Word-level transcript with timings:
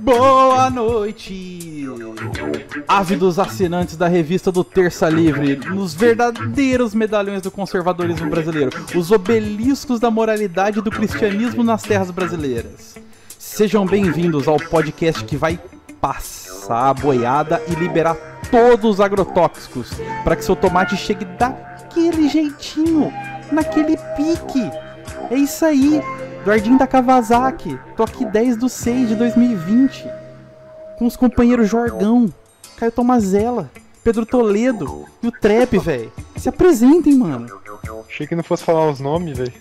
Boa 0.00 0.70
noite, 0.70 1.86
ávidos 2.88 3.38
assinantes 3.38 3.96
da 3.96 4.08
revista 4.08 4.50
do 4.50 4.64
Terça 4.64 5.08
Livre, 5.08 5.56
nos 5.56 5.92
verdadeiros 5.92 6.94
medalhões 6.94 7.42
do 7.42 7.50
conservadorismo 7.50 8.30
brasileiro, 8.30 8.70
os 8.96 9.10
obeliscos 9.10 10.00
da 10.00 10.10
moralidade 10.10 10.80
do 10.80 10.90
cristianismo 10.90 11.62
nas 11.62 11.82
terras 11.82 12.10
brasileiras. 12.10 12.96
Sejam 13.38 13.84
bem-vindos 13.84 14.48
ao 14.48 14.56
podcast 14.56 15.24
que 15.24 15.36
vai 15.36 15.60
passar 16.00 16.41
a 16.70 16.94
boiada 16.94 17.62
e 17.68 17.74
liberar 17.74 18.14
todos 18.50 18.84
os 18.96 19.00
agrotóxicos 19.00 19.90
para 20.24 20.36
que 20.36 20.44
seu 20.44 20.54
tomate 20.56 20.96
chegue 20.96 21.24
daquele 21.24 22.28
jeitinho, 22.28 23.12
naquele 23.50 23.96
pique. 24.16 24.70
É 25.30 25.34
isso 25.36 25.64
aí. 25.64 26.02
Eduardinho 26.42 26.76
da 26.78 26.86
Kawasaki. 26.86 27.78
Tô 27.96 28.02
aqui 28.02 28.24
10 28.24 28.56
do 28.56 28.68
6 28.68 29.08
de 29.08 29.14
2020. 29.14 30.06
Com 30.98 31.06
os 31.06 31.16
companheiros 31.16 31.68
Jorgão, 31.68 32.32
Caio 32.76 32.92
Tomazella, 32.92 33.70
Pedro 34.04 34.26
Toledo 34.26 35.04
e 35.22 35.28
o 35.28 35.32
Trap, 35.32 35.78
velho. 35.78 36.12
Se 36.36 36.48
apresentem, 36.48 37.14
mano. 37.16 37.46
Achei 38.08 38.26
que 38.26 38.34
não 38.34 38.42
fosse 38.42 38.64
falar 38.64 38.88
os 38.90 39.00
nomes, 39.00 39.38
velho. 39.38 39.52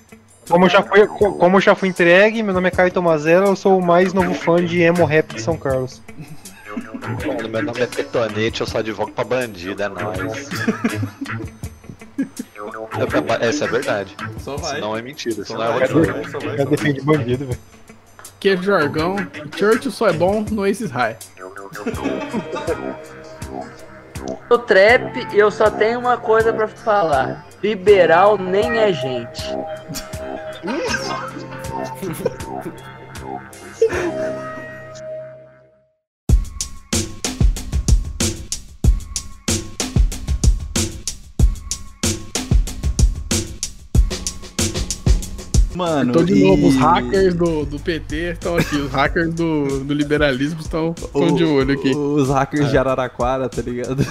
Como 0.49 0.67
já 0.67 0.81
co- 0.83 1.33
como 1.33 1.61
já 1.61 1.75
fui 1.75 1.87
entregue, 1.87 2.41
meu 2.43 2.53
nome 2.53 2.67
é 2.67 2.71
Caio 2.71 2.91
Tomazella, 2.91 3.45
eu 3.47 3.55
sou 3.55 3.77
o 3.79 3.85
mais 3.85 4.11
novo 4.11 4.33
fã 4.33 4.63
de 4.63 4.81
emo 4.81 5.05
rap 5.05 5.35
de 5.35 5.41
São 5.41 5.55
Carlos. 5.55 6.01
Mano, 6.77 7.49
meu 7.49 7.63
nome 7.63 7.81
é 7.81 7.87
Petonete, 7.87 8.61
eu 8.61 8.67
só 8.67 8.79
advogo 8.79 9.11
pra 9.11 9.23
bandido, 9.23 9.81
é 9.83 9.89
nóis. 9.89 10.49
É- 13.39 13.47
Essa 13.47 13.65
é 13.65 13.67
verdade. 13.67 14.15
Só 14.39 14.57
Senão 14.57 14.95
é 14.95 15.01
mentira, 15.01 15.43
senão 15.43 15.59
vai, 15.59 15.83
é 15.83 15.87
vai, 15.87 15.87
só 15.87 15.99
vai, 15.99 16.23
Já 16.23 16.31
só 16.31 16.39
vai. 16.39 16.65
defende 16.65 17.01
bandido, 17.01 17.45
velho. 17.47 17.59
Que 18.39 18.49
é 18.49 18.57
jargão. 18.57 19.15
Churchill 19.55 19.91
só 19.91 20.07
é 20.07 20.13
bom 20.13 20.43
no 20.49 20.63
Aces 20.63 20.89
High. 20.91 21.17
No 24.49 24.57
trap, 24.59 25.27
eu 25.33 25.51
só 25.51 25.69
tenho 25.69 25.99
uma 25.99 26.17
coisa 26.17 26.53
pra 26.53 26.67
falar. 26.67 27.45
Liberal 27.61 28.37
nem 28.37 28.79
é 28.79 28.93
gente. 28.93 29.43
Mano, 45.75 46.11
Então, 46.11 46.23
de 46.23 46.33
e- 46.33 46.43
novo, 46.43 46.67
os 46.67 46.75
hackers 46.75 47.33
do, 47.33 47.65
do 47.65 47.79
PT 47.79 48.15
estão 48.33 48.55
aqui. 48.57 48.75
Os 48.75 48.91
hackers 48.91 49.33
do, 49.33 49.83
do 49.83 49.93
liberalismo 49.93 50.59
estão, 50.59 50.93
estão 50.97 51.33
de 51.33 51.43
olho 51.43 51.73
aqui. 51.73 51.95
Os 51.95 52.29
hackers 52.29 52.69
de 52.69 52.77
Araraquara, 52.77 53.47
tá 53.47 53.61
ligado? 53.61 54.03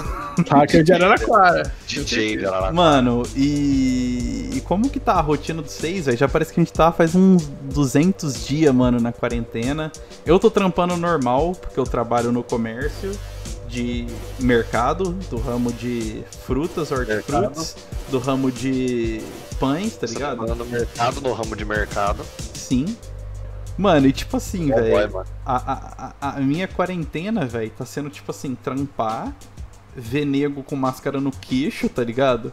Hacker 0.49 0.83
de 0.83 0.93
Araraquara. 0.93 1.73
DJ 1.87 2.39
de 2.39 2.45
lá. 2.47 2.73
Mano, 2.73 3.23
e... 3.37 4.51
e 4.55 4.61
como 4.63 4.89
que 4.89 4.99
tá 5.01 5.15
a 5.15 5.21
rotina 5.21 5.61
dos 5.63 5.73
seis, 5.73 6.07
velho? 6.07 6.17
Já 6.17 6.29
parece 6.29 6.53
que 6.53 6.61
a 6.61 6.65
gente 6.65 6.73
tá 6.73 6.91
faz 6.93 7.15
uns 7.15 7.47
200 7.73 8.47
dias, 8.47 8.75
mano, 8.75 8.99
na 9.01 9.13
quarentena. 9.13 9.91
Eu 10.25 10.39
tô 10.39 10.51
trampando 10.51 10.97
normal, 10.97 11.53
porque 11.53 11.79
eu 11.79 11.85
trabalho 11.85 12.33
no 12.33 12.43
comércio 12.43 13.11
de 13.69 14.07
mercado, 14.41 15.13
do 15.31 15.37
ramo 15.39 15.73
de 15.73 16.23
frutas, 16.45 16.91
hortifrutis, 16.91 17.77
do 18.11 18.19
ramo 18.19 18.51
de 18.51 19.21
pães, 19.61 19.95
tá 19.95 20.07
Você 20.07 20.15
ligado? 20.15 20.47
tá 20.47 20.55
no 20.55 20.65
mercado, 20.65 21.21
no 21.21 21.33
ramo 21.35 21.55
de 21.55 21.65
mercado. 21.67 22.25
Sim. 22.55 22.97
Mano, 23.77 24.07
e 24.07 24.13
tipo 24.13 24.37
assim, 24.37 24.69
boy, 24.69 24.81
velho, 24.83 25.25
a, 25.45 26.15
a, 26.21 26.37
a, 26.37 26.41
minha 26.41 26.67
quarentena, 26.67 27.47
velho, 27.47 27.71
tá 27.71 27.85
sendo 27.85 28.11
tipo 28.11 28.31
assim, 28.31 28.55
trampar, 28.55 29.35
ver 29.95 30.25
nego 30.25 30.63
com 30.63 30.75
máscara 30.75 31.21
no 31.21 31.31
queixo, 31.31 31.89
tá 31.89 32.03
ligado? 32.03 32.53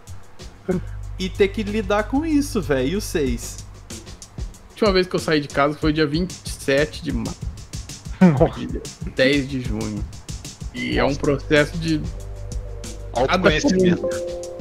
E 1.17 1.29
ter 1.29 1.47
que 1.47 1.63
lidar 1.63 2.03
com 2.03 2.25
isso, 2.25 2.61
velho. 2.61 2.89
E 2.89 2.95
os 2.95 3.03
seis? 3.03 3.65
A 3.89 4.69
última 4.71 4.91
vez 4.93 5.07
que 5.07 5.15
eu 5.15 5.19
saí 5.19 5.39
de 5.41 5.47
casa 5.47 5.75
foi 5.77 5.91
dia 5.91 6.05
27 6.05 7.03
de 7.03 7.11
maio. 7.11 7.35
10 9.15 9.49
de 9.49 9.61
junho. 9.61 10.05
E 10.73 10.97
é 10.97 11.03
um 11.03 11.15
processo 11.15 11.77
de. 11.77 12.01
Autoconhecimento. 13.13 14.07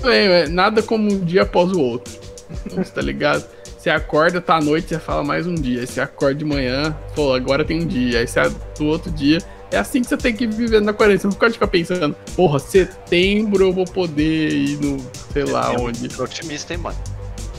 É, 0.04 0.42
é, 0.42 0.48
nada 0.48 0.82
como 0.82 1.12
um 1.12 1.20
dia 1.20 1.42
após 1.42 1.70
o 1.72 1.80
outro. 1.80 2.25
Você 2.70 2.90
tá 2.92 3.00
ligado? 3.00 3.44
Você 3.78 3.90
acorda, 3.90 4.40
tá 4.40 4.56
à 4.56 4.60
noite, 4.60 4.88
você 4.88 4.98
fala 4.98 5.22
mais 5.22 5.46
um 5.46 5.54
dia. 5.54 5.80
Aí 5.80 5.86
você 5.86 6.00
acorda 6.00 6.34
de 6.36 6.44
manhã, 6.44 6.96
pô, 7.14 7.32
agora 7.34 7.64
tem 7.64 7.82
um 7.82 7.86
dia. 7.86 8.18
Aí 8.20 8.26
você 8.26 8.40
do 8.78 8.86
outro 8.86 9.10
dia. 9.10 9.38
É 9.70 9.78
assim 9.78 10.00
que 10.00 10.08
você 10.08 10.16
tem 10.16 10.34
que 10.34 10.46
viver 10.46 10.80
na 10.80 10.92
quarentena. 10.92 11.20
Você 11.22 11.26
não 11.28 11.34
pode 11.34 11.52
ficar 11.54 11.66
pensando, 11.66 12.14
porra, 12.36 12.58
setembro 12.58 13.64
eu 13.64 13.72
vou 13.72 13.84
poder 13.84 14.48
ir 14.52 14.76
no, 14.80 14.98
sei 15.32 15.44
lá 15.44 15.72
É 15.72 15.78
onde. 15.78 16.00
muito 16.00 16.22
otimista, 16.22 16.72
hein, 16.72 16.80
mano. 16.80 16.96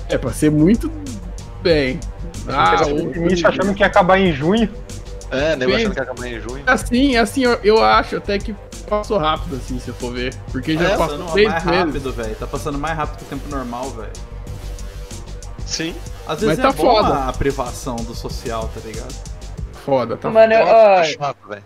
É 0.10 0.18
pra 0.18 0.32
ser 0.32 0.50
muito 0.52 0.90
bem. 1.62 2.00
Ah, 2.48 2.82
outro 2.88 3.24
o 3.26 3.28
dia. 3.28 3.48
achando 3.48 3.74
que 3.74 3.82
ia 3.82 3.88
acabar 3.88 4.18
em 4.20 4.32
junho. 4.32 4.70
É, 5.30 5.56
nego 5.58 5.72
Sim. 5.72 5.78
achando 5.78 5.94
que 5.94 6.00
ia 6.00 6.04
acabar 6.04 6.28
em 6.28 6.40
junho. 6.40 6.64
Assim, 6.66 7.16
assim, 7.18 7.44
eu, 7.44 7.60
eu 7.64 7.84
acho 7.84 8.16
até 8.16 8.38
que 8.40 8.56
passou 8.90 9.18
rápido, 9.18 9.58
assim, 9.58 9.78
se 9.80 9.90
eu 9.90 9.94
for 9.96 10.14
ver. 10.14 10.34
Porque 10.50 10.76
já 10.76 10.82
É, 10.86 10.90
Tá 10.92 10.98
passou 10.98 11.18
passando 11.18 11.34
três 11.34 11.50
mais 11.52 11.66
meses. 11.66 11.80
rápido, 11.86 12.12
velho. 12.14 12.36
Tá 12.36 12.48
passando 12.48 12.78
mais 12.80 12.96
rápido 12.98 13.18
que 13.18 13.24
o 13.26 13.28
tempo 13.28 13.50
normal, 13.50 13.90
velho. 13.92 14.12
Sim. 15.78 15.96
Às 16.28 16.42
vezes 16.42 16.58
Mas 16.58 16.60
é 16.60 16.62
tá 16.64 16.72
bom 16.72 16.84
foda. 16.96 17.26
a 17.30 17.34
privação 17.34 17.98
do 17.98 18.16
social, 18.16 18.68
tá 18.74 18.80
ligado? 18.84 19.14
Foda, 19.86 20.18
tá 20.18 20.28
Mano, 20.28 20.52
eu, 20.54 20.66
Nossa, 20.66 20.74
ó, 20.74 20.96
tá 20.96 21.04
chato, 21.04 21.64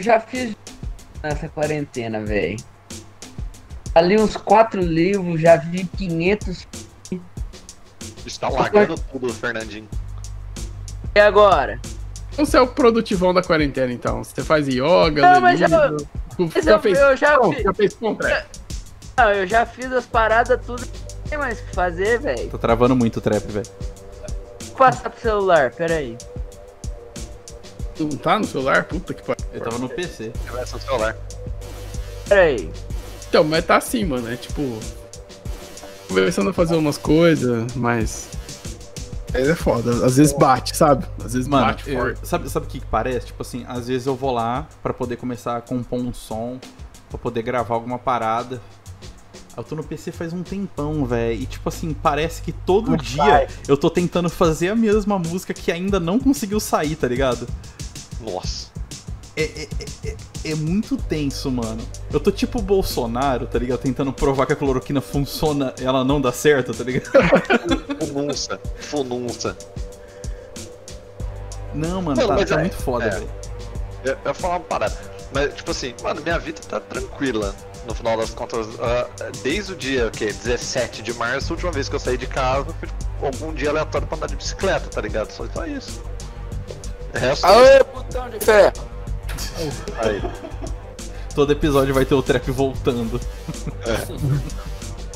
já 0.00 0.18
fiz 0.18 0.56
nessa 1.22 1.46
quarentena, 1.50 2.24
velho. 2.24 2.56
Ali 3.94 4.18
uns 4.18 4.34
quatro 4.34 4.80
livros, 4.80 5.38
já 5.42 5.56
vi 5.56 5.84
500. 5.84 6.66
Está 8.24 8.48
largando 8.48 8.94
tudo, 9.12 9.30
Fernandinho. 9.34 9.86
E 11.14 11.20
agora? 11.20 11.78
Você 12.32 12.56
é 12.56 12.60
o 12.62 12.66
produtivão 12.66 13.34
da 13.34 13.42
quarentena, 13.42 13.92
então. 13.92 14.24
Você 14.24 14.42
faz 14.42 14.66
yoga, 14.68 15.20
Não, 15.34 15.40
mas 15.42 15.60
eu- 15.60 15.68
livro. 15.68 16.08
Mas 16.38 16.64
já 16.64 16.70
eu, 16.72 16.80
fez, 16.80 16.98
eu 16.98 17.14
já, 17.14 17.36
não, 17.36 17.52
fi- 17.52 17.62
já 17.62 17.74
fez 17.74 17.92
contrato. 17.94 18.60
não, 19.18 19.30
eu 19.32 19.46
já 19.46 19.66
fiz 19.66 19.92
as 19.92 20.06
paradas 20.06 20.58
tudo. 20.64 20.82
Não 21.32 21.38
tem 21.38 21.48
mais 21.48 21.60
o 21.60 21.64
que 21.64 21.74
fazer, 21.74 22.20
velho. 22.20 22.50
Tô 22.50 22.58
travando 22.58 22.94
muito 22.94 23.16
o 23.16 23.20
trap, 23.22 23.42
velho. 23.50 23.66
Vou 24.66 24.76
passar 24.76 25.08
pro 25.08 25.18
celular, 25.18 25.70
peraí. 25.70 26.18
Tu 27.96 28.04
não 28.04 28.18
tá 28.18 28.38
no 28.38 28.44
celular? 28.44 28.84
Puta 28.84 29.14
que 29.14 29.22
pariu. 29.22 29.42
Eu 29.50 29.60
tava 29.62 29.78
no 29.78 29.88
PC. 29.88 30.30
Começa 30.46 30.76
o 30.76 30.80
celular. 30.80 31.16
Peraí. 32.28 32.70
Então, 33.30 33.44
mas 33.44 33.64
tá 33.64 33.76
assim, 33.76 34.04
mano. 34.04 34.30
É 34.30 34.36
tipo. 34.36 34.78
Começando 36.06 36.50
a 36.50 36.52
fazer 36.52 36.74
umas 36.76 36.98
coisas, 36.98 37.72
mas. 37.74 38.28
Mas 39.32 39.48
é 39.48 39.54
foda. 39.54 40.04
Às 40.04 40.18
vezes 40.18 40.34
bate, 40.34 40.76
sabe? 40.76 41.06
Às 41.24 41.32
vezes 41.32 41.48
Mano, 41.48 41.64
bate 41.68 41.90
eu- 41.90 41.98
forte. 41.98 42.28
sabe, 42.28 42.50
sabe 42.50 42.66
o 42.66 42.68
que, 42.68 42.80
que 42.80 42.86
parece? 42.86 43.28
Tipo 43.28 43.40
assim, 43.40 43.64
às 43.66 43.88
vezes 43.88 44.06
eu 44.06 44.14
vou 44.14 44.32
lá 44.32 44.68
pra 44.82 44.92
poder 44.92 45.16
começar 45.16 45.56
a 45.56 45.62
compor 45.62 45.98
um 45.98 46.12
som, 46.12 46.58
pra 47.08 47.16
poder 47.16 47.40
gravar 47.40 47.74
alguma 47.74 47.98
parada. 47.98 48.60
Eu 49.56 49.62
tô 49.62 49.74
no 49.76 49.84
PC 49.84 50.12
faz 50.12 50.32
um 50.32 50.42
tempão, 50.42 51.04
velho. 51.04 51.40
E 51.42 51.46
tipo 51.46 51.68
assim, 51.68 51.92
parece 51.92 52.40
que 52.42 52.52
todo 52.52 52.90
Não 52.92 52.96
dia 52.96 53.22
sai. 53.22 53.48
eu 53.68 53.76
tô 53.76 53.90
tentando 53.90 54.30
fazer 54.30 54.68
a 54.70 54.76
mesma 54.76 55.18
música 55.18 55.52
que 55.52 55.70
ainda 55.70 56.00
não 56.00 56.18
conseguiu 56.18 56.58
sair, 56.58 56.96
tá 56.96 57.06
ligado? 57.06 57.46
Nossa. 58.20 58.70
É, 59.36 59.42
é, 59.44 59.68
é- 60.04 60.08
é- 60.10 60.50
é 60.52 60.54
muito 60.54 60.96
tenso, 60.96 61.50
mano. 61.50 61.82
Eu 62.12 62.20
tô 62.20 62.30
tipo 62.30 62.58
o 62.58 62.62
Bolsonaro, 62.62 63.46
tá 63.46 63.58
ligado? 63.58 63.80
Tentando 63.80 64.12
provar 64.12 64.46
que 64.46 64.52
a 64.52 64.56
cloroquina 64.56 65.00
funciona, 65.00 65.74
ela 65.80 66.02
não 66.04 66.20
dá 66.20 66.32
certo, 66.32 66.72
tá 66.74 66.84
ligado? 66.84 67.10
Fununça. 68.06 68.60
Fununça. 68.80 69.56
Não, 71.74 72.02
mano, 72.02 72.20
Não, 72.20 72.28
tá, 72.28 72.34
mas 72.34 72.48
tá 72.50 72.56
é- 72.56 72.60
muito 72.60 72.76
foda, 72.76 73.04
é. 73.06 73.10
velho. 73.10 73.30
Eu, 74.04 74.12
eu 74.12 74.18
ia 74.26 74.34
falar 74.34 74.54
uma 74.54 74.60
parada. 74.60 74.98
Mas, 75.32 75.54
tipo 75.54 75.70
assim, 75.70 75.94
mano, 76.02 76.20
minha 76.20 76.38
vida 76.38 76.60
tá 76.68 76.78
tranquila. 76.80 77.54
No 77.86 77.94
final 77.94 78.16
das 78.16 78.30
contas, 78.30 78.66
ah, 78.80 79.08
desde 79.42 79.72
o 79.72 79.76
dia, 79.76 80.06
o 80.06 80.10
quê? 80.10 80.26
17 80.26 81.02
de 81.02 81.12
março, 81.14 81.52
a 81.52 81.54
última 81.54 81.72
vez 81.72 81.88
que 81.88 81.96
eu 81.96 81.98
saí 82.00 82.16
de 82.16 82.26
casa, 82.28 82.66
tipo, 82.80 83.26
algum 83.26 83.52
dia 83.52 83.70
aleatório 83.70 84.06
pra 84.06 84.16
andar 84.16 84.28
de 84.28 84.36
bicicleta, 84.36 84.88
tá 84.88 85.00
ligado? 85.00 85.30
Só, 85.32 85.44
só 85.52 85.66
isso. 85.66 86.00
O 87.14 87.18
resto. 87.18 87.44
Aê, 87.46 87.84
putão 87.84 88.30
de 88.30 88.38
ferro! 88.40 88.72
Aí. 89.98 90.22
Todo 91.34 91.50
episódio 91.52 91.92
vai 91.94 92.04
ter 92.04 92.14
o 92.14 92.22
trap 92.22 92.50
voltando. 92.50 93.20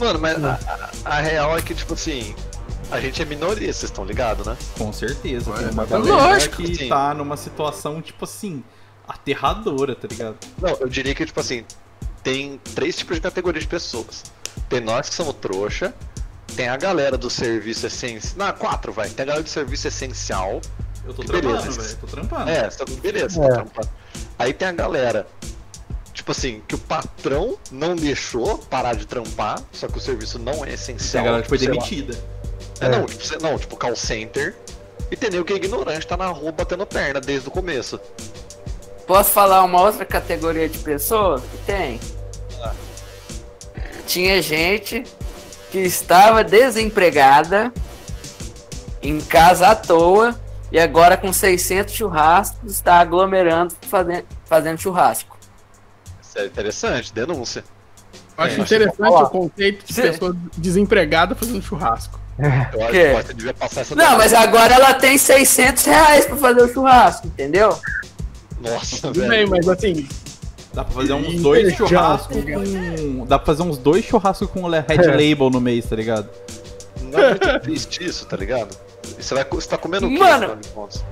Mano, 0.01 0.19
mas 0.19 0.45
a, 0.45 0.59
a- 1.05 1.21
real 1.21 1.57
é 1.57 1.63
que, 1.63 1.75
tipo 1.75 1.95
assim, 1.95 2.35
a 2.91 3.01
gente 3.01 3.21
é 3.23 3.25
minoria, 3.25 3.73
vocês 3.73 3.85
estão 3.85 4.05
ligados, 4.05 4.47
né? 4.47 4.57
Com 4.77 4.93
certeza. 4.93 5.53
Tem 5.53 5.65
uma 5.71 5.73
mas 5.73 5.89
galera 5.89 6.15
lógico, 6.15 6.57
que 6.57 6.75
sim. 6.75 6.89
tá 6.89 7.15
numa 7.15 7.37
situação, 7.37 8.03
tipo 8.03 8.25
assim, 8.25 8.63
aterradora, 9.07 9.95
tá 9.95 10.07
ligado? 10.09 10.37
Não, 10.61 10.71
eu 10.81 10.89
diria 10.89 11.15
que, 11.15 11.25
tipo 11.25 11.41
assim, 11.41 11.65
tem 12.27 12.61
três 12.75 12.97
tipos 12.97 13.15
de 13.15 13.21
categorias 13.21 13.63
de 13.63 13.69
pessoas. 13.69 14.25
Tem 14.69 14.81
nós 14.81 15.09
que 15.09 15.15
somos 15.15 15.37
trouxa, 15.37 15.95
tem 16.57 16.67
a 16.67 16.77
galera 16.77 17.17
do 17.17 17.31
serviço 17.31 17.87
essencial. 17.87 18.35
Não, 18.49 18.53
quatro, 18.53 18.93
vai. 18.93 19.09
Tem 19.09 19.23
a 19.23 19.27
galera 19.27 19.45
do 19.45 19.49
serviço 19.49 19.87
essencial. 19.87 20.61
Eu 21.07 21.15
tô 21.15 21.23
Beleza. 21.23 21.41
trampando, 21.49 21.73
velho. 21.81 21.97
Tô 22.01 22.07
trampando. 22.09 22.51
É, 22.51 22.69
você 22.69 22.85
tá- 22.85 22.93
beleza, 23.01 23.45
É. 23.45 23.47
tá 23.49 23.55
trampando. 23.55 23.89
Aí 24.41 24.53
tem 24.53 24.67
a 24.67 24.73
galera, 24.73 25.25
tipo 26.13 26.33
assim, 26.33 26.61
que 26.67 26.75
o 26.75 26.79
patrão 26.79 27.57
não 27.71 27.95
deixou 27.95 28.59
parar 28.59 28.97
de 28.97 29.07
trampar, 29.07 29.63
só 29.71 29.87
que 29.87 29.97
o 29.97 30.01
serviço 30.01 30.37
não 30.37 30.65
é 30.65 30.73
essencial. 30.73 31.23
a 31.23 31.27
galera 31.27 31.43
que 31.45 31.49
foi 31.49 31.59
demitida. 31.59 32.19
É, 32.81 32.89
não, 32.89 33.07
tipo, 33.07 33.41
não, 33.41 33.57
tipo 33.57 33.77
call 33.77 33.95
center. 33.95 34.57
E 35.13 35.17
tem 35.17 35.31
que 35.45 35.53
é 35.53 35.57
ignorante, 35.57 36.05
tá 36.05 36.17
na 36.17 36.27
rua 36.27 36.51
batendo 36.51 36.85
perna 36.85 37.21
desde 37.21 37.47
o 37.47 37.53
começo. 37.53 38.01
Posso 39.07 39.31
falar 39.31 39.63
uma 39.63 39.81
outra 39.81 40.05
categoria 40.05 40.69
de 40.69 40.79
pessoas 40.79 41.43
que 41.43 41.59
tem? 41.59 42.01
Tinha 44.07 44.41
gente 44.41 45.05
que 45.71 45.79
estava 45.79 46.43
desempregada, 46.45 47.73
em 49.03 49.21
casa 49.21 49.69
à 49.69 49.75
toa, 49.77 50.39
e 50.71 50.79
agora 50.79 51.17
com 51.17 51.33
600 51.33 51.93
churrascos 51.95 52.73
está 52.73 52.99
aglomerando 53.01 53.75
fazendo, 53.89 54.25
fazendo 54.45 54.79
churrasco. 54.81 55.37
Isso 56.23 56.39
é 56.39 56.47
interessante, 56.47 57.13
denúncia. 57.13 57.65
Eu 58.37 58.45
acho 58.45 58.61
É, 58.61 58.63
interessante 58.63 59.23
o 59.23 59.29
conceito 59.29 59.85
de 59.87 59.95
Sim. 59.95 60.03
pessoa 60.03 60.37
desempregada 60.57 61.35
fazendo 61.35 61.63
churrasco. 61.63 62.19
Eu 62.39 62.49
acho 62.83 62.91
que 62.91 63.13
você 63.15 63.35
devia 63.35 63.55
passar 63.55 63.81
essa 63.81 63.95
Não, 63.95 64.19
mas 64.19 64.35
agora 64.35 64.75
ela 64.75 64.93
tem 64.95 65.17
600 65.17 65.85
reais 65.85 66.27
para 66.27 66.37
fazer 66.37 66.63
o 66.63 66.73
churrasco, 66.73 67.27
entendeu? 67.29 67.79
Nossa, 68.61 69.09
Tudo 69.09 69.21
velho. 69.21 69.31
bem, 69.31 69.47
mas 69.47 69.69
assim, 69.69 70.09
Dá 70.77 70.85
pra 70.85 70.95
fazer 70.95 71.15
uns 71.15 71.41
dois 71.41 71.75
churrascos 71.75 72.37
tá 72.37 72.43
com. 72.43 73.25
Dá 73.25 73.39
pra 73.39 73.47
fazer 73.47 73.63
uns 73.63 73.79
dois 73.79 74.05
churrascos 74.05 74.51
com 74.51 74.69
Red 74.69 75.07
Label 75.07 75.49
no 75.49 75.59
mês, 75.59 75.87
tá 75.87 75.97
ligado? 75.97 76.29
Não 77.01 77.19
é 77.19 77.31
muito 77.31 77.61
triste 77.61 78.05
isso, 78.05 78.27
tá 78.27 78.37
ligado? 78.37 78.77
Você, 79.19 79.35
vai, 79.35 79.45
você 79.45 79.69
tá 79.69 79.79
comendo 79.79 80.07
o 80.07 80.11
quê, 80.11 80.19
Mano. 80.19 80.35
afinal 80.35 80.57
de 80.57 80.69
contas? 80.69 81.05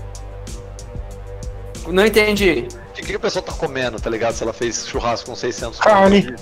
Não 1.89 2.05
entendi. 2.05 2.69
O 2.91 2.93
que, 2.93 3.03
que 3.03 3.15
a 3.15 3.19
pessoa 3.19 3.43
tá 3.43 3.53
comendo, 3.53 3.99
tá 3.99 4.11
ligado? 4.11 4.35
Se 4.35 4.43
ela 4.43 4.53
fez 4.53 4.87
churrasco 4.87 5.31
com 5.31 5.37
600 5.37 5.81
Carne. 5.81 6.35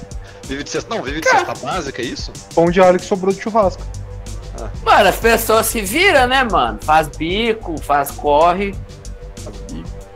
Vive 0.48 0.64
de 0.64 0.70
cesta. 0.70 0.93
Não, 0.93 1.00
vive 1.00 1.20
de 1.20 1.28
cesta 1.28 1.55
básica, 1.55 2.02
é 2.02 2.05
isso? 2.05 2.32
Pão 2.55 2.72
de 2.72 2.81
alho 2.81 2.98
que 2.98 3.05
sobrou 3.05 3.32
de 3.32 3.40
churrasco. 3.40 3.82
Mano, 4.84 5.08
as 5.08 5.16
pessoas 5.16 5.66
se 5.66 5.81
viram, 5.81 6.26
né, 6.26 6.43
mano? 6.43 6.78
Faz 6.82 7.08
bico, 7.08 7.81
faz 7.81 8.10
corre. 8.10 8.75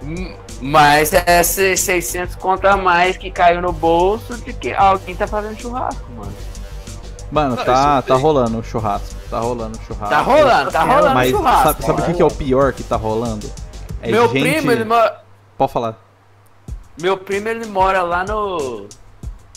Hum, 0.02 0.34
Mas 0.60 1.12
é 1.12 1.40
esses 1.40 1.80
600 1.80 2.36
conto 2.36 2.66
a 2.66 2.76
mais 2.76 3.16
que 3.16 3.30
caiu 3.30 3.60
no 3.60 3.72
bolso 3.72 4.36
de 4.38 4.52
que 4.52 4.72
alguém 4.72 5.14
tá 5.14 5.26
fazendo 5.26 5.60
churrasco, 5.60 6.10
mano. 6.16 6.32
Mano, 7.30 7.56
Não, 7.56 7.64
tá, 7.64 8.02
tá 8.02 8.14
rolando 8.14 8.58
o 8.58 8.62
churrasco. 8.62 9.14
Tá 9.28 9.40
rolando 9.40 9.78
o 9.78 9.82
churrasco. 9.82 10.14
Tá 10.14 10.20
rolando, 10.20 10.70
tá 10.70 10.82
rolando 10.84 11.14
Mas 11.14 11.30
churrasco. 11.30 11.62
sabe, 11.64 11.84
sabe 11.84 12.02
o 12.02 12.04
que, 12.04 12.14
que 12.14 12.22
é 12.22 12.24
o 12.24 12.30
pior 12.30 12.72
que 12.72 12.82
tá 12.84 12.96
rolando? 12.96 13.50
É 14.00 14.10
Meu 14.10 14.28
gente... 14.28 14.40
primo, 14.40 14.70
ele 14.70 14.84
mora. 14.84 15.20
Pode 15.58 15.72
falar. 15.72 15.98
Meu 17.00 17.18
primo, 17.18 17.48
ele 17.48 17.66
mora 17.66 18.02
lá 18.02 18.24
no. 18.24 18.86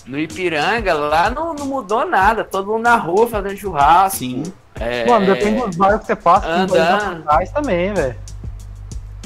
No 0.06 0.18
Ipiranga, 0.18 0.94
lá 0.94 1.30
não, 1.30 1.54
não 1.54 1.68
mudou 1.68 2.06
nada. 2.06 2.44
Todo 2.44 2.72
mundo 2.72 2.81
na 2.81 2.96
rua 2.96 3.28
fazendo 3.28 3.56
churrasco. 3.56 4.18
Sim. 4.18 4.44
É, 4.80 5.06
Mano, 5.06 5.25
depende 5.28 5.62
dos 5.62 5.75
bairros 5.75 6.01
que 6.01 6.07
você 6.07 6.16
passa, 6.16 6.48
Andando. 6.48 7.19
atrás 7.19 7.51
também, 7.51 7.94
velho. 7.94 8.16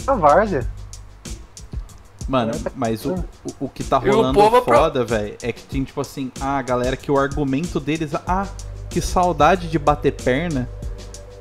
Várzea. 0.05 0.67
Mano, 2.27 2.53
mas 2.75 3.05
o, 3.05 3.13
o, 3.13 3.65
o 3.65 3.69
que 3.69 3.83
tá 3.83 3.97
o 3.97 4.01
rolando 4.01 4.33
povo 4.39 4.57
apro- 4.57 4.75
foda, 4.75 5.03
velho, 5.03 5.35
é 5.41 5.51
que 5.51 5.61
tem 5.63 5.83
tipo 5.83 5.99
assim, 5.99 6.31
ah, 6.39 6.57
a 6.57 6.61
galera 6.61 6.95
que 6.95 7.11
o 7.11 7.17
argumento 7.17 7.79
deles, 7.79 8.11
ah, 8.25 8.47
que 8.89 9.01
saudade 9.01 9.67
de 9.67 9.77
bater 9.77 10.13
perna. 10.13 10.69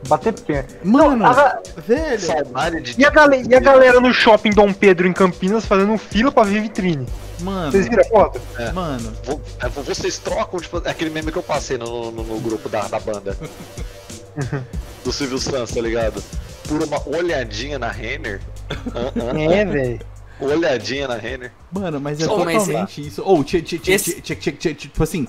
Bater 0.09 0.33
pé. 0.33 0.67
Mano, 0.83 1.25
A 1.25 1.33
ga- 1.33 1.63
velho. 1.87 2.21
Saudade 2.21 2.81
de. 2.81 3.01
E 3.01 3.05
a, 3.05 3.11
gale- 3.11 3.47
e 3.49 3.55
a 3.55 3.61
galera 3.61 4.01
no 4.01 4.13
shopping 4.13 4.51
Dom 4.51 4.73
Pedro 4.73 5.07
em 5.07 5.13
Campinas 5.13 5.65
fazendo 5.65 5.97
fila 5.97 6.33
pra 6.33 6.43
ver 6.43 6.61
vitrine. 6.63 7.07
Mano, 7.41 7.71
Vocês 7.71 7.89
viram 7.89 8.03
a 8.03 8.09
foto? 8.09 8.41
mano. 8.75 9.13
Vo- 9.25 9.41
é, 9.61 9.69
Vocês 9.69 10.19
trocam, 10.19 10.59
tipo, 10.59 10.83
é 10.85 10.91
aquele 10.91 11.11
meme 11.11 11.31
que 11.31 11.39
eu 11.39 11.43
passei 11.43 11.79
no, 11.79 12.11
no, 12.11 12.25
no 12.25 12.41
grupo 12.41 12.69
da, 12.69 12.89
da 12.89 12.99
banda. 12.99 13.37
do 15.05 15.13
Silvio 15.13 15.39
Santos, 15.39 15.73
tá 15.75 15.81
ligado? 15.81 16.23
Por 16.69 16.83
uma 16.83 17.09
olhadinha 17.09 17.79
na 17.79 17.89
Renner. 17.91 18.41
Ah, 18.71 19.13
ah, 19.37 19.41
É, 19.41 19.65
velho. 19.65 20.01
Olhadinha 20.47 21.09
na 21.09 21.17
Renner. 21.17 21.53
Mano, 21.73 22.01
mas 22.01 22.21
é 22.21 22.27
mas 22.27 22.29
totalmente 22.37 23.07
isso. 23.07 23.23
Ou, 23.25 23.43
tchê, 23.45 23.61
tchê, 23.63 23.79
tchê, 23.79 23.93
Esse- 23.93 24.21
tchê, 24.21 24.35
tchê, 24.37 24.53
tchê, 24.53 24.75
tipo 24.75 25.03
assim, 25.03 25.27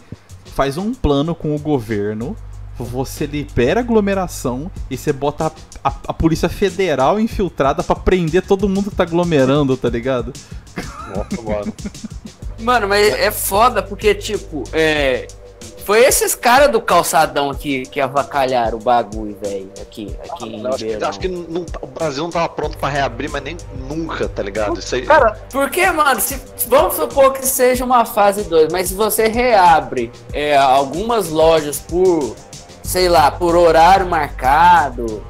faz 0.55 0.77
um 0.77 0.93
plano 0.93 1.33
com 1.35 1.55
o 1.55 1.59
governo, 1.59 2.35
você 2.77 3.25
libera 3.25 3.79
a 3.79 3.83
aglomeração 3.83 4.71
e 4.89 4.97
você 4.97 5.13
bota 5.13 5.45
a, 5.83 5.89
a- 5.89 5.95
a 6.09 6.13
Polícia 6.13 6.49
Federal 6.49 7.19
infiltrada 7.19 7.83
pra 7.83 7.95
prender 7.95 8.41
todo 8.45 8.67
mundo 8.69 8.89
que 8.89 8.95
tá 8.97 9.03
aglomerando, 9.03 9.77
tá 9.77 9.89
ligado? 9.89 10.33
Nossa, 11.15 11.41
mano. 11.41 11.73
Mano, 12.59 12.87
mas 12.87 13.13
é 13.13 13.29
foda 13.31 13.81
porque, 13.83 14.15
tipo, 14.15 14.63
é. 14.73 15.27
Foi 15.85 15.99
esses 16.05 16.33
caras 16.35 16.69
do 16.71 16.79
calçadão 16.81 17.49
aqui 17.49 17.83
que 17.85 17.99
avacalharam 17.99 18.77
o 18.77 18.81
bagulho, 18.81 19.37
velho. 19.41 19.69
Aqui, 19.81 20.15
aqui 20.29 20.45
em 20.55 20.61
Eu 20.63 20.67
acho 20.73 20.85
que, 20.85 21.03
acho 21.03 21.19
que 21.19 21.27
não 21.27 21.63
tá- 21.65 21.79
o 21.81 21.87
Brasil 21.87 22.23
não 22.23 22.29
tava 22.31 22.49
pronto 22.49 22.77
pra 22.77 22.89
reabrir, 22.89 23.29
mas 23.29 23.43
nem 23.43 23.57
nunca, 23.87 24.27
tá 24.29 24.41
ligado? 24.43 24.79
Isso 24.79 24.95
aí. 24.95 25.05
Cara, 25.05 25.37
Porque, 25.51 25.85
mano, 25.91 26.19
se, 26.21 26.39
vamos 26.67 26.95
supor 26.95 27.33
que 27.33 27.45
seja 27.45 27.83
uma 27.83 28.05
fase 28.05 28.43
2, 28.43 28.71
mas 28.71 28.87
se 28.89 28.93
você 28.93 29.27
reabre 29.27 30.11
é, 30.31 30.55
algumas 30.55 31.29
lojas 31.29 31.79
por, 31.79 32.35
sei 32.83 33.09
lá, 33.09 33.29
por 33.31 33.55
horário 33.55 34.05
marcado, 34.07 35.23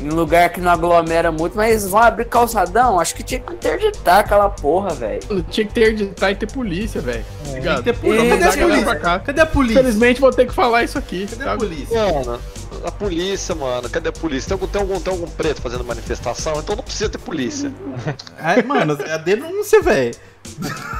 em 0.00 0.08
lugar 0.08 0.50
que 0.50 0.60
não 0.60 0.70
aglomera 0.70 1.32
muito, 1.32 1.56
mas 1.56 1.88
vão 1.88 2.00
abrir 2.00 2.26
calçadão, 2.26 3.00
acho 3.00 3.14
que 3.14 3.22
tinha 3.22 3.40
que 3.40 3.52
interditar 3.52 4.20
aquela 4.20 4.48
porra, 4.48 4.90
velho. 4.90 5.20
Tinha 5.50 5.66
que 5.66 5.72
ter 5.72 5.88
editar 5.88 6.30
e 6.30 6.36
ter 6.36 6.50
polícia, 6.50 7.00
velho. 7.00 7.24
Tá? 7.24 7.52
Tem 7.52 7.76
que 7.76 7.82
ter 7.82 7.98
polícia. 7.98 8.28
Cadê 8.28 8.44
a 8.44 8.66
polícia? 8.66 8.84
pra 8.84 8.96
cá. 8.96 9.18
Cadê 9.18 9.40
a 9.40 9.46
polícia? 9.46 9.80
Infelizmente 9.80 10.20
vou 10.20 10.30
ter 10.30 10.46
que 10.46 10.54
falar 10.54 10.84
isso 10.84 10.98
aqui. 10.98 11.26
Cadê 11.26 11.42
a 11.42 11.46
sabe? 11.46 11.58
polícia? 11.58 12.12
Mano, 12.12 12.40
a 12.84 12.90
polícia, 12.90 13.54
mano, 13.54 13.88
cadê 13.88 14.08
a 14.08 14.12
polícia? 14.12 14.48
Tem 14.48 14.54
algum, 14.54 14.66
tem, 14.66 14.80
algum, 14.80 15.00
tem 15.00 15.12
algum 15.12 15.28
preto 15.30 15.60
fazendo 15.60 15.84
manifestação? 15.84 16.58
Então 16.60 16.76
não 16.76 16.82
precisa 16.82 17.08
ter 17.08 17.18
polícia. 17.18 17.72
É, 18.38 18.62
mano, 18.62 18.96
é 19.02 19.12
a 19.12 19.18
denúncia, 19.18 19.82
velho. 19.82 20.14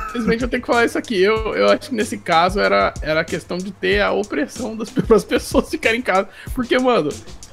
Infelizmente 0.09 0.43
eu 0.43 0.49
tenho 0.49 0.63
que 0.63 0.67
falar 0.67 0.85
isso 0.85 0.99
aqui. 0.99 1.21
Eu, 1.21 1.55
eu 1.55 1.69
acho 1.71 1.91
que 1.91 1.95
nesse 1.95 2.19
caso 2.19 2.61
era, 2.61 2.93
era 3.01 3.21
a 3.21 3.25
questão 3.25 3.57
de 3.59 3.71
ter 3.71 4.01
a 4.01 4.13
opressão 4.13 4.77
das 4.77 4.91
das 5.09 5.25
pessoas 5.25 5.69
ficarem 5.71 6.01
em 6.01 6.03
casa. 6.03 6.29
Porque, 6.55 6.79
mano, 6.79 7.11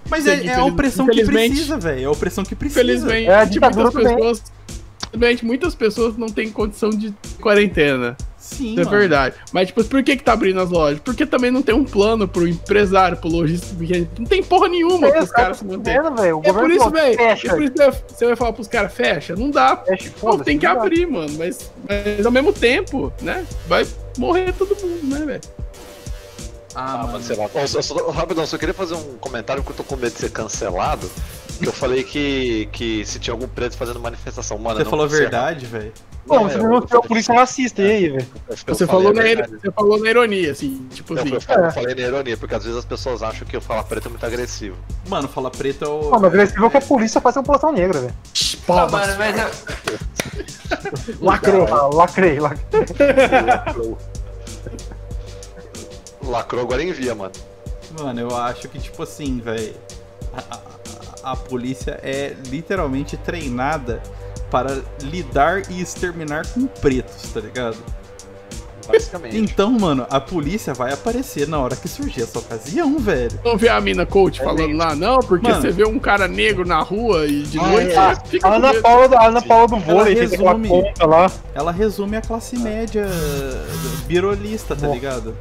Mas 0.09 0.27
é, 0.27 0.45
é 0.45 0.55
a 0.55 0.65
opressão 0.65 1.07
que 1.07 1.23
precisa, 1.23 1.77
velho. 1.77 2.01
É 2.01 2.05
a 2.05 2.11
opressão 2.11 2.43
que 2.43 2.55
precisa. 2.55 2.81
infelizmente, 2.81 3.29
É 3.29 3.45
tipo, 3.45 3.65
muitas 3.73 3.93
pessoas. 3.93 4.43
Infelizmente, 5.09 5.45
muitas 5.45 5.75
pessoas 5.75 6.17
não 6.17 6.27
têm 6.27 6.51
condição 6.51 6.89
de 6.89 7.13
quarentena. 7.39 8.17
Sim, 8.45 8.71
Isso 8.73 8.81
é 8.81 8.85
mano. 8.85 8.97
verdade. 8.99 9.35
Mas, 9.51 9.67
tipo, 9.69 9.83
por 9.85 10.03
que 10.03 10.15
que 10.15 10.23
tá 10.23 10.33
abrindo 10.33 10.59
as 10.61 10.69
lojas? 10.69 10.99
Porque 11.03 11.25
também 11.25 11.49
não 11.49 11.63
tem 11.63 11.73
um 11.73 11.83
plano 11.83 12.27
pro 12.27 12.47
empresário, 12.47 13.17
pro 13.17 13.27
lojista, 13.27 13.73
porque 13.75 14.07
não 14.19 14.25
tem 14.25 14.43
porra 14.43 14.67
nenhuma 14.67 15.09
pros 15.11 15.31
caras 15.31 15.57
se 15.57 15.65
manterem. 15.65 16.03
vendo, 16.03 16.15
velho. 16.15 16.41
É 16.43 16.53
por 16.53 16.69
isso, 16.69 16.77
falou, 16.79 16.93
velho. 16.93 17.19
É 17.19 17.35
por 17.35 17.61
isso 17.63 17.73
que 17.73 18.13
você 18.13 18.25
vai 18.27 18.35
falar 18.35 18.53
pros 18.53 18.67
caras, 18.67 18.93
fecha? 18.93 19.35
Não 19.35 19.49
dá. 19.49 19.75
fecha, 19.77 20.11
Pô, 20.11 20.29
foda-se, 20.31 20.43
tem 20.43 20.59
que 20.59 20.65
não 20.67 20.79
abrir, 20.79 21.07
mano. 21.07 21.33
Mas, 21.39 21.71
mas 21.89 22.23
ao 22.25 22.31
mesmo 22.31 22.53
tempo, 22.53 23.11
né? 23.19 23.43
Vai 23.67 23.85
morrer 24.17 24.53
todo 24.53 24.75
mundo, 24.79 25.03
né, 25.19 25.25
velho? 25.25 25.41
Ah, 26.75 26.93
Ah, 26.93 26.97
mano. 26.97 27.13
mas 27.13 27.25
sei 27.25 27.35
lá. 27.35 27.49
Só- 27.67 27.81
só- 27.81 28.09
rapidão, 28.11 28.45
só 28.45 28.57
queria 28.59 28.73
fazer 28.75 28.93
um 28.93 29.17
comentário 29.17 29.63
porque 29.63 29.81
eu 29.81 29.85
tô 29.85 29.89
com 29.95 29.99
medo 29.99 30.13
de 30.13 30.19
ser 30.19 30.29
cancelado. 30.29 31.09
Que 31.57 31.67
eu 31.67 31.73
falei 31.73 32.03
que, 32.03 32.67
que 32.71 33.05
se 33.05 33.17
tinha 33.17 33.33
algum 33.33 33.47
preto 33.47 33.75
fazendo 33.77 33.99
manifestação. 33.99 34.57
Mano, 34.59 34.77
Você 34.77 34.83
não 34.83 34.89
falou 34.91 35.05
a 35.05 35.09
verdade, 35.09 35.65
velho. 35.65 35.93
Pô, 36.27 36.35
Não, 36.35 36.43
você 36.49 36.55
eu- 36.57 36.61
denunciou 36.63 36.99
a 37.03 37.07
polícia 37.07 37.35
racista, 37.35 37.81
e 37.83 37.91
aí, 37.91 38.09
velho? 38.09 38.27
eu- 38.49 38.55
eu 38.67 38.73
Você 38.75 38.87
falou, 38.87 39.13
na, 39.13 39.21
você 39.21 39.71
falou 39.71 39.99
na 39.99 40.09
ironia, 40.09 40.51
assim, 40.51 40.87
tipo 40.91 41.13
Eu, 41.13 41.19
assim. 41.21 41.33
eu 41.35 41.39
falei, 41.41 41.63
É. 41.63 41.67
eu 41.67 41.71
falei 41.71 41.95
na 41.95 42.01
ironia, 42.01 42.35
porque 42.37 42.55
às 42.55 42.63
vezes 42.63 42.79
as 42.79 42.85
pessoas 42.85 43.21
acham 43.21 43.45
que 43.47 43.55
eu 43.55 43.61
falar 43.61 43.83
preto 43.83 44.07
é 44.07 44.09
muito 44.09 44.25
agressivo. 44.25 44.75
Mano, 45.07 45.27
fala 45.27 45.51
preto 45.51 45.85
é 45.85 45.87
o. 45.87 46.09
Mano, 46.09 46.25
agressivo 46.25 46.65
é 46.65 46.69
que 46.71 46.77
a 46.77 46.81
polícia 46.81 47.21
faz 47.21 47.37
a 47.37 47.41
população 47.43 47.71
negra, 47.71 47.99
velho. 47.99 48.13
Ah, 48.67 48.87
mano, 48.87 49.13
mas 49.19 49.37
eu- 49.39 51.19
Lacrou. 51.21 51.67
Ah, 51.71 51.87
lacrei, 51.95 52.39
lacrei. 52.39 52.85
Lacrou. 53.45 53.97
Lacrou, 56.23 56.61
agora 56.63 56.83
envia, 56.83 57.13
mano. 57.13 57.31
Mano, 57.99 58.19
eu 58.19 58.35
acho 58.35 58.67
que, 58.67 58.79
tipo 58.79 59.03
assim, 59.03 59.39
velho. 59.39 59.75
A, 60.33 60.55
a- 60.55 61.31
a 61.31 61.35
polícia 61.35 61.99
é 62.03 62.35
literalmente 62.49 63.15
treinada 63.17 64.01
para 64.51 64.81
lidar 65.01 65.69
e 65.71 65.81
exterminar 65.81 66.45
com 66.47 66.65
pretos, 66.67 67.31
tá 67.33 67.39
ligado? 67.39 67.77
Basicamente. 68.87 69.35
Então, 69.37 69.71
mano, 69.71 70.05
a 70.11 70.19
polícia 70.21 70.71
vai 70.71 70.93
aparecer 70.93 71.47
na 71.47 71.57
hora 71.57 71.75
que 71.75 71.87
surgir 71.87 72.21
essa 72.21 72.37
ocasião, 72.37 72.99
velho. 72.99 73.39
Não 73.43 73.57
vê 73.57 73.67
a 73.67 73.81
mina 73.81 74.05
coach 74.05 74.39
É 74.39 74.43
falando 74.43 74.59
mesmo. 74.67 74.77
lá, 74.77 74.93
não, 74.95 75.17
porque 75.21 75.47
Mano. 75.49 75.59
você 75.59 75.71
vê 75.71 75.83
um 75.87 75.97
cara 75.97 76.27
negro 76.27 76.63
na 76.67 76.79
rua 76.81 77.25
e 77.25 77.41
de 77.41 77.57
Ah, 77.59 77.67
noite 77.67 77.91
é. 77.97 78.15
fica 78.27 78.47
A 78.47 78.55
Ana. 78.57 78.73
Paula, 78.81 79.17
a 79.17 79.25
Ana 79.27 79.41
Paula 79.41 79.67
do 79.69 79.77
vôlei, 79.79 80.13
aquela 80.21 80.51
resume. 80.51 80.69
conta 80.69 81.05
lá. 81.07 81.31
Ela 81.55 81.71
resume 81.71 82.15
a 82.17 82.21
classe 82.21 82.59
média 82.59 83.07
birolista, 84.05 84.75
tá 84.75 84.85
Bom. 84.87 84.93
ligado? 84.93 85.35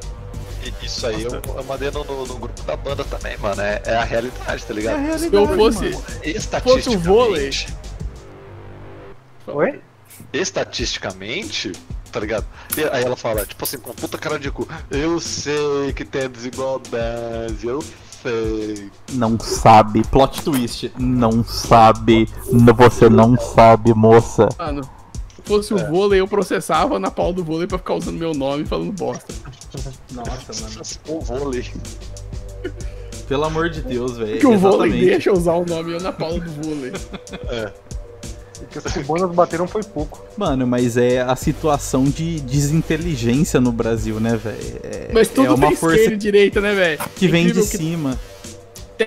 Isso 0.83 1.07
aí 1.07 1.23
eu, 1.23 1.31
eu 1.33 1.65
mandei 1.65 1.91
no, 1.91 2.03
no- 2.05 2.25
no 2.27 2.35
grupo 2.37 2.63
da 2.63 2.75
banda 2.77 3.05
também, 3.05 3.37
mano. 3.37 3.61
É, 3.61 3.83
é 3.85 3.97
a 3.97 4.05
realidade, 4.05 4.65
tá 4.65 4.69
É 4.69 4.73
a 4.73 4.75
ligado? 4.75 4.97
realidade, 5.03 5.29
Se 5.31 5.37
eu 5.37 5.49
fosse. 5.49 5.85
mano. 5.91 6.63
Fosse 6.63 6.89
o 6.89 6.99
vôlei. 6.99 7.51
Oi? 9.47 9.81
estatisticamente, 10.33 11.73
tá 12.13 12.21
ligado? 12.21 12.47
E 12.77 12.85
aí 12.85 13.05
ela 13.05 13.17
fala, 13.17 13.45
tipo 13.45 13.65
assim, 13.65 13.79
com 13.79 13.93
puta 13.93 14.19
cara 14.19 14.39
de 14.39 14.51
cu, 14.51 14.67
eu 14.91 15.21
sei 15.21 15.93
que 15.95 16.05
tem 16.05 16.29
desigualdade, 16.29 17.67
eu 17.67 17.83
sei. 18.23 18.91
Não 19.13 19.39
sabe. 19.39 20.03
Plot 20.05 20.43
twist. 20.43 20.93
Não 20.99 21.45
sabe. 21.45 22.29
Você 22.77 23.09
não 23.09 23.37
sabe, 23.39 23.93
moça. 23.95 24.49
Mano, 24.59 24.83
se 25.35 25.43
fosse 25.45 25.75
o 25.75 25.79
vôlei, 25.79 26.21
eu 26.21 26.29
processava 26.29 26.99
na 26.99 27.11
pau 27.11 27.33
do 27.33 27.45
vôlei 27.45 27.67
pra 27.67 27.79
ficar 27.79 27.95
usando 27.95 28.19
meu 28.19 28.35
nome 28.35 28.65
falando 28.65 28.93
bosta. 28.93 29.35
Nossa, 30.13 30.53
mano. 30.63 30.83
O 31.09 31.21
vôlei. 31.21 31.71
Pelo 33.29 33.45
amor 33.45 33.71
de 33.71 33.81
Deus, 33.83 34.19
velho. 34.19 34.33
Porque 34.33 34.47
o 34.47 34.59
vôlei 34.59 34.91
deixa 34.91 35.31
eu 35.31 35.35
usar 35.35 35.55
o 35.55 35.65
nome 35.65 35.99
na 35.99 36.13
pau 36.13 36.39
do 36.39 36.51
vôlei. 36.51 36.93
Porque 38.65 38.79
os 38.89 38.93
cubanos 38.95 39.35
bateram 39.35 39.67
foi 39.69 39.83
pouco. 39.83 40.25
Mano, 40.37 40.67
mas 40.67 40.97
é 40.97 41.21
a 41.21 41.37
situação 41.37 42.05
de 42.05 42.41
desinteligência 42.41 43.61
no 43.61 43.71
Brasil, 43.73 44.19
né, 44.21 44.37
velho? 44.37 44.81
É, 44.83 45.11
Mas 45.13 45.29
tudo 45.29 45.47
é 45.47 45.51
uma 45.51 45.69
tem 45.69 45.77
força 45.77 45.97
esquerda 45.97 46.15
e 46.15 46.19
direita, 46.19 46.61
né, 46.61 46.75
velho? 46.75 47.01
que 47.17 47.29
vem 47.29 47.47
de 47.47 47.53
que 47.55 47.63
cima. 47.77 48.19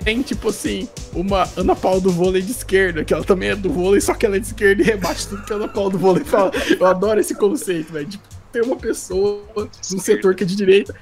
Tem, 0.04 0.22
tipo 0.22 0.50
assim, 0.50 0.88
uma 1.14 1.48
Ana 1.56 1.74
Paula 1.76 2.02
do 2.02 2.12
vôlei 2.12 2.42
de 2.42 2.52
esquerda, 2.52 3.06
que 3.06 3.14
ela 3.14 3.24
também 3.24 3.50
é 3.50 3.56
do 3.56 3.70
vôlei, 3.70 4.02
só 4.02 4.14
que 4.14 4.26
ela 4.26 4.36
é 4.36 4.40
de 4.40 4.48
esquerda 4.48 4.82
e 4.82 4.86
rebate 4.86 5.28
tudo 5.28 5.44
que 5.46 5.54
a 5.54 5.56
Ana 5.56 5.68
Paula 5.70 5.92
do 5.92 5.98
vôlei 5.98 6.24
fala. 6.26 6.52
Eu 6.78 6.86
adoro 6.86 7.20
esse 7.22 7.34
conceito, 7.34 7.94
velho. 7.94 8.06
Tipo, 8.06 8.24
tem 8.52 8.62
uma 8.64 8.76
pessoa 8.76 9.42
num 9.56 10.00
setor 10.00 10.36
que 10.36 10.44
é 10.44 10.48
de 10.48 10.56
direita, 10.58 10.94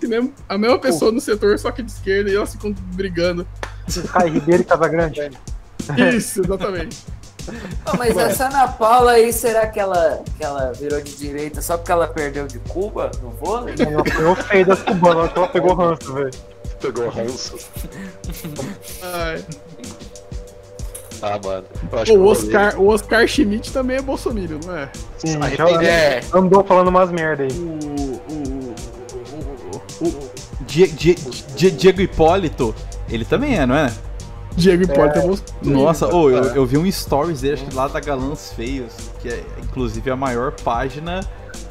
tem 0.00 0.10
mesmo- 0.10 0.32
a 0.48 0.58
mesma 0.58 0.76
pessoa 0.78 1.12
no 1.12 1.20
setor, 1.20 1.56
só 1.58 1.70
que 1.70 1.82
é 1.82 1.84
de 1.84 1.92
esquerda, 1.92 2.30
e 2.30 2.34
elas 2.34 2.50
ficam 2.52 2.72
brigando. 2.94 3.46
Caio 4.12 4.32
Ribeiro 4.32 4.62
e 4.62 4.64
Casagrande. 4.64 5.20
Isso, 6.16 6.40
exatamente. 6.44 6.96
Não, 7.86 7.94
mas 7.98 8.16
essa 8.16 8.46
Ana 8.46 8.68
Paula 8.68 9.12
aí, 9.12 9.32
será 9.32 9.66
que 9.66 9.80
ela, 9.80 10.22
que 10.36 10.44
ela 10.44 10.72
virou 10.72 11.00
de 11.00 11.14
direita 11.16 11.60
só 11.60 11.76
porque 11.76 11.90
ela 11.92 12.06
perdeu 12.06 12.46
de 12.46 12.58
Cuba 12.60 13.10
no 13.22 13.30
vôlei? 13.30 13.74
Ela 13.78 14.04
foi 14.34 14.44
feio 14.44 14.66
das 14.66 14.82
cubanas, 14.82 15.24
acho 15.24 15.32
que 15.32 15.38
ela 15.38 15.48
pegou 15.48 15.74
ranço, 15.74 16.12
velho. 16.14 16.30
Pegou 16.80 17.08
ranço. 17.08 17.56
Ai. 19.02 19.44
Ah, 21.22 21.38
mano. 21.44 21.64
Eu 21.92 21.98
acho 22.00 22.12
O 22.14 22.26
Oscar, 22.26 22.80
o 22.80 22.88
Oscar 22.88 23.26
Schmidt 23.28 23.72
também 23.72 23.96
é 23.98 24.02
bolsominion, 24.02 24.58
não 24.66 24.76
é? 24.76 24.88
Sim, 25.18 25.38
já 25.56 25.68
É. 25.84 26.20
andou 26.34 26.64
falando 26.64 26.88
umas 26.88 27.10
merda 27.12 27.44
aí. 27.44 27.50
O. 27.52 28.22
O. 28.32 28.74
O. 30.00 30.08
o 30.08 30.30
Die- 30.62 30.88
Die- 30.88 31.14
Die- 31.54 31.70
Diego 31.70 32.00
Hipólito, 32.00 32.74
ele 33.08 33.24
também 33.24 33.56
é, 33.58 33.64
não 33.66 33.76
é? 33.76 33.92
Diego 34.56 34.82
Hipólito 34.84 35.18
é 35.18 35.22
bolsominion. 35.22 35.82
Nossa, 35.84 36.06
ô, 36.14 36.30
eu, 36.30 36.44
eu 36.54 36.66
vi 36.66 36.76
um 36.78 36.90
stories 36.90 37.40
dele, 37.40 37.54
acho 37.54 37.64
que 37.66 37.74
lá 37.74 37.88
da 37.88 38.00
Galãs 38.00 38.52
Feios, 38.54 38.92
que 39.20 39.28
é 39.28 39.42
inclusive 39.62 40.10
a 40.10 40.16
maior 40.16 40.52
página 40.52 41.20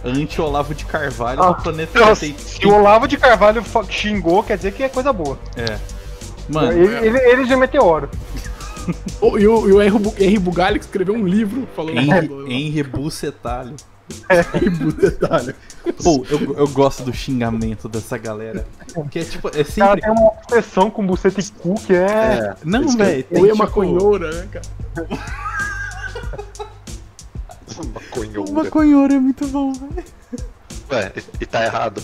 anti-Olavo 0.03 0.73
de 0.73 0.85
Carvalho 0.85 1.41
Ah, 1.43 1.51
do 1.51 1.61
planeta. 1.63 1.99
Nossa, 1.99 2.21
Tem- 2.25 2.35
se 2.37 2.65
o 2.65 2.73
Olavo 2.73 3.07
de 3.07 3.17
Carvalho 3.17 3.63
xingou, 3.89 4.41
quer 4.43 4.57
dizer 4.57 4.73
que 4.73 4.83
é 4.83 4.89
coisa 4.89 5.13
boa. 5.13 5.37
É. 5.55 5.77
Mano, 6.49 6.71
ele, 6.73 7.07
ele, 7.07 7.17
ele 7.19 7.45
já 7.45 7.53
é 7.53 7.57
meteoro. 7.57 8.09
Oh, 9.21 9.37
e 9.37 9.47
o, 9.47 9.69
e 9.69 9.73
o 9.73 9.79
Henry, 9.81 9.99
Bu- 9.99 10.15
Henry 10.17 10.39
Bugalho 10.39 10.79
que 10.79 10.85
escreveu 10.85 11.13
um 11.13 11.23
livro 11.27 11.67
falando 11.75 11.99
Henry, 11.99 12.51
Henry 12.51 12.81
Bucetalho. 12.83 13.75
Henry 14.29 14.69
Bugalho. 14.69 15.55
Pô, 16.03 16.25
eu, 16.29 16.55
eu 16.57 16.67
gosto 16.69 17.03
do 17.03 17.13
xingamento 17.13 17.87
dessa 17.89 18.17
galera. 18.17 18.65
Que 19.09 19.19
é 19.19 19.23
tipo, 19.23 19.47
é 19.47 19.49
O 19.49 19.53
cara 19.53 19.65
sempre. 19.65 20.01
tem 20.01 20.11
uma 20.11 20.27
obsessão 20.31 20.89
com 20.91 21.05
buceta 21.05 21.39
e 21.39 21.49
cu 21.51 21.75
que 21.75 21.93
é. 21.93 22.05
É. 22.05 22.55
Não, 22.63 22.87
velho, 22.97 23.23
tem 23.23 23.39
Ou 23.39 23.45
é 23.45 23.51
tipo, 23.51 23.63
maconhoura, 23.63 24.31
né, 24.31 24.47
cara? 24.51 24.65
Maconhoura. 27.93 28.51
Maconhoura 28.51 29.13
é 29.15 29.19
muito 29.19 29.47
bom, 29.47 29.73
velho. 29.73 30.05
Ué, 30.91 31.11
e, 31.15 31.23
e 31.43 31.45
tá 31.45 31.63
errado. 31.65 32.01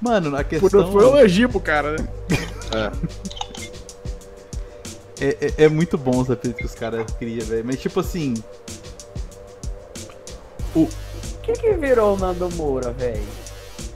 Mano, 0.00 0.28
a 0.36 0.44
Por- 0.44 0.60
questão. 0.60 0.92
Foi 0.92 1.04
um 1.04 1.16
elogio 1.16 1.48
pro 1.48 1.60
cara, 1.60 1.92
né? 1.92 2.08
É. 2.72 2.90
É, 5.22 5.36
é, 5.58 5.64
é 5.64 5.68
muito 5.68 5.98
bom 5.98 6.18
os 6.20 6.30
apelidos 6.30 6.60
que 6.60 6.66
os 6.66 6.74
caras 6.74 7.04
criam, 7.18 7.44
velho. 7.46 7.64
Mas 7.64 7.80
tipo 7.80 8.00
assim. 8.00 8.34
O 10.74 10.88
que 11.42 11.52
que 11.52 11.72
virou 11.74 12.14
o 12.16 12.18
Nando 12.18 12.48
Moura, 12.54 12.92
velho? 12.92 13.22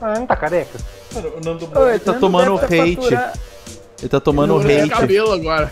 Ah, 0.01 0.19
não 0.19 0.25
tá 0.27 0.35
careca. 0.35 0.77
Mano, 1.13 1.29
o 1.29 1.39
Nando 1.45 1.65
Ô, 1.65 1.69
Moura 1.69 1.89
ele 1.91 1.99
tá 1.99 2.11
não 2.13 2.19
tomando 2.19 2.59
deve 2.59 2.79
hate. 2.81 2.95
faturar- 2.95 3.33
Ele 3.99 4.09
tá 4.09 4.19
tomando 4.19 4.61
Ele 4.61 4.81
hate. 4.81 4.89
cabelo 4.89 5.31
agora. 5.33 5.71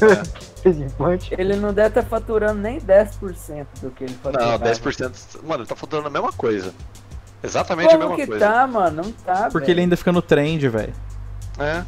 Implante. 0.66 1.32
Ele 1.38 1.54
não 1.56 1.72
deve 1.72 1.88
estar 1.88 2.02
faturando 2.02 2.60
nem 2.60 2.80
10% 2.80 3.66
do 3.80 3.90
que 3.90 4.02
ele 4.04 4.14
faturava. 4.20 4.58
Não, 4.58 4.72
10%. 4.72 5.12
Mano, 5.44 5.62
ele 5.62 5.68
tá 5.68 5.76
falando 5.76 6.06
a 6.06 6.10
mesma 6.10 6.32
coisa. 6.32 6.74
Exatamente 7.42 7.88
a 7.94 7.98
Como 7.98 8.00
mesma 8.10 8.16
que 8.16 8.26
coisa. 8.26 8.44
tá, 8.46 8.66
mano? 8.66 9.02
Não 9.04 9.12
tá, 9.12 9.42
Porque 9.52 9.58
velho. 9.66 9.70
ele 9.72 9.80
ainda 9.82 9.96
fica 9.96 10.10
no 10.10 10.20
trend, 10.22 10.68
velho. 10.68 10.92
É. 11.58 11.84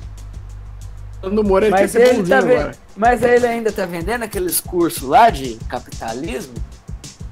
No 1.29 1.43
Moura 1.43 1.67
ele 1.67 1.73
Mas 1.73 1.93
ele, 1.97 2.23
tá 2.29 2.71
mas 2.97 3.23
ele 3.23 3.45
ainda 3.47 3.73
tá 3.73 3.85
vendendo 3.85 4.23
aqueles 4.23 4.61
cursos 4.61 5.03
lá 5.03 5.29
de 5.31 5.57
capitalismo? 5.69 6.55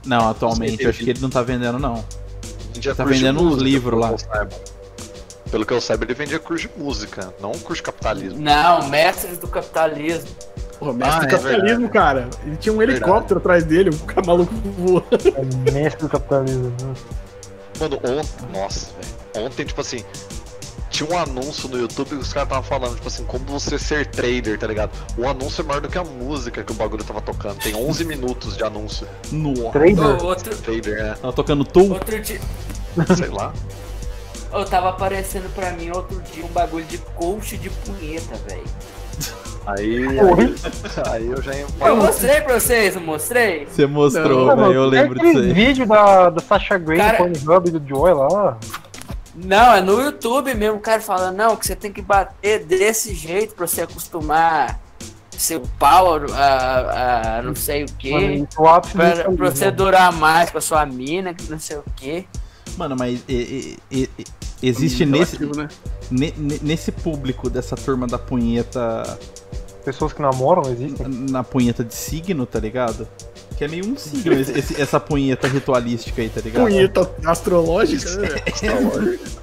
Não, 0.06 0.30
atualmente, 0.30 0.82
eu 0.84 0.90
acho 0.90 1.00
que 1.04 1.10
ele 1.10 1.20
não 1.20 1.30
tá 1.30 1.42
vendendo, 1.42 1.78
não. 1.78 2.04
Vendia 2.72 2.94
Tá 2.94 3.04
vendendo 3.04 3.40
uns 3.42 3.56
livros 3.60 3.90
pelo 3.90 4.00
lá. 4.00 4.08
que 4.08 4.14
eu 4.14 4.18
saiba. 4.18 4.50
Pelo 5.50 5.66
que 5.66 5.72
eu 5.72 5.80
saiba, 5.80 6.04
ele 6.04 6.14
vendia 6.14 6.38
curso 6.38 6.68
de 6.68 6.82
música, 6.82 7.32
não 7.40 7.50
um 7.50 7.58
curso 7.58 7.76
de 7.76 7.82
capitalismo. 7.84 8.38
Não, 8.40 8.88
mestres 8.88 9.38
do 9.38 9.48
capitalismo. 9.48 10.28
Porra, 10.78 10.92
mestre 10.92 11.16
Ah, 11.16 11.20
do 11.20 11.24
é 11.26 11.30
capitalismo, 11.30 11.88
cara. 11.88 12.28
Ele 12.44 12.56
tinha 12.56 12.72
um 12.74 12.82
helicóptero 12.82 13.38
atrás 13.40 13.64
dele, 13.64 13.90
o 13.90 13.98
cara 14.00 14.26
maluco 14.26 14.52
voando. 14.76 15.06
É 15.66 15.70
mestre 15.72 16.02
do 16.02 16.08
capitalismo. 16.08 16.64
né? 16.82 16.94
Mano, 17.80 17.96
ontem. 17.96 18.60
Nossa, 18.60 18.90
velho. 19.32 19.46
Ontem, 19.46 19.64
tipo 19.64 19.80
assim. 19.80 20.04
Tinha 20.88 21.10
um 21.10 21.18
anúncio 21.18 21.68
no 21.68 21.78
YouTube 21.78 22.08
que 22.10 22.14
os 22.16 22.32
caras 22.32 22.48
estavam 22.48 22.62
falando, 22.62 22.94
tipo 22.94 23.08
assim, 23.08 23.24
como 23.24 23.44
você 23.44 23.78
ser 23.78 24.06
trader, 24.06 24.58
tá 24.58 24.66
ligado? 24.66 24.90
O 25.18 25.26
anúncio 25.26 25.62
é 25.62 25.64
maior 25.64 25.80
do 25.80 25.88
que 25.88 25.98
a 25.98 26.04
música 26.04 26.62
que 26.62 26.72
o 26.72 26.74
bagulho 26.74 27.02
tava 27.04 27.20
tocando. 27.20 27.56
Tem 27.58 27.74
11 27.74 28.04
minutos 28.04 28.56
de 28.56 28.64
anúncio. 28.64 29.06
Nossa. 29.32 29.70
Trader? 29.72 29.98
Ô, 29.98 30.26
outro, 30.26 30.56
Trader, 30.56 30.98
é. 30.98 31.14
Tava 31.14 31.32
tocando 31.32 31.64
Tool? 31.64 31.90
outro 31.92 32.20
dia. 32.20 32.40
Sei 33.16 33.28
lá. 33.28 33.52
Ô, 34.52 34.64
tava 34.64 34.90
aparecendo 34.90 35.52
pra 35.54 35.72
mim 35.72 35.90
outro 35.90 36.22
dia 36.32 36.44
um 36.44 36.48
bagulho 36.48 36.84
de 36.86 36.98
coach 36.98 37.58
de 37.58 37.68
punheta, 37.68 38.36
velho. 38.48 38.64
Aí, 39.66 40.06
aí. 40.06 40.54
Aí 41.10 41.26
eu 41.26 41.42
já 41.42 41.52
ia. 41.52 41.66
Eu 41.80 41.96
mostrei 41.96 42.40
pra 42.40 42.58
vocês, 42.60 42.94
não 42.94 43.02
mostrei? 43.02 43.66
Você 43.66 43.84
mostrou, 43.86 44.54
velho. 44.56 44.72
Eu 44.72 44.86
lembro 44.86 45.18
disso 45.18 45.38
aí. 45.40 45.52
vídeo 45.52 45.84
da, 45.86 46.30
da 46.30 46.40
Sasha 46.40 46.78
Grey 46.78 46.98
Cara- 46.98 47.24
do 47.28 47.38
Pornhub 47.40 47.68
e 47.68 47.72
do 47.72 47.88
Joy 47.88 48.14
lá. 48.14 48.56
Não, 49.36 49.74
é 49.74 49.80
no 49.80 50.00
YouTube 50.00 50.54
mesmo, 50.54 50.76
o 50.78 50.80
cara 50.80 51.00
fala, 51.00 51.30
não, 51.30 51.56
que 51.56 51.66
você 51.66 51.76
tem 51.76 51.92
que 51.92 52.00
bater 52.00 52.64
desse 52.64 53.14
jeito 53.14 53.54
pra 53.54 53.66
você 53.66 53.82
acostumar 53.82 54.80
seu 55.36 55.60
pau 55.78 56.14
a, 56.32 57.36
a 57.38 57.42
não 57.42 57.54
sei 57.54 57.84
o 57.84 57.86
que. 57.86 58.14
é 58.14 58.46
Pra, 58.92 59.30
pra 59.36 59.50
você 59.50 59.70
durar 59.70 60.10
mais 60.12 60.50
com 60.50 60.56
a 60.58 60.60
sua 60.62 60.86
mina, 60.86 61.34
que 61.34 61.50
não 61.50 61.58
sei 61.58 61.76
o 61.76 61.84
que. 61.94 62.26
Mano, 62.78 62.96
mas 62.98 63.22
e- 63.28 63.78
e- 63.90 64.08
e- 64.18 64.24
existe 64.62 65.04
Hum, 65.04 65.08
nesse, 65.10 65.36
relativo, 65.36 65.62
né? 65.62 65.68
ne- 66.10 66.34
ne- 66.38 66.60
nesse 66.62 66.90
público 66.90 67.50
dessa 67.50 67.76
turma 67.76 68.06
da 68.06 68.18
punheta. 68.18 69.18
Pessoas 69.84 70.12
que 70.14 70.20
namoram 70.22 70.62
existem. 70.70 71.06
Na 71.30 71.44
punheta 71.44 71.84
de 71.84 71.94
signo, 71.94 72.44
tá 72.46 72.58
ligado? 72.58 73.06
Que 73.56 73.64
é 73.64 73.68
meio 73.68 73.86
um 73.86 73.96
signo 73.96 74.34
esse- 74.34 74.80
essa 74.80 75.00
punheta 75.00 75.48
ritualística 75.48 76.20
aí, 76.20 76.28
tá 76.28 76.40
ligado? 76.42 76.64
Punheta 76.64 77.10
astrológica, 77.24 78.10
né? 78.16 78.28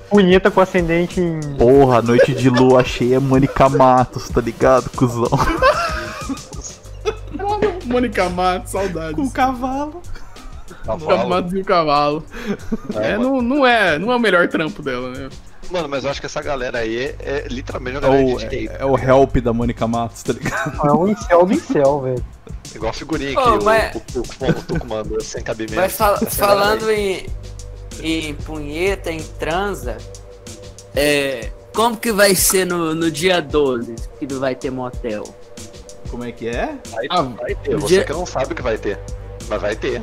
Punheta 0.10 0.51
com 0.51 0.62
ascendente 0.62 1.20
em. 1.20 1.39
Porra, 1.58 2.01
noite 2.01 2.32
de 2.34 2.48
lua 2.50 2.84
cheia, 2.84 3.20
Mônica 3.20 3.67
Matos, 3.70 4.29
tá 4.29 4.39
ligado, 4.39 4.89
cuzão? 4.91 5.27
Mônica 7.86 8.29
Matos, 8.29 8.72
saudades. 8.72 9.15
Com 9.15 9.29
cavalo. 9.29 10.01
Mônica 10.86 11.25
Matos 11.25 11.53
e 11.53 11.58
o 11.60 11.65
cavalo. 11.65 12.24
É, 12.96 13.12
É, 13.13 13.17
não, 13.17 13.41
não, 13.41 13.65
é, 13.65 13.98
não 13.98 14.12
é 14.12 14.15
o 14.15 14.20
melhor 14.20 14.48
trampo 14.48 14.82
dela, 14.82 15.10
né? 15.12 15.29
Mano, 15.72 15.88
mas 15.89 16.03
eu 16.03 16.10
acho 16.12 16.20
que 16.20 16.25
essa 16.25 16.41
galera 16.41 16.79
aí 16.79 16.98
é, 16.98 17.15
é 17.20 17.48
literalmente 17.50 17.98
uma 17.98 18.05
É 18.05 18.10
galera 18.10 18.36
o, 18.36 18.38
de 18.39 18.46
gay. 18.48 18.70
é 18.79 18.86
o 18.86 18.98
help 18.98 19.38
da 19.38 19.51
Mônica 19.53 19.88
Matos, 19.88 20.22
tá 20.24 20.34
ligado? 20.34 20.88
É 20.88 20.91
um 20.93 21.08
incel 21.08 21.46
do 21.46 21.53
incel, 21.53 22.01
velho. 22.01 22.25
Igual 22.75 22.89
a 22.89 22.93
figurinha 22.93 23.39
Ô, 23.39 23.58
que 23.60 23.65
mas- 23.65 23.96
o, 23.96 24.00
o, 24.20 24.22
o, 24.22 24.50
o 24.50 24.63
Tuco 24.63 24.88
mandou 24.88 25.22
sem 25.22 25.41
cabimento. 25.43 25.75
Mas 25.75 25.93
fal- 25.93 26.17
falando 26.17 26.89
em. 26.91 27.25
em 28.01 28.34
punheta, 28.36 29.12
em 29.12 29.22
transa, 29.22 29.98
é, 30.96 31.50
como 31.74 31.98
que 31.98 32.12
vai 32.12 32.36
ser 32.36 32.65
no, 32.65 32.93
no 32.96 33.10
dia 33.12 33.41
12 33.41 33.96
que 34.20 34.27
não 34.27 34.39
vai 34.39 34.55
ter 34.55 34.70
motel? 34.72 35.24
Como 36.10 36.24
é 36.24 36.32
que 36.32 36.48
é? 36.48 36.75
Vai, 36.91 37.08
Ah, 37.10 37.22
vai 37.24 37.55
ter, 37.55 37.75
você 37.77 37.88
dia- 37.96 38.03
que 38.03 38.13
não 38.13 38.25
sabe 38.25 38.53
o 38.53 38.55
que 38.55 38.62
vai 38.62 38.77
ter. 38.77 39.00
Mas 39.50 39.62
vai 39.62 39.75
ter. 39.75 40.01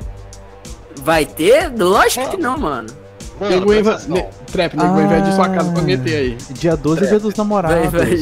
Vai 1.03 1.25
ter? 1.25 1.73
Lógico 1.77 2.29
que 2.31 2.37
não, 2.37 2.59
mano. 2.59 2.89
Mano, 3.41 3.57
Nego 3.57 3.73
inva... 3.75 3.99
ne... 4.07 4.23
Trap, 4.53 4.75
nego 4.77 4.95
vai 4.95 5.05
invadir 5.05 5.33
sua 5.33 5.49
casa 5.49 5.73
pra 5.73 5.81
Ah. 5.81 5.85
meter 5.85 6.15
aí. 6.17 6.39
Dia 6.51 6.77
12 6.77 7.05
é 7.05 7.07
dia 7.09 7.19
dos 7.19 7.35
namorados. 7.35 7.91
Vai, 7.91 8.07
vai. 8.07 8.17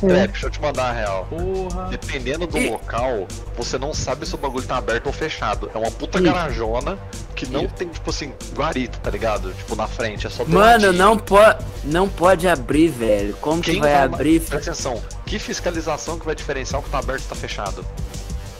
Trap, 0.00 0.30
deixa 0.32 0.46
eu 0.46 0.50
te 0.50 0.60
mandar 0.62 0.84
a 0.88 0.92
real. 0.92 1.26
Porra. 1.28 1.88
Dependendo 1.90 2.46
do 2.46 2.56
E- 2.56 2.70
local, 2.70 3.26
você 3.56 3.76
não 3.78 3.92
sabe 3.92 4.24
se 4.26 4.34
o 4.34 4.38
bagulho 4.38 4.66
tá 4.66 4.78
aberto 4.78 5.08
ou 5.08 5.12
fechado. 5.12 5.70
É 5.74 5.78
uma 5.78 5.90
puta 5.90 6.18
Ih. 6.18 6.22
garajona 6.22 6.96
que 7.34 7.46
não 7.50 7.64
Ih. 7.64 7.68
tem, 7.68 7.88
tipo 7.88 8.08
assim, 8.08 8.32
guarita, 8.54 8.98
tá 9.02 9.10
ligado? 9.10 9.52
Tipo, 9.52 9.76
na 9.76 9.86
frente, 9.86 10.26
é 10.26 10.30
só 10.30 10.42
Mano, 10.46 10.90
não, 10.92 11.18
po 11.18 11.36
não 11.84 12.08
pode 12.08 12.48
abrir, 12.48 12.88
velho. 12.88 13.36
Como 13.42 13.60
que 13.60 13.72
Quem 13.72 13.80
vai 13.80 13.92
vai- 13.92 14.02
abrir? 14.04 14.40
Presta 14.40 14.70
atenção, 14.70 15.02
que 15.26 15.38
fiscalização 15.38 16.18
que 16.18 16.24
vai 16.24 16.34
diferenciar 16.34 16.80
o 16.80 16.82
que 16.82 16.88
tá 16.88 16.98
aberto 16.98 17.24
e 17.24 17.28
tá 17.28 17.34
fechado? 17.34 17.84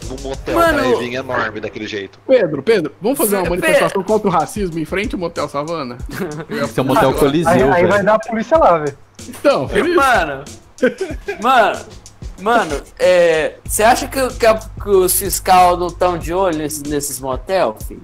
Num 0.08 0.16
motel 0.22 0.54
Mano, 0.54 0.78
drive-in 0.78 1.14
enorme 1.14 1.60
daquele 1.60 1.86
jeito. 1.86 2.18
Pedro, 2.26 2.62
Pedro, 2.62 2.94
vamos 3.00 3.18
fazer 3.18 3.36
uma 3.36 3.50
manifestação 3.50 4.02
contra 4.02 4.28
o 4.28 4.30
racismo 4.30 4.78
em 4.78 4.84
frente 4.84 5.14
ao 5.14 5.20
Motel 5.20 5.48
Savana? 5.48 5.98
Esse 6.48 6.78
é 6.78 6.82
o 6.82 6.86
motel 6.86 7.08
Aí, 7.10 7.14
Coliseu, 7.14 7.50
aí 7.52 7.82
vai 7.86 7.92
velho. 7.92 8.04
dar 8.04 8.14
a 8.14 8.18
polícia 8.18 8.56
lá, 8.58 8.78
velho. 8.78 8.98
Então, 9.28 9.66
por 9.68 9.78
isso. 9.78 9.96
Mano, 9.96 10.44
mano, 11.42 11.78
mano, 12.40 12.82
é, 12.98 13.54
você 13.64 13.82
acha 13.82 14.06
que, 14.06 14.20
que, 14.34 14.46
que 14.82 14.90
os 14.90 15.18
fiscal 15.18 15.76
não 15.76 15.88
estão 15.88 16.16
de 16.18 16.32
olho 16.32 16.58
nesses, 16.58 16.82
nesses 16.82 17.18
motel, 17.20 17.76
filho? 17.86 18.02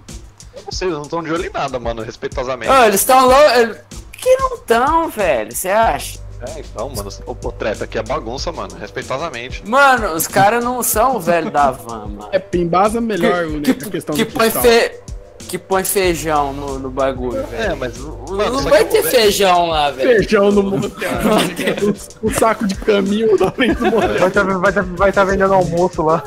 Eu 0.56 0.62
não 0.64 0.72
sei, 0.72 0.88
eles 0.88 0.96
não 0.96 1.04
estão 1.04 1.22
de 1.22 1.32
olho 1.32 1.46
em 1.46 1.50
nada, 1.50 1.78
mano, 1.78 2.02
respeitosamente. 2.02 2.70
Ô, 2.72 2.84
eles 2.84 3.00
estão 3.00 3.26
loucos. 3.26 3.78
Que 4.12 4.36
não 4.36 4.54
estão, 4.54 5.08
velho, 5.08 5.52
você 5.54 5.68
acha? 5.68 6.18
É, 6.48 6.60
então, 6.60 6.88
mano, 6.90 7.08
o, 7.26 7.30
o 7.32 7.52
trap 7.52 7.82
aqui 7.82 7.98
é 7.98 8.02
bagunça, 8.02 8.50
mano, 8.50 8.74
respeitosamente. 8.76 9.62
Mano, 9.68 10.12
os 10.14 10.26
caras 10.26 10.62
não 10.64 10.82
são 10.82 11.16
o 11.16 11.20
velho 11.20 11.50
da 11.50 11.70
van, 11.70 12.06
mano. 12.10 12.28
É, 12.32 12.42
embasa 12.56 13.00
melhor 13.00 13.46
o- 13.46 13.60
que, 13.60 13.70
a 13.70 13.74
questão 13.74 14.14
que 14.14 14.24
do 14.24 14.32
põe 14.32 14.50
fe... 14.50 15.00
que 15.38 15.56
põe 15.58 15.84
feijão 15.84 16.52
no, 16.52 16.78
no 16.80 16.90
bagulho, 16.90 17.46
velho. 17.46 17.72
É, 17.72 17.74
mas. 17.74 17.96
Não 17.98 18.36
Mano, 18.36 18.60
só 18.60 18.70
vai 18.70 18.84
que 18.84 18.90
ter 18.90 19.02
feijão 19.04 19.68
lá, 19.68 19.90
velho. 19.90 20.08
Feijão 20.18 20.50
no 20.50 20.62
motel. 20.64 21.10
o, 22.22 22.26
o 22.26 22.34
saco 22.34 22.66
de 22.66 22.74
caminho 22.74 23.36
da 23.38 23.50
frente 23.52 23.76
do 23.76 23.84
motel. 23.90 24.18
Vai 24.18 24.28
estar 24.28 24.42
vai 24.44 24.72
tá, 24.72 24.82
vai 24.82 25.12
tá 25.12 25.24
vendendo 25.24 25.54
almoço 25.54 26.02
lá. 26.02 26.22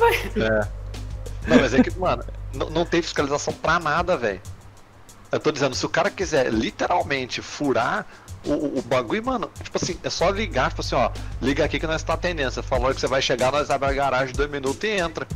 Não, 1.47 1.57
mas 1.59 1.73
é 1.73 1.81
que, 1.83 1.91
mano, 1.99 2.23
não, 2.53 2.69
não 2.69 2.85
tem 2.85 3.01
fiscalização 3.01 3.53
pra 3.53 3.79
nada, 3.79 4.15
velho. 4.15 4.41
Eu 5.31 5.39
tô 5.39 5.51
dizendo, 5.51 5.75
se 5.75 5.85
o 5.85 5.89
cara 5.89 6.09
quiser 6.09 6.51
literalmente 6.53 7.41
furar 7.41 8.05
o, 8.45 8.79
o, 8.79 8.81
bagulho, 8.81 9.25
mano, 9.25 9.49
tipo 9.61 9.77
assim, 9.77 9.97
é 10.03 10.09
só 10.09 10.29
ligar, 10.29 10.69
tipo 10.69 10.81
assim, 10.81 10.95
ó, 10.95 11.09
liga 11.41 11.63
aqui 11.65 11.79
que 11.79 11.87
nós 11.87 12.03
tá 12.03 12.13
atendendo. 12.13 12.51
Você 12.51 12.61
falou 12.61 12.93
que 12.93 13.01
você 13.01 13.07
vai 13.07 13.21
chegar, 13.21 13.51
nós 13.51 13.69
abre 13.69 13.89
a 13.89 13.93
garagem 13.93 14.33
dois 14.33 14.49
minutos 14.49 14.83
e 14.83 14.89
entra. 14.89 15.27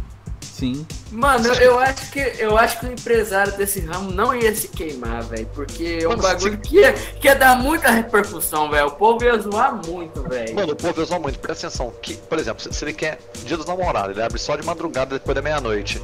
Sim. 0.59 0.85
Mano, 1.09 1.47
eu 1.53 1.79
acho 1.79 2.11
que 2.11 2.19
eu 2.37 2.57
acho 2.57 2.81
que 2.81 2.85
o 2.85 2.91
empresário 2.91 3.55
desse 3.55 3.79
ramo 3.79 4.11
não 4.11 4.35
ia 4.35 4.53
se 4.53 4.67
queimar, 4.67 5.23
velho. 5.23 5.45
Porque 5.55 5.99
é 6.01 6.07
um 6.07 6.17
bagulho 6.17 6.57
que 6.57 6.75
ia, 6.75 6.91
que 6.91 7.27
ia 7.27 7.35
dar 7.35 7.55
muita 7.55 7.89
repercussão, 7.89 8.69
velho. 8.69 8.87
O 8.87 8.91
povo 8.91 9.23
ia 9.23 9.37
zoar 9.39 9.79
muito, 9.87 10.21
velho. 10.23 10.53
Mano, 10.53 10.73
o 10.73 10.75
povo 10.75 11.01
usa 11.01 11.17
muito, 11.17 11.39
presta 11.39 11.67
atenção. 11.67 11.93
Que, 12.01 12.15
por 12.15 12.37
exemplo, 12.37 12.61
se, 12.61 12.73
se 12.73 12.83
ele 12.83 12.93
quer 12.93 13.19
dia 13.45 13.55
dos 13.55 13.65
namorados, 13.65 14.11
ele 14.11 14.21
abre 14.21 14.37
só 14.37 14.57
de 14.57 14.65
madrugada 14.65 15.17
depois 15.17 15.33
da 15.33 15.41
meia-noite. 15.41 16.03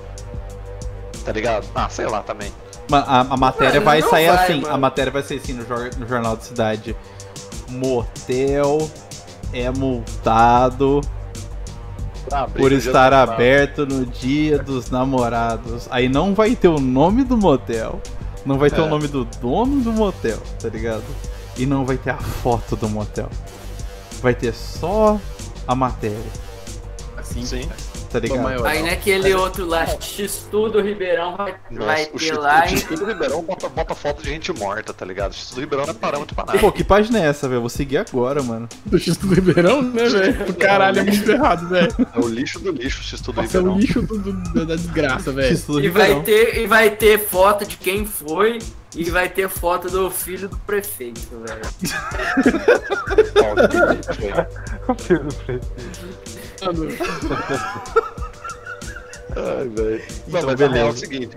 Tá 1.25 1.33
ligado? 1.33 1.67
Ah, 1.75 1.89
sei 1.89 2.05
lá 2.05 2.23
também. 2.23 2.53
A, 2.91 3.21
a 3.21 3.37
matéria 3.37 3.73
Mano, 3.81 3.85
vai 3.85 4.01
sair 4.01 4.27
vai, 4.27 4.43
assim. 4.45 4.61
mano. 4.61 4.73
A 4.73 4.77
matéria 4.77 5.11
vai 5.11 5.23
sair 5.23 5.37
assim 5.37 5.53
no, 5.53 5.65
jor- 5.65 5.89
no 5.97 6.07
Jornal 6.07 6.35
da 6.35 6.41
Cidade. 6.43 6.95
Motel 7.69 8.89
é 9.53 9.69
multado 9.71 11.01
abrir 12.31 12.61
por 12.61 12.69
dia 12.69 12.77
estar 12.79 13.13
aberto 13.13 13.85
no 13.85 14.05
dia 14.05 14.57
dos 14.59 14.89
namorados. 14.89 15.87
Aí 15.91 16.07
não 16.09 16.33
vai 16.33 16.55
ter 16.55 16.67
o 16.67 16.79
nome 16.79 17.23
do 17.23 17.37
motel. 17.37 17.99
Não 18.45 18.57
vai 18.59 18.69
ter 18.69 18.81
É. 18.81 18.83
o 18.83 18.87
nome 18.89 19.07
do 19.07 19.25
dono 19.25 19.81
do 19.81 19.91
motel, 19.91 20.37
tá 20.61 20.69
ligado? 20.69 21.03
E 21.57 21.65
não 21.65 21.85
vai 21.85 21.97
ter 21.97 22.11
a 22.11 22.17
foto 22.17 22.75
do 22.75 22.87
motel. 22.87 23.29
Vai 24.21 24.35
ter 24.35 24.53
só 24.53 25.19
a 25.67 25.73
matéria, 25.75 26.17
Assim, 27.17 27.43
Sim. 27.43 27.69
Tá 28.19 28.27
ligado? 28.27 28.43
maior. 28.43 28.65
Aí 28.67 28.83
naquele 28.83 29.33
outro 29.33 29.65
lá, 29.65 29.85
X-Tudo 29.87 30.81
Ribeirão 30.81 31.35
vai, 31.37 31.55
Nossa, 31.71 31.85
vai 31.85 32.03
o 32.05 32.19
ter 32.19 32.25
X- 32.25 32.37
lá 32.37 32.61
o 32.61 32.63
em. 32.65 32.77
X 32.77 32.99
do 32.99 33.05
Ribeirão 33.05 33.41
bota, 33.43 33.69
bota 33.69 33.95
foto 33.95 34.21
de 34.23 34.29
gente 34.29 34.51
morta, 34.53 34.93
tá 34.93 35.05
ligado? 35.05 35.31
O 35.31 35.35
X 35.35 35.51
do 35.51 35.59
Ribeirão 35.61 35.85
não 35.85 35.93
é 35.93 35.97
parâmetro 35.97 36.35
pra 36.35 36.45
nada. 36.45 36.59
Pô, 36.59 36.71
que 36.71 36.83
página 36.83 37.19
é 37.19 37.27
essa, 37.27 37.47
velho? 37.47 37.61
Vou 37.61 37.69
seguir 37.69 37.97
agora, 37.97 38.41
mano. 38.43 38.67
Do 38.85 38.99
X 38.99 39.17
do 39.17 39.33
Ribeirão, 39.33 39.81
né, 39.81 40.07
velho? 40.07 40.53
Caralho, 40.55 40.99
é 40.99 41.03
muito 41.03 41.31
errado, 41.31 41.67
velho. 41.69 41.95
É 42.13 42.19
o 42.19 42.27
lixo 42.27 42.59
do 42.59 42.71
lixo, 42.71 43.01
o 43.01 43.03
X 43.03 43.21
do 43.21 43.33
Nossa, 43.33 43.57
é 43.57 43.61
o 43.61 43.73
Ribeirão. 43.73 43.79
lixo 43.79 44.01
do, 44.01 44.17
do- 44.19 44.65
da 44.65 44.75
desgraça, 44.75 45.31
velho. 45.31 45.55
E 45.55 45.89
vai, 45.89 46.13
Ribeirão. 46.13 46.23
ter, 46.23 46.57
e 46.59 46.67
vai 46.67 46.89
ter 46.89 47.19
foto 47.19 47.65
de 47.65 47.77
quem 47.77 48.05
foi 48.05 48.59
e 48.95 49.09
vai 49.09 49.27
ter 49.27 49.49
foto 49.49 49.89
do 49.89 50.09
filho 50.09 50.47
do 50.47 50.57
prefeito, 50.59 51.19
velho. 51.45 51.61
O 54.87 54.95
filho 54.95 55.23
do 55.23 55.33
preto. 55.35 55.67
Mano, 56.63 56.87
Ai, 59.37 59.67
velho. 59.67 60.03
Então, 60.27 60.41
mas 60.43 60.61
a 60.61 60.67
real 60.67 60.69
é 60.69 60.69
beleza. 60.69 60.89
o 60.89 60.97
seguinte: 60.97 61.35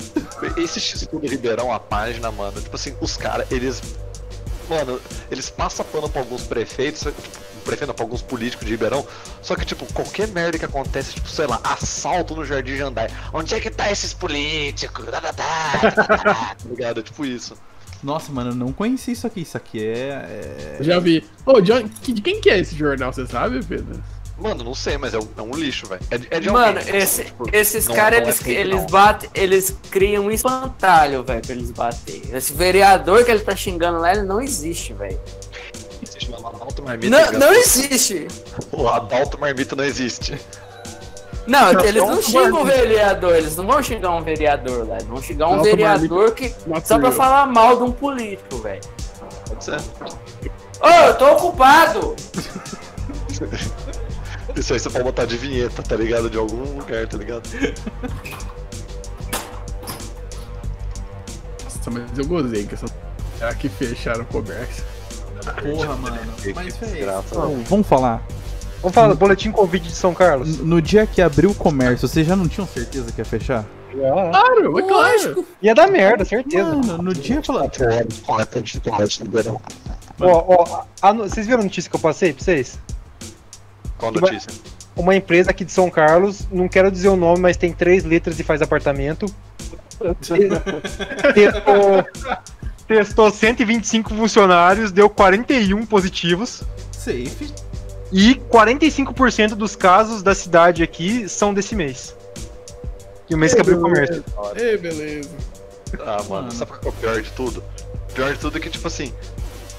esse 0.57 0.81
X 0.81 1.07
do 1.07 1.19
Ribeirão, 1.19 1.73
a 1.73 1.81
página, 1.81 2.31
mano, 2.31 2.61
tipo 2.61 2.77
assim, 2.77 2.95
os 3.01 3.17
caras, 3.17 3.51
eles. 3.51 3.83
Mano, 4.69 5.01
eles 5.31 5.49
passam 5.51 5.85
pano 5.87 6.09
pra 6.09 6.21
alguns 6.21 6.43
prefeitos, 6.43 7.01
tipo, 7.01 7.23
prefeito, 7.65 7.93
pra 7.95 8.05
alguns 8.05 8.21
políticos 8.23 8.67
de 8.67 8.73
Ribeirão. 8.73 9.05
Só 9.43 9.57
que, 9.57 9.65
tipo, 9.65 9.91
qualquer 9.95 10.29
merda 10.29 10.59
que 10.59 10.65
acontece, 10.65 11.15
tipo, 11.15 11.29
sei 11.29 11.47
lá, 11.47 11.59
assalto 11.65 12.37
no 12.37 12.45
Jardim 12.45 12.77
Jandai. 12.77 13.09
Onde 13.33 13.55
é 13.55 13.61
que 13.61 13.71
tá 13.71 13.91
esses 13.91 14.13
políticos? 14.13 15.07
Tá, 15.07 15.21
tá, 15.21 15.33
tá, 15.33 15.81
tá, 15.81 15.93
tá, 15.93 16.07
tá, 16.19 16.25
tá 16.25 16.57
ligado? 16.69 17.03
Tipo 17.03 17.25
isso. 17.25 17.55
Nossa, 18.03 18.31
mano, 18.31 18.51
eu 18.51 18.55
não 18.55 18.73
conheci 18.73 19.11
isso 19.13 19.27
aqui. 19.27 19.41
Isso 19.41 19.57
aqui 19.57 19.85
é. 19.85 20.77
é- 20.79 20.79
já 20.83 21.01
vi. 21.01 21.27
Ô, 21.45 21.61
John, 21.61 21.89
que- 21.89 22.13
de 22.13 22.21
quem 22.21 22.41
que 22.41 22.49
é 22.51 22.59
esse 22.61 22.77
jornal, 22.77 23.13
você 23.13 23.27
sabe, 23.27 23.65
Pedro? 23.65 24.01
Mano, 24.41 24.63
não 24.63 24.75
sei, 24.75 24.97
mas 24.97 25.15
é 25.15 25.19
um, 25.19 25.29
é 25.37 25.43
um 25.43 25.51
lixo, 25.51 25.87
velho. 25.89 26.01
É, 26.11 26.19
de- 26.19 26.29
é 26.31 26.39
de 26.41 26.49
Mano, 26.51 26.79
alguém, 26.79 26.97
esse- 26.97 27.25
tipo, 27.25 27.45
esses 27.53 27.89
não- 27.89 27.95
caras, 27.97 28.21
não 28.21 28.27
é 28.27 28.31
eles, 28.31 28.47
eles 28.47 28.85
batem, 28.91 29.31
eles 29.35 29.77
criam 29.91 30.27
um 30.27 30.31
espantalho, 30.31 31.25
velho, 31.25 31.43
pra 31.43 31.55
eles 31.55 31.71
bater. 31.73 32.23
Esse 32.35 32.53
vereador 32.53 33.25
que 33.25 33.31
ele 33.33 33.41
tá 33.41 33.57
xingando 33.57 33.99
lá, 33.99 34.13
ele 34.13 34.23
não 34.23 34.41
existe, 34.41 34.93
velho. 34.93 35.19
Existe, 36.01 36.31
mas 36.31 36.45
Adalto 36.45 36.83
Marmita 36.85 37.19
Não, 37.21 37.29
que 37.31 37.37
não 37.37 37.53
existe. 37.53 38.29
O 38.71 38.87
Adalto 38.89 39.41
Marmita 39.41 39.75
não 39.75 39.83
existe. 39.85 40.39
Não, 41.45 41.71
eles 41.83 42.03
não 42.03 42.19
um 42.19 42.23
xingam 42.23 42.61
o 42.63 42.65
vereador, 42.65 43.35
eles 43.35 43.57
não 43.57 43.67
vão 43.67 43.83
xingar 43.83 44.11
um 44.11 44.23
vereador 44.23 44.87
lá, 44.87 44.97
eles 44.97 45.09
vão 45.09 45.21
xingar 45.21 45.49
um 45.49 45.57
Nossa, 45.57 45.71
vereador 45.71 46.33
que 46.33 46.55
Not 46.67 46.87
só 46.87 46.99
pra 46.99 47.11
falar 47.11 47.47
mal 47.47 47.77
de 47.79 47.83
um 47.85 47.91
político, 47.91 48.59
velho. 48.59 48.83
Pode 49.49 49.65
ser. 49.65 49.81
Ô, 50.81 50.89
eu 51.07 51.15
tô 51.17 51.33
ocupado! 51.33 52.15
Isso 54.59 54.73
aí 54.73 54.81
você 54.81 54.91
pode 54.91 55.05
botar 55.05 55.25
de 55.25 55.37
vinheta, 55.37 55.83
tá 55.83 55.95
ligado? 55.97 56.29
De 56.29 56.37
algum 56.37 56.79
lugar, 56.79 57.07
tá 57.07 57.17
ligado? 57.17 57.49
Nossa, 61.65 61.91
mas 61.91 62.19
eu 62.19 62.27
gozei 62.27 62.65
com 62.67 62.75
essa. 62.75 62.87
Será 63.39 63.55
que 63.55 63.69
fecharam 63.69 64.23
o 64.23 64.27
comércio? 64.27 64.85
Porra, 65.63 65.97
mano. 65.97 66.19
Que 66.43 66.53
Mas, 66.53 66.77
desgraça. 66.77 67.41
velho. 67.41 67.63
Vamos 67.69 67.87
falar. 67.87 68.23
Vamos 68.83 68.95
falar 68.95 69.09
do 69.09 69.15
boletim 69.17 69.51
Covid 69.53 69.87
de 69.89 69.95
São 69.95 70.13
Carlos. 70.15 70.59
No 70.59 70.83
dia 70.83 71.07
que 71.07 71.23
abriu 71.23 71.51
o 71.51 71.55
comércio, 71.55 72.07
vocês 72.09 72.27
já 72.27 72.35
não 72.37 72.49
tinham 72.49 72.67
certeza 72.67 73.11
que 73.13 73.21
ia 73.21 73.25
fechar? 73.25 73.65
Claro, 73.93 74.79
é 74.79 74.83
claro. 74.83 75.47
Ia 75.63 75.75
dar 75.75 75.89
merda, 75.89 76.25
certeza. 76.25 76.65
Mano, 76.75 77.03
no 77.03 77.15
dia 77.15 77.43
falando. 77.43 77.71
Ó, 80.21 80.45
ó, 80.49 80.85
a 81.01 81.13
no- 81.13 81.29
vocês 81.29 81.47
viram 81.47 81.61
a 81.61 81.65
notícia 81.65 81.89
que 81.89 81.97
eu 81.97 82.01
passei 82.01 82.33
pra 82.33 82.45
vocês? 82.45 82.79
Qual 83.99 84.13
notícia? 84.13 84.51
Uma 84.97 85.15
empresa 85.15 85.51
aqui 85.51 85.65
de 85.65 85.73
São 85.73 85.91
Carlos, 85.91 86.47
não 86.51 86.69
quero 86.69 86.91
dizer 86.91 87.09
o 87.09 87.17
nome, 87.17 87.41
mas 87.41 87.57
tem 87.57 87.73
três 87.73 88.05
letras 88.05 88.39
e 88.41 88.43
faz 88.43 88.63
apartamento. 88.63 89.27
Te- 90.21 90.49
testou, 91.35 92.05
testou 92.87 93.31
125 93.31 94.15
funcionários, 94.15 94.91
deu 94.91 95.09
41 95.11 95.85
positivos. 95.87 96.63
Safe. 96.93 97.53
E 98.13 98.37
45% 98.51 99.51
dos 99.51 99.77
casos 99.77 100.23
da 100.23 100.35
cidade 100.35 100.83
aqui 100.83 101.29
são 101.29 101.53
desse 101.53 101.75
mês. 101.77 102.17
E 103.29 103.35
o 103.35 103.39
mês 103.39 103.53
que 103.55 103.61
abriu 103.61 103.79
o 103.79 103.83
comércio. 103.83 104.25
Ei, 104.57 104.79
beleza. 104.79 105.29
Ah, 106.01 106.17
mano, 106.23 106.29
Mano. 106.29 106.53
sabe 106.53 106.71
qual 106.71 106.81
que 106.81 106.87
é 106.87 106.91
o 106.91 106.93
pior 106.93 107.23
de 107.23 107.31
tudo? 107.33 107.63
O 108.11 108.13
pior 108.15 108.33
de 108.33 108.39
tudo 108.39 108.57
é 108.57 108.61
que, 108.61 108.71
tipo 108.71 108.87
assim, 108.89 109.13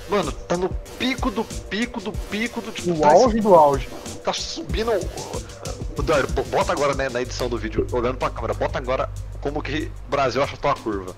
mano, 0.09 0.31
tá 0.31 0.57
no 0.57 0.69
pico 0.97 1.29
do 1.31 1.43
pico 1.43 1.99
do 2.01 2.11
pico 2.11 2.61
do 2.61 2.71
tipo. 2.71 2.89
No 2.89 2.99
tá, 2.99 3.11
auge 3.11 3.39
do 3.39 3.55
auge. 3.55 3.87
tá 4.23 4.33
subindo. 4.33 4.91
Bo- 6.33 6.43
bota 6.43 6.71
agora 6.71 6.93
né, 6.95 7.09
na 7.09 7.21
edição 7.21 7.49
do 7.49 7.57
vídeo, 7.57 7.85
olhando 7.91 8.17
pra 8.17 8.29
câmera, 8.29 8.53
bota 8.53 8.77
agora 8.77 9.09
como 9.41 9.61
que 9.61 9.91
o 10.07 10.09
Brasil 10.09 10.41
achatou 10.41 10.71
a 10.71 10.75
curva. 10.75 11.15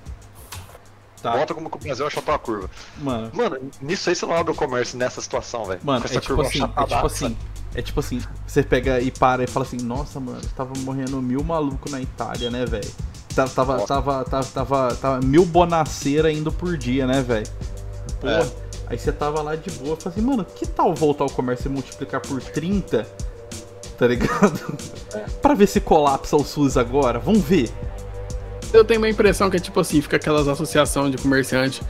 Tá. 1.22 1.36
Volta 1.36 1.54
como 1.54 1.70
que 1.70 1.78
o 1.78 1.80
Brasil 1.80 2.08
achatou 2.08 2.34
a 2.34 2.40
curva. 2.40 2.70
Mano, 2.98 3.30
Mano, 3.34 3.58
nisso 3.80 4.10
aí 4.10 4.16
você 4.16 4.26
não 4.26 4.36
abre 4.36 4.52
o 4.52 4.56
comércio 4.56 4.98
nessa 4.98 5.22
situação, 5.22 5.66
velho. 5.66 5.80
Mano, 5.84 6.02
Com 6.02 6.08
é 6.08 6.12
essa 6.12 6.20
tipo 6.20 6.36
curva 6.36 6.50
assim, 6.50 6.64
é 6.64 6.84
tipo 6.86 7.06
assim, 7.06 7.38
é 7.76 7.82
tipo 7.84 8.00
assim, 8.00 8.22
você 8.48 8.64
pega 8.64 9.00
e 9.00 9.12
para 9.12 9.44
e 9.44 9.48
fala 9.48 9.64
assim, 9.66 9.78
nossa, 9.78 10.20
mano, 10.20 10.42
tava 10.58 10.74
morrendo 10.80 11.22
mil 11.22 11.44
maluco 11.44 11.90
na 11.92 12.02
Itália, 12.02 12.50
né, 12.50 12.66
velho? 12.66 12.90
Tava, 13.36 13.50
tava, 13.52 13.74
Nossa. 13.74 13.88
tava, 13.88 14.24
tava, 14.26 14.46
tava, 14.46 14.96
tava 14.96 15.22
mil 15.22 15.46
bonaceira 15.46 16.32
indo 16.32 16.52
por 16.52 16.76
dia, 16.76 17.06
né, 17.06 17.22
velho? 17.22 17.48
Porra. 18.20 18.34
É. 18.44 18.71
Aí 18.92 18.98
você 18.98 19.10
tava 19.10 19.42
lá 19.42 19.56
de 19.56 19.72
boa, 19.72 19.96
falei 19.96 20.18
assim, 20.18 20.28
mano, 20.28 20.44
que 20.44 20.68
tal 20.68 20.94
voltar 20.94 21.24
ao 21.24 21.30
comércio 21.30 21.70
e 21.70 21.72
multiplicar 21.72 22.20
por 22.20 22.42
30? 22.42 23.08
Tá 23.98 24.06
ligado? 24.06 24.78
É. 25.16 25.20
pra 25.42 25.54
ver 25.54 25.68
se 25.68 25.80
colapsa 25.80 26.36
o 26.36 26.44
SUS 26.44 26.76
agora, 26.76 27.18
vamos 27.18 27.42
ver. 27.42 27.70
Eu 28.74 28.84
tenho 28.84 29.00
uma 29.00 29.08
impressão 29.08 29.50
que 29.50 29.56
é 29.56 29.60
tipo 29.62 29.80
assim, 29.80 30.02
fica 30.02 30.18
aquelas 30.18 30.46
associações 30.50 31.12
de 31.12 31.18
comerciante 31.18 31.82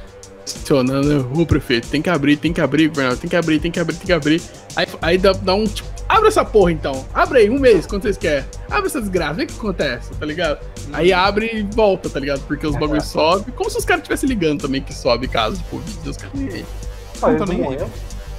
funcionando, 0.46 1.28
ô 1.36 1.44
prefeito, 1.44 1.88
tem 1.88 2.04
que 2.04 2.10
abrir, 2.10 2.38
tem 2.38 2.54
que 2.54 2.62
abrir, 2.62 2.90
governador, 2.90 3.18
tem 3.18 3.30
que 3.30 3.36
abrir, 3.36 3.60
tem 3.60 3.72
que 3.72 3.80
abrir, 3.80 3.96
tem 3.96 4.06
que 4.06 4.14
abrir. 4.14 4.42
Aí, 4.76 4.88
aí 5.02 5.18
dá, 5.18 5.32
dá 5.32 5.56
um 5.56 5.66
tipo, 5.66 5.90
abre 6.08 6.28
essa 6.28 6.46
porra 6.46 6.72
então, 6.72 7.04
abre 7.16 7.40
aí, 7.40 7.50
um 7.50 7.60
mês, 7.60 7.88
quanto 7.88 8.04
vocês 8.04 8.18
querem. 8.18 8.46
Abre 8.70 8.86
essa 8.86 9.00
desgraça, 9.00 9.34
vê 9.34 9.44
o 9.46 9.48
que 9.48 9.58
acontece, 9.58 10.12
tá 10.14 10.26
ligado? 10.26 10.60
Aí 10.94 11.12
abre 11.12 11.50
e 11.52 11.64
volta, 11.64 12.12
tá 12.12 12.20
ligado? 12.20 12.42
Porque 12.46 12.68
os 12.68 12.76
bagulhos 12.76 13.06
sobem, 13.06 13.52
como 13.56 13.72
se 13.72 13.78
os 13.80 13.86
caras 13.86 14.02
estivessem 14.02 14.30
ligando 14.30 14.62
também 14.62 14.84
que 14.84 14.94
sobe 14.94 15.28
caso 15.28 15.58
de 15.58 15.64
Covid, 15.64 16.10
os 16.10 16.18
caras 16.18 16.34
nem 16.40 16.50
aí. 16.50 16.66
Olha, 17.22 17.38
tô 17.38 17.46
nem 17.46 17.60
não 17.60 17.70
aí. 17.70 17.78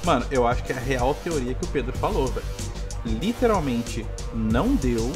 Mano, 0.05 0.27
eu 0.31 0.47
acho 0.47 0.63
que 0.65 0.73
é 0.73 0.77
a 0.77 0.81
real 0.81 1.15
teoria 1.23 1.55
que 1.55 1.65
o 1.65 1.69
Pedro 1.69 1.97
falou, 1.99 2.27
velho. 2.27 2.47
Literalmente, 3.05 4.07
não 4.35 4.75
deu, 4.75 5.13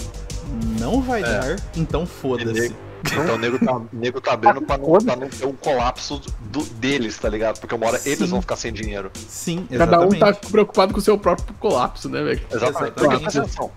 não 0.80 1.00
vai 1.00 1.20
É. 1.22 1.24
dar, 1.24 1.56
então 1.76 2.06
foda-se. 2.06 2.74
Então 3.04 3.34
o 3.34 3.38
nego 3.38 3.58
tá, 3.64 3.80
nego 3.92 4.20
tá 4.20 4.32
abrindo 4.32 4.62
pra 4.62 4.78
não, 4.78 4.98
pra 4.98 5.14
não 5.16 5.28
ter 5.28 5.46
um 5.46 5.52
colapso 5.52 6.20
do, 6.40 6.64
deles, 6.64 7.16
tá 7.18 7.28
ligado? 7.28 7.60
Porque 7.60 7.72
uma 7.74 7.86
hora 7.86 7.98
Sim. 7.98 8.10
eles 8.10 8.30
vão 8.30 8.40
ficar 8.40 8.56
sem 8.56 8.72
dinheiro. 8.72 9.10
Sim, 9.28 9.66
Cada 9.76 10.00
um 10.00 10.08
exatamente. 10.08 10.40
tá 10.40 10.48
preocupado 10.50 10.92
com 10.92 10.98
o 10.98 11.02
seu 11.02 11.16
próprio 11.16 11.54
colapso, 11.60 12.08
né, 12.08 12.22
velho? 12.22 12.40
Exatamente. 12.50 12.94
Porque, 12.94 13.14
Exatamente. 13.26 13.70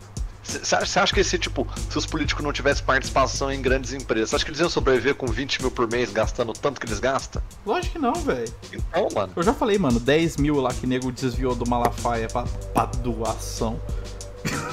Você 0.49 0.99
acha, 0.99 1.13
que 1.13 1.23
se, 1.23 1.37
tipo, 1.37 1.67
se 1.89 1.97
os 1.97 2.05
políticos 2.05 2.43
não 2.43 2.51
tivessem 2.51 2.83
participação 2.83 3.51
em 3.51 3.61
grandes 3.61 3.93
empresas, 3.93 4.29
você 4.31 4.35
acha 4.37 4.45
que 4.45 4.51
eles 4.51 4.59
iam 4.59 4.69
sobreviver 4.69 5.15
com 5.15 5.27
20 5.27 5.61
mil 5.61 5.71
por 5.71 5.89
mês 5.89 6.11
gastando 6.11 6.49
o 6.49 6.53
tanto 6.53 6.79
que 6.79 6.87
eles 6.87 6.99
gastam? 6.99 7.41
Lógico 7.65 7.93
que 7.93 7.99
não, 7.99 8.13
velho. 8.15 8.51
Então, 8.73 9.07
mano. 9.13 9.33
Eu 9.35 9.43
já 9.43 9.53
falei, 9.53 9.77
mano, 9.77 9.99
10 9.99 10.37
mil 10.37 10.59
lá 10.59 10.73
que 10.73 10.87
nego 10.87 11.11
desviou 11.11 11.53
do 11.55 11.69
Malafaia 11.69 12.27
pra, 12.27 12.43
pra 12.73 12.85
doação. 12.85 13.79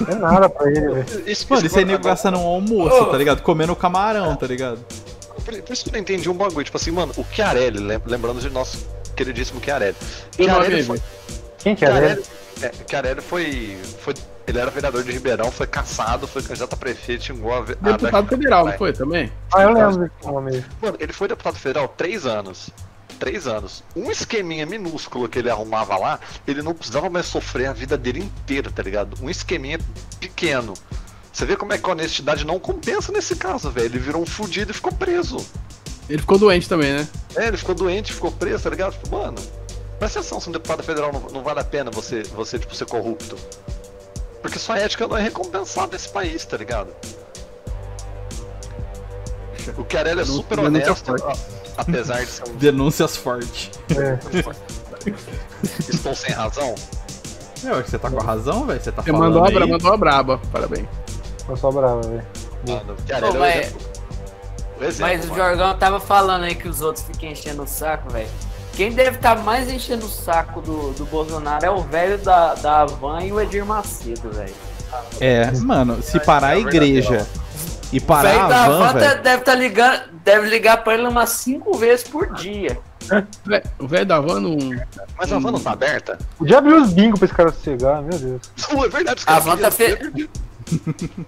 Não 0.01 0.09
é 0.09 0.15
nada 0.15 0.49
pra 0.49 0.71
ele, 0.71 0.89
velho. 0.89 1.07
Isso, 1.31 1.47
Mano, 1.51 1.67
isso 1.67 1.79
aí 1.79 1.85
nego 1.85 2.05
gasta 2.05 2.31
num 2.31 2.47
almoço, 2.47 3.07
tá 3.07 3.19
ligado? 3.19 3.43
Comendo 3.43 3.75
camarão, 3.77 4.35
tá 4.37 4.47
ligado? 4.47 4.79
Por, 5.45 5.63
por 5.63 5.73
isso 5.73 5.83
que 5.85 5.91
eu 5.91 5.93
não 5.93 6.01
entendi 6.01 6.29
um 6.31 6.35
bagulho. 6.35 6.65
Tipo 6.65 6.77
assim, 6.77 6.91
mano, 6.91 7.13
o 7.17 7.25
Chiarelli, 7.25 7.79
lem- 7.79 8.01
lembrando 8.07 8.41
de 8.41 8.49
nosso 8.51 8.87
queridíssimo 9.17 9.61
Chiarelli. 9.61 9.97
Chiarelli 10.35 10.77
vi, 10.77 10.83
foi, 10.85 11.03
Quem 11.59 11.75
que 11.77 11.85
é, 11.85 11.89
Chiarelli, 11.89 12.15
velho? 12.15 12.27
é, 12.63 12.73
Chiarelli 12.89 13.21
foi, 13.21 13.79
foi. 14.01 14.15
Ele 14.47 14.59
era 14.59 14.71
vereador 14.71 15.03
de 15.03 15.11
Ribeirão, 15.11 15.51
foi 15.51 15.67
caçado, 15.67 16.27
foi 16.27 16.43
candidato 16.43 16.75
a 16.75 16.77
prefeito, 16.77 17.25
xingou 17.25 17.53
a. 17.53 17.63
Deputado 17.63 18.29
federal, 18.29 18.67
não 18.67 18.73
foi 18.79 18.93
também? 18.93 19.33
Ah, 19.53 19.63
eu 19.63 19.73
lembro 19.73 19.99
desse 19.99 20.27
nome. 20.27 20.65
Mano, 20.81 20.97
ele 21.01 21.13
foi 21.13 21.27
deputado 21.27 21.57
federal 21.57 21.89
três 21.89 22.25
anos. 22.27 22.71
Três 23.19 23.47
anos. 23.47 23.83
Um 23.97 24.11
esqueminha 24.11 24.67
minúsculo 24.67 25.29
que 25.29 25.39
ele 25.39 25.51
arrumava 25.51 25.97
lá, 25.97 26.21
ele 26.47 26.63
não 26.63 26.75
precisava 26.75 27.09
mais 27.09 27.27
sofrer 27.27 27.67
a 27.67 27.73
vida 27.73 27.97
dele 27.97 28.21
inteira, 28.21 28.71
tá 28.71 28.83
ligado? 28.83 29.17
Um 29.23 29.29
esqueminha 29.31 29.79
pequeno. 30.21 30.75
Você 31.33 31.45
vê 31.45 31.57
como 31.57 31.73
é 31.73 31.79
que 31.79 31.89
a 31.89 31.93
honestidade 31.93 32.47
não 32.47 32.59
compensa 32.59 33.11
nesse 33.13 33.37
caso, 33.37 33.71
velho. 33.71 33.87
Ele 33.87 33.99
virou 33.99 34.23
um 34.23 34.27
fudido 34.27 34.71
e 34.71 34.75
ficou 34.75 34.93
preso. 34.93 35.45
Ele 36.09 36.21
ficou 36.21 36.39
doente 36.39 36.69
também, 36.69 36.93
né? 36.93 37.09
É, 37.35 37.49
ele 37.49 37.57
ficou 37.57 37.75
doente, 37.75 38.13
ficou 38.13 38.31
preso, 38.31 38.65
tá 38.65 38.71
ligado? 38.71 38.97
Mano, 39.11 39.37
presta 39.99 40.21
atenção 40.21 40.41
se 40.41 40.49
um 40.49 40.53
deputado 40.53 40.83
federal 40.83 41.13
não, 41.13 41.21
não 41.31 41.43
vale 41.43 41.61
a 41.61 41.65
pena 41.65 41.91
você, 41.91 42.23
você, 42.23 42.59
tipo, 42.59 42.75
ser 42.75 42.87
corrupto. 42.87 43.37
Porque 44.57 44.59
sua 44.59 44.79
ética 44.79 45.07
não 45.07 45.17
é 45.19 45.23
recompensada 45.23 45.89
nesse 45.93 46.09
país, 46.09 46.45
tá 46.47 46.57
ligado? 46.57 46.89
O 49.77 49.85
Chiarelli 49.91 50.21
é 50.23 50.25
super 50.25 50.57
denúncia 50.57 50.93
honesto, 50.93 51.15
a- 51.27 51.37
apesar 51.83 52.21
de 52.25 52.27
ser 52.31 52.49
um 52.49 52.55
Denúncias 52.57 53.17
fortes. 53.17 53.71
É. 53.95 54.19
Estou 55.91 56.15
sem 56.15 56.33
razão. 56.33 56.75
Eu 57.65 57.75
acho 57.75 57.85
que 57.85 57.91
você 57.91 57.99
tá 57.99 58.11
com 58.11 58.19
a 58.21 58.23
razão, 58.23 58.65
velho. 58.67 58.81
Você 58.81 58.93
tá 58.93 59.03
Você 59.03 59.11
falando 59.11 59.25
mandou 59.35 59.45
a, 59.45 59.49
aí. 59.49 59.55
bra- 59.55 59.67
mandou 59.67 59.93
a 59.93 59.97
braba, 59.97 60.41
parabéns. 60.51 60.87
Eu 61.49 61.57
sou 61.57 61.73
bravo, 61.73 62.01
velho. 62.09 62.27
Mano, 62.67 62.95
Pô, 62.95 63.03
Chiarelli 63.07 63.37
é 63.37 63.39
mas- 63.41 63.57
exemplo. 63.67 63.87
O 64.79 65.01
Mas. 65.01 65.25
Jorgão 65.27 65.79
tava 65.79 66.01
falando 66.01 66.45
aí 66.45 66.55
que 66.55 66.69
os 66.69 66.81
outros 66.81 67.05
ficam 67.05 67.29
enchendo 67.31 67.63
o 67.63 67.67
saco, 67.67 68.11
velho. 68.11 68.29
Quem 68.77 68.93
deve 68.93 69.17
estar 69.17 69.37
mais 69.43 69.71
enchendo 69.71 70.05
o 70.07 70.09
saco 70.09 70.61
do, 70.61 70.93
do 70.93 71.05
Bolsonaro 71.07 71.65
é 71.65 71.71
o 71.71 71.81
velho 71.81 72.19
da, 72.19 72.55
da 72.55 72.81
Havan 72.83 73.23
e 73.23 73.33
o 73.33 73.41
Edir 73.41 73.65
Macedo, 73.65 74.31
velho. 74.31 74.55
É, 75.21 75.51
mano, 75.59 76.03
se 76.03 76.21
parar 76.21 76.49
a 76.49 76.57
é 76.57 76.61
igreja 76.61 77.27
e 77.93 77.99
O 77.99 78.03
parar 78.03 78.29
velho 78.29 78.49
da 78.49 78.65
a 78.65 78.69
van, 78.69 78.75
Havan 78.85 78.93
tá- 78.93 78.99
velho. 79.09 79.23
deve 79.23 79.39
estar 79.41 79.55
ligando, 79.55 80.01
deve 80.25 80.49
ligar 80.49 80.85
pra 80.85 80.95
ele 80.95 81.09
umas 81.09 81.31
cinco 81.31 81.77
vezes 81.79 82.07
por 82.07 82.33
dia. 82.35 82.79
O 83.79 83.87
velho 83.87 84.05
da 84.07 84.21
van 84.21 84.41
não. 84.41 84.59
Mas 85.17 85.33
a 85.33 85.39
van 85.39 85.53
não 85.53 85.61
tá 85.61 85.73
aberta? 85.73 86.19
Podia 86.37 86.59
abrir 86.59 86.75
os 86.75 86.93
bingos 86.93 87.19
pra 87.19 87.27
esse 87.27 87.35
cara 87.35 87.53
sossegar, 87.53 88.03
meu 88.03 88.19
Deus. 88.19 88.43
Não, 88.71 88.85
é 88.85 88.89
verdade, 88.89 89.19
os 89.21 89.23
A 89.25 89.27
caras 89.27 89.45
van 89.45 89.57
tá 89.57 89.71
queriam- 89.71 90.29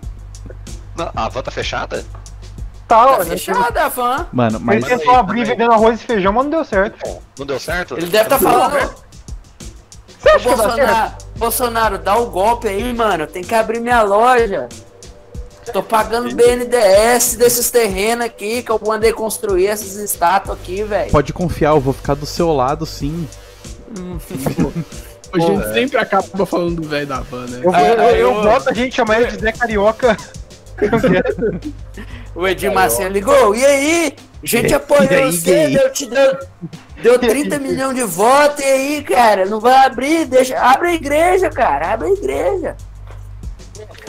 Não, 0.96 1.10
a 1.14 1.28
van 1.28 1.42
tá 1.42 1.50
fechada? 1.50 2.04
Tá, 2.88 3.06
ó. 3.06 3.16
Tá 3.18 3.24
fechada 3.26 3.84
a 3.84 3.88
van. 3.88 4.26
Mano, 4.32 4.58
mas. 4.60 4.76
Ele 4.82 4.86
tentou 4.96 5.14
aí, 5.14 5.20
abrir 5.20 5.40
também. 5.42 5.56
vendendo 5.56 5.72
arroz 5.72 6.00
e 6.00 6.04
feijão, 6.04 6.32
mas 6.32 6.44
não 6.44 6.50
deu 6.50 6.64
certo. 6.64 7.18
Não 7.38 7.46
deu 7.46 7.60
certo? 7.60 7.96
Ele 7.98 8.06
deve 8.06 8.24
estar 8.24 8.38
falando. 8.38 8.94
Você 10.18 10.28
acha 10.30 10.48
que 10.48 10.56
dá 10.56 10.62
certo? 10.62 10.76
Bolsonaro, 10.78 11.12
Bolsonaro, 11.36 11.98
dá 11.98 12.16
o 12.16 12.26
golpe 12.26 12.66
aí, 12.66 12.92
mano. 12.94 13.26
Tem 13.26 13.44
que 13.44 13.54
abrir 13.54 13.78
minha 13.80 14.02
loja. 14.02 14.68
Tô 15.72 15.82
pagando 15.82 16.34
BNDES 16.34 17.36
desses 17.36 17.70
terrenos 17.70 18.24
aqui 18.24 18.62
que 18.62 18.70
eu 18.72 18.80
mandei 18.86 19.12
construir 19.12 19.66
essas 19.66 19.96
estátuas 19.96 20.58
aqui, 20.58 20.82
velho. 20.82 21.10
Pode 21.10 21.30
confiar, 21.34 21.72
eu 21.74 21.80
vou 21.80 21.92
ficar 21.92 22.14
do 22.14 22.24
seu 22.24 22.54
lado, 22.54 22.86
sim. 22.86 23.28
A 25.30 25.38
gente 25.38 25.72
sempre 25.74 25.98
acaba 25.98 26.46
falando 26.46 26.80
do 26.80 26.88
velho 26.88 27.06
da 27.06 27.20
van, 27.20 27.44
né? 27.46 27.60
Eu, 27.62 27.74
Ah, 27.74 27.82
eu, 27.82 27.94
eu, 27.96 28.16
eu- 28.16 28.42
boto 28.42 28.70
a 28.70 28.72
gente 28.72 28.96
chamar 28.96 29.20
ele 29.20 29.30
de 29.32 29.42
Zé 29.42 29.52
Carioca. 29.52 30.16
O 32.34 32.46
Edir 32.46 32.72
Macedo 32.72 33.12
ligou, 33.12 33.54
e 33.54 33.64
aí? 33.64 34.16
A 34.42 34.46
gente 34.46 34.72
apoiou 34.74 35.08
aí, 35.10 35.32
você, 35.32 35.68
deu, 35.68 35.92
te 35.92 36.06
deu, 36.06 36.38
deu 37.02 37.18
30 37.18 37.58
milhões 37.60 37.94
de 37.96 38.04
votos, 38.04 38.60
e 38.60 38.68
aí, 38.68 39.02
cara? 39.02 39.44
Não 39.46 39.58
vai 39.60 39.74
abrir, 39.86 40.24
deixa. 40.26 40.58
Abre 40.58 40.88
a 40.88 40.94
igreja, 40.94 41.50
cara, 41.50 41.92
abre 41.94 42.08
a 42.08 42.12
igreja. 42.12 42.76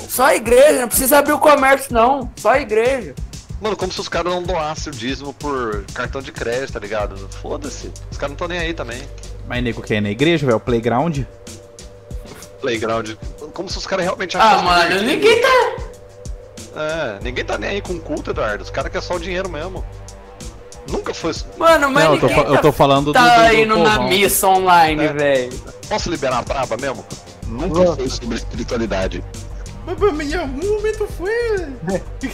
Só 0.07 0.25
a 0.25 0.35
igreja, 0.35 0.81
não 0.81 0.87
precisa 0.87 1.19
abrir 1.19 1.33
o 1.33 1.39
comércio, 1.39 1.93
não. 1.93 2.29
Só 2.35 2.51
a 2.51 2.59
igreja. 2.59 3.13
Mano, 3.61 3.75
como 3.75 3.91
se 3.91 3.99
os 3.99 4.07
caras 4.07 4.31
não 4.33 4.41
doassem 4.41 4.91
o 4.91 4.95
dízimo 4.95 5.33
por 5.33 5.83
cartão 5.93 6.21
de 6.21 6.31
crédito, 6.31 6.73
tá 6.73 6.79
ligado? 6.79 7.17
Foda-se. 7.41 7.91
Os 8.11 8.17
caras 8.17 8.29
não 8.29 8.33
estão 8.33 8.47
nem 8.47 8.59
aí 8.59 8.73
também. 8.73 9.01
Mas 9.47 9.63
nego 9.63 9.81
quer 9.81 9.95
ir 9.95 10.01
na 10.01 10.09
igreja, 10.11 10.45
velho? 10.45 10.57
O 10.57 10.61
playground? 10.61 11.19
Playground. 12.61 13.11
Como 13.53 13.69
se 13.69 13.77
os 13.77 13.85
caras 13.87 14.05
realmente 14.05 14.37
Ah, 14.37 14.61
mano, 14.61 14.99
que- 14.99 15.05
ninguém 15.05 15.41
tá. 15.41 15.75
É, 16.75 17.19
ninguém 17.23 17.43
tá 17.43 17.57
nem 17.57 17.69
aí 17.71 17.81
com 17.81 17.99
culto, 17.99 18.31
Eduardo. 18.31 18.63
Os 18.63 18.69
caras 18.69 18.91
querem 18.91 19.07
só 19.07 19.15
o 19.15 19.19
dinheiro 19.19 19.49
mesmo. 19.49 19.83
Nunca 20.89 21.13
foi. 21.13 21.33
Mano, 21.57 21.91
mas 21.91 22.03
não, 22.03 22.13
eu 22.15 22.19
tô, 22.19 22.29
fa- 22.29 22.41
eu 22.41 22.61
tô 22.61 22.71
falando 22.71 23.05
do. 23.05 23.13
tá, 23.13 23.23
do, 23.23 23.29
tá 23.43 23.47
do 23.49 23.55
indo 23.55 23.77
na 23.77 23.91
povão. 23.95 24.09
missa 24.09 24.47
online, 24.47 25.03
É. 25.03 25.13
velho. 25.13 25.59
Posso 25.87 26.09
liberar 26.09 26.39
a 26.39 26.41
braba 26.41 26.77
mesmo? 26.77 27.05
Nunca 27.47 27.79
Nossa. 27.79 27.95
foi 27.97 28.09
sobre 28.09 28.35
espiritualidade. 28.37 29.23
Mas 29.85 29.97
pra 29.97 30.11
mim, 30.11 30.31
em 30.31 30.35
algum 30.35 30.75
momento 30.75 31.07
foi. 31.17 31.31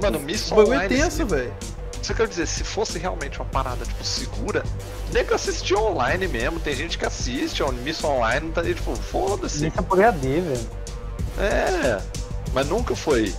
Mano, 0.00 0.20
missa 0.20 0.54
O 0.54 0.58
bagulho 0.58 0.74
é 0.74 0.76
online. 0.84 0.96
tenso, 1.02 1.16
se- 1.16 1.24
velho. 1.24 1.52
Isso 2.00 2.12
eu 2.12 2.16
quero 2.16 2.28
dizer, 2.28 2.46
se 2.46 2.62
fosse 2.64 2.98
realmente 2.98 3.38
uma 3.40 3.44
parada, 3.46 3.84
tipo, 3.84 4.02
segura, 4.04 4.62
nem 5.12 5.24
que 5.24 5.34
assistir 5.34 5.74
online 5.74 6.28
mesmo. 6.28 6.60
Tem 6.60 6.74
gente 6.74 6.96
que 6.96 7.04
assiste 7.04 7.62
ó, 7.62 7.70
missa 7.72 8.06
online, 8.06 8.46
não 8.46 8.52
tá 8.52 8.60
aí, 8.60 8.72
tipo, 8.74 8.94
foda-se. 8.94 9.66
É 9.66 9.70
por 9.82 9.98
EAD, 10.00 10.20
velho. 10.40 10.70
É. 11.38 11.98
Mas 12.54 12.68
nunca 12.68 12.94
foi. 12.96 13.32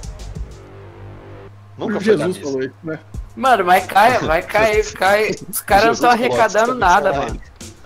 Nunca 1.78 1.94
foi 1.96 2.04
Jesus 2.04 2.38
falou 2.38 2.62
isso, 2.64 2.74
né? 2.84 3.00
Mano, 3.36 3.64
vai 3.64 3.82
cair, 3.86 4.20
vai 4.26 4.42
cair, 4.44 4.92
cai. 4.94 5.32
Os 5.50 5.62
caras 5.62 5.86
não 5.86 5.94
estão 5.94 6.10
arrecadando 6.10 6.74
"Você 6.74 6.80
nada, 6.80 7.14
mano. 7.14 7.40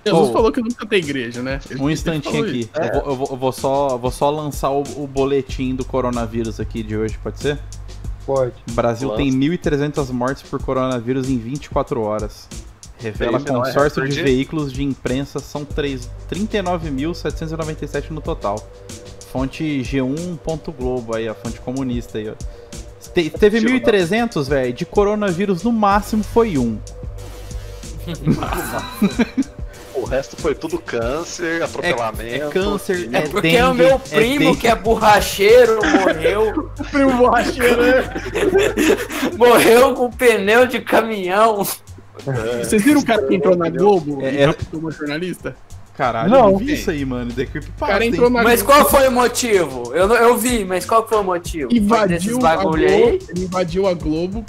Jesus 0.05 0.29
Oh. 0.29 0.33
falou 0.33 0.51
que 0.51 0.61
nunca 0.61 0.85
tem 0.85 0.99
igreja, 0.99 1.41
né? 1.41 1.61
Ele- 1.69 1.81
Um 1.81 1.89
instantinho 1.89 2.43
aqui. 2.43 2.59
isso. 2.61 2.69
Eu, 3.05 3.15
vou, 3.15 3.27
eu 3.31 3.37
vou- 3.37 3.51
só, 3.53 3.97
vou 3.97 4.11
só 4.11 4.29
lançar 4.29 4.69
o, 4.69 4.81
o 4.97 5.07
boletim 5.07 5.75
do 5.75 5.85
coronavírus 5.85 6.59
aqui 6.59 6.83
de 6.83 6.97
hoje, 6.97 7.17
pode 7.23 7.39
ser? 7.39 7.57
Pode. 8.25 8.53
O 8.69 8.73
Brasil 8.73 9.07
Lança. 9.09 9.21
tem 9.21 9.31
1.300 9.31 10.09
mortes 10.11 10.43
por 10.43 10.61
coronavírus 10.61 11.29
em 11.29 11.37
24 11.37 12.01
horas. 12.01 12.49
Revela 12.97 13.39
não 13.39 13.63
é 13.63 13.67
consórcio 13.67 14.07
de 14.07 14.21
veículos 14.21 14.71
de 14.73 14.83
imprensa, 14.83 15.39
são 15.39 15.63
três- 15.63 16.09
39.797 16.29 18.09
no 18.11 18.19
total. 18.21 18.55
Fonte 19.33 19.81
G1.globo 19.81 21.15
aí, 21.15 21.27
a 21.27 21.33
fonte 21.33 21.59
comunista 21.59 22.19
aí, 22.19 22.29
ó. 22.29 22.33
Te- 23.13 23.29
teve 23.31 23.59
Tio, 23.59 23.69
1.300, 23.81 24.47
velho. 24.47 24.71
De 24.71 24.85
coronavírus, 24.85 25.63
no 25.63 25.71
máximo, 25.71 26.23
foi 26.23 26.57
um. 26.57 26.77
O 29.95 30.05
resto 30.05 30.35
foi 30.35 30.55
tudo 30.55 30.79
câncer, 30.79 31.61
atropelamento. 31.63 32.45
É 32.45 32.49
câncer, 32.49 33.09
É 33.13 33.17
é, 33.19 33.21
porque 33.21 33.41
dengue, 33.51 33.61
o 33.63 33.73
meu 33.75 33.87
é 33.89 33.97
primo, 33.99 34.39
dengue. 34.39 34.57
que 34.57 34.67
é 34.67 34.75
borracheiro, 34.75 35.79
morreu. 35.85 36.69
Primo 36.91 37.13
borracheiro, 37.17 37.81
né? 37.81 38.03
morreu 39.37 39.93
com 39.93 40.09
pneu 40.11 40.65
de 40.65 40.81
caminhão. 40.81 41.65
Vocês 42.59 42.83
viram 42.83 43.01
o 43.01 43.05
cara 43.05 43.21
que 43.27 43.35
entrou 43.35 43.55
na 43.55 43.69
Globo 43.69 44.19
É, 44.21 44.33
e 44.33 44.37
é- 44.39 44.45
raptou 44.47 44.79
uma 44.79 44.91
jornalista? 44.91 45.55
Caralho, 45.97 46.29
Não, 46.29 46.45
eu 46.45 46.51
não 46.53 46.57
vi 46.57 46.73
isso 46.73 46.89
aí, 46.89 47.05
mano. 47.05 47.31
The 47.31 47.45
cara 47.79 48.03
entrou 48.03 48.29
na 48.29 48.41
Mas 48.41 48.63
qual 48.63 48.89
foi 48.89 49.07
o 49.07 49.11
motivo? 49.11 49.93
Eu, 49.93 50.07
não- 50.07 50.15
eu 50.15 50.35
vi, 50.37 50.65
mas 50.65 50.85
qual 50.85 51.07
foi 51.07 51.19
o 51.19 51.23
motivo? 51.23 51.69
Invadiu 51.71 52.43
a 52.45 52.55
Globo, 52.55 52.75
aí? 52.77 53.19
ele 53.29 53.43
invadiu 53.45 53.87
a 53.87 53.93
Globo, 53.93 54.43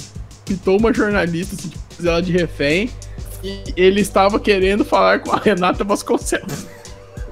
pitou 0.46 0.78
uma 0.78 0.92
jornalista, 0.92 1.54
assim, 1.54 1.68
tipo, 1.68 1.84
fez 1.94 2.06
ela 2.06 2.22
de 2.22 2.32
refém, 2.32 2.88
e 3.42 3.62
ele 3.76 4.00
estava 4.00 4.40
querendo 4.40 4.86
falar 4.86 5.18
com 5.20 5.32
a 5.32 5.36
Renata 5.38 5.84
Vasconcelos. 5.84 6.66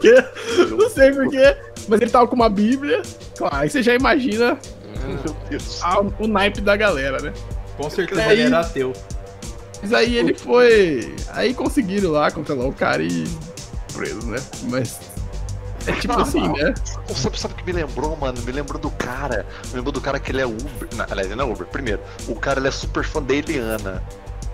Que- 0.03 0.25
não 0.69 0.91
sei 0.91 1.13
porquê, 1.13 1.57
mas 1.89 2.01
ele 2.01 2.11
tava 2.11 2.27
com 2.27 2.35
uma 2.35 2.49
bíblia, 2.49 3.03
claro, 3.39 3.55
aí 3.55 3.71
você 3.71 3.83
já 3.85 3.95
imagina 3.95 4.59
a- 5.81 6.01
o 6.19 6.27
naipe 6.27 6.61
da 6.61 6.77
galera, 6.77 7.19
né? 7.23 7.33
Com 7.77 7.89
certeza 7.89 8.21
Aí- 8.23 8.33
ele 8.33 8.43
era 8.43 8.61
ateu. 8.61 8.93
Mas 9.81 9.93
aí 9.93 10.17
ele 10.17 10.35
foi. 10.35 11.15
Aí 11.31 11.55
conseguiram 11.55 12.11
lá 12.11 12.31
controlar 12.31 12.67
o 12.67 12.73
cara 12.73 13.03
e. 13.03 13.25
preso, 13.93 14.27
né? 14.27 14.39
Mas. 14.65 14.99
É 15.87 15.93
tipo 15.93 16.13
assim, 16.21 16.47
né? 16.49 16.75
Sabe, 17.15 17.39
sabe 17.41 17.55
o 17.55 17.57
que 17.57 17.65
me 17.65 17.73
lembrou, 17.73 18.17
mano? 18.17 18.41
Me 18.43 18.53
lembrou 18.53 18.81
do 18.81 18.91
cara. 18.91 19.45
Me 19.71 19.77
lembrou 19.77 19.93
do 19.93 20.01
cara 20.01 20.21
que 20.21 20.31
ele 20.31 20.41
é 20.41 20.47
Uber. 20.47 20.89
Não, 20.95 21.05
aliás, 21.11 21.27
ele 21.27 21.35
não 21.35 21.49
é 21.49 21.53
Uber. 21.53 21.67
Primeiro, 21.67 22.01
o 22.29 22.37
cara 22.37 22.61
ele 22.61 22.69
é 22.69 22.71
super 22.71 23.05
fã 23.05 23.21
da 23.21 23.35
Eliana. 23.35 24.03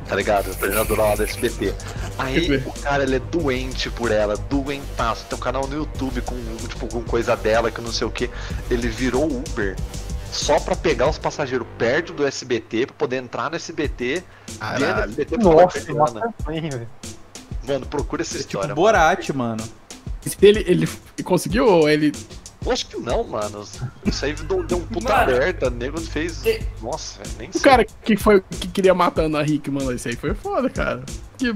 Tá 0.08 0.16
ligado? 0.16 0.54
Treinadora 0.56 1.02
lá 1.02 1.14
da 1.16 1.24
SBT. 1.24 1.74
Aí 2.16 2.56
o 2.64 2.72
cara 2.80 3.02
ele 3.02 3.16
é 3.16 3.18
doente 3.18 3.90
por 3.90 4.10
ela, 4.10 4.38
doentaço. 4.48 5.26
Tem 5.26 5.36
um 5.36 5.40
canal 5.40 5.66
no 5.66 5.76
YouTube 5.76 6.22
com, 6.22 6.34
tipo, 6.66 6.86
com 6.88 7.02
coisa 7.04 7.36
dela 7.36 7.70
que 7.70 7.80
não 7.82 7.92
sei 7.92 8.06
o 8.06 8.10
que. 8.10 8.30
Ele 8.70 8.88
virou 8.88 9.26
Uber. 9.26 9.76
Só 10.32 10.58
pra 10.60 10.74
pegar 10.74 11.10
os 11.10 11.18
passageiros 11.18 11.66
perto 11.76 12.14
do 12.14 12.26
SBT, 12.26 12.86
pra 12.86 12.94
poder 12.96 13.16
entrar 13.16 13.50
no 13.50 13.56
SBT. 13.56 14.14
dentro 14.14 14.24
do 14.54 14.58
Caralho. 14.58 15.10
SBT 15.10 15.36
pra 15.36 15.44
falar 15.44 15.54
com 15.54 15.60
a 15.60 15.64
Nossa, 15.64 15.78
Eliana. 15.78 16.20
nossa. 16.40 17.17
Mano, 17.68 17.86
procura 17.86 18.22
essa 18.22 18.36
É 18.36 18.38
tipo 18.40 18.48
história. 18.56 18.74
Borat, 18.74 19.28
mano. 19.30 19.62
Se 20.24 20.36
ele, 20.42 20.64
ele 20.66 20.88
conseguiu 21.22 21.66
ou 21.66 21.88
ele. 21.88 22.12
Eu 22.64 22.72
acho 22.72 22.86
que 22.86 22.96
não, 22.98 23.22
mano. 23.24 23.64
Isso 24.04 24.24
aí 24.24 24.32
deu, 24.34 24.64
deu 24.64 24.78
um 24.78 24.86
puta 24.86 25.08
Mano. 25.12 25.32
alerta. 25.32 25.68
O 25.68 25.70
nego 25.70 26.00
fez. 26.00 26.44
E- 26.44 26.60
Nossa, 26.82 27.22
velho, 27.22 27.36
nem 27.38 27.48
O 27.50 27.52
sei. 27.52 27.60
cara 27.62 27.84
que 27.84 28.16
foi 28.16 28.40
que 28.40 28.68
queria 28.68 28.94
matar 28.94 29.22
a 29.22 29.24
Ana 29.26 29.42
Hickman 29.42 29.86
lá, 29.86 29.94
isso 29.94 30.08
aí 30.08 30.16
foi 30.16 30.34
foda, 30.34 30.68
cara. 30.68 31.02
Que 31.38 31.54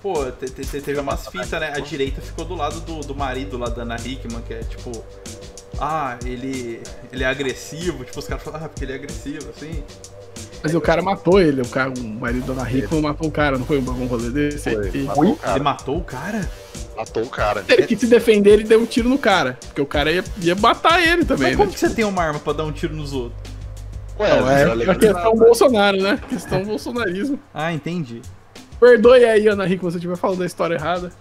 Pô, 0.00 0.30
te- 0.30 0.46
te- 0.48 0.64
te- 0.64 0.80
teve 0.80 1.00
umas 1.00 1.26
fitas, 1.26 1.50
né? 1.60 1.72
A 1.74 1.80
direita 1.80 2.20
ficou 2.20 2.44
do 2.44 2.54
lado 2.54 2.80
do, 2.82 3.00
do 3.00 3.14
marido 3.16 3.58
lá 3.58 3.68
da 3.68 3.82
Ana 3.82 3.96
Hickman, 3.96 4.40
que 4.42 4.54
é 4.54 4.60
tipo. 4.62 4.92
Ah, 5.80 6.16
ele. 6.24 6.80
ele 7.12 7.24
é 7.24 7.26
agressivo. 7.26 8.04
Tipo, 8.04 8.20
os 8.20 8.26
caras 8.28 8.42
falam, 8.42 8.64
ah, 8.64 8.68
porque 8.68 8.84
ele 8.84 8.92
é 8.92 8.94
agressivo, 8.94 9.50
assim. 9.50 9.82
Mas 10.62 10.74
o 10.74 10.80
cara 10.80 11.00
matou 11.02 11.40
ele, 11.40 11.62
o, 11.62 11.68
cara, 11.68 11.90
o 11.96 12.02
marido 12.04 12.52
da 12.52 12.62
Ana 12.62 12.70
Hickman 12.70 13.00
matou 13.02 13.28
o 13.28 13.30
cara, 13.30 13.56
não 13.58 13.64
foi 13.64 13.78
um 13.78 14.06
rolê 14.06 14.30
desse? 14.30 14.58
Foi, 14.70 14.90
E- 14.92 15.02
matou 15.04 15.30
o 15.32 15.36
cara. 15.36 15.54
Ele 15.56 15.64
matou 15.64 15.96
o 15.98 16.04
cara? 16.04 16.50
Matou 16.96 17.22
o 17.22 17.28
cara. 17.30 17.64
Ele 17.68 17.86
quis 17.86 18.00
se 18.00 18.06
defender, 18.08 18.50
ele 18.54 18.64
deu 18.64 18.80
um 18.80 18.86
tiro 18.86 19.08
no 19.08 19.18
cara. 19.18 19.56
Porque 19.66 19.80
o 19.80 19.86
cara 19.86 20.10
ia, 20.10 20.24
ia 20.42 20.54
matar 20.56 21.00
ele 21.00 21.24
também, 21.24 21.48
Mas 21.48 21.56
como 21.56 21.68
né? 21.68 21.74
que 21.74 21.78
você 21.80 21.90
tem 21.90 22.04
uma 22.04 22.22
arma 22.22 22.40
pra 22.40 22.52
dar 22.52 22.64
um 22.64 22.72
tiro 22.72 22.94
nos 22.94 23.12
outros? 23.12 23.40
Ué, 24.18 24.40
Não, 24.40 24.50
é 24.50 24.64
a 24.64 24.74
levou 24.74 24.94
questão 24.96 25.22
nada. 25.34 25.36
Bolsonaro, 25.44 26.02
né? 26.02 26.18
Questão 26.28 26.64
bolsonarismo. 26.64 27.38
Ah, 27.54 27.72
entendi. 27.72 28.20
Perdoe 28.80 29.24
aí, 29.24 29.46
Ana 29.46 29.64
Hickman, 29.66 29.90
se 29.92 29.96
eu 29.96 29.98
estiver 30.00 30.16
falando 30.16 30.38
da 30.40 30.46
história 30.46 30.74
errada. 30.74 31.12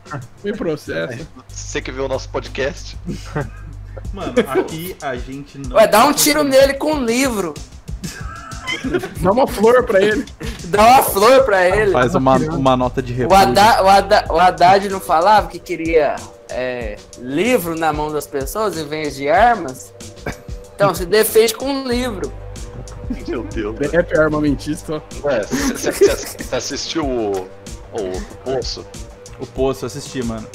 Me 0.43 0.51
processa. 0.53 1.19
Você 1.47 1.79
que 1.79 1.91
viu 1.91 2.05
o 2.05 2.07
nosso 2.07 2.27
podcast. 2.29 2.97
Mano, 4.13 4.33
aqui 4.47 4.95
a 5.01 5.15
gente 5.15 5.59
não. 5.59 5.75
Ué, 5.75 5.87
dá 5.87 6.05
um 6.05 6.13
tiro 6.13 6.43
nele 6.43 6.73
com 6.73 6.93
um 6.93 7.05
livro. 7.05 7.53
Dá 9.21 9.31
uma 9.31 9.47
flor 9.47 9.83
pra 9.83 10.01
ele. 10.01 10.25
Dá 10.65 10.85
uma 10.85 11.03
flor 11.03 11.43
pra 11.43 11.67
ele. 11.67 11.91
Faz 11.91 12.15
uma, 12.15 12.37
uma 12.37 12.77
nota 12.77 13.01
de 13.01 13.13
O 13.13 13.15
repúdio. 13.15 13.37
Haddad, 13.37 13.81
o, 13.83 13.87
Haddad, 13.87 14.31
o 14.31 14.39
Haddad 14.39 14.89
não 14.89 14.99
falava 14.99 15.47
que 15.47 15.59
queria 15.59 16.15
é, 16.49 16.97
livro 17.19 17.75
na 17.75 17.91
mão 17.91 18.11
das 18.11 18.27
pessoas 18.27 18.77
em 18.77 18.87
vez 18.87 19.15
de 19.15 19.29
armas? 19.29 19.93
Então, 20.75 20.93
se 20.93 21.05
defende 21.05 21.55
com 21.55 21.65
um 21.65 21.87
livro. 21.87 22.31
Meu 23.27 23.43
Deus. 23.43 23.75
Rap 23.91 24.17
armamentista, 24.17 25.01
ó. 25.23 25.27
Ué, 25.27 25.41
você 25.43 26.55
assistiu 26.55 27.05
o. 27.05 27.47
O 27.93 28.21
Poço? 28.43 28.85
O 29.39 29.47
Poço, 29.47 29.85
eu 29.85 29.87
assisti, 29.87 30.21
mano. 30.23 30.45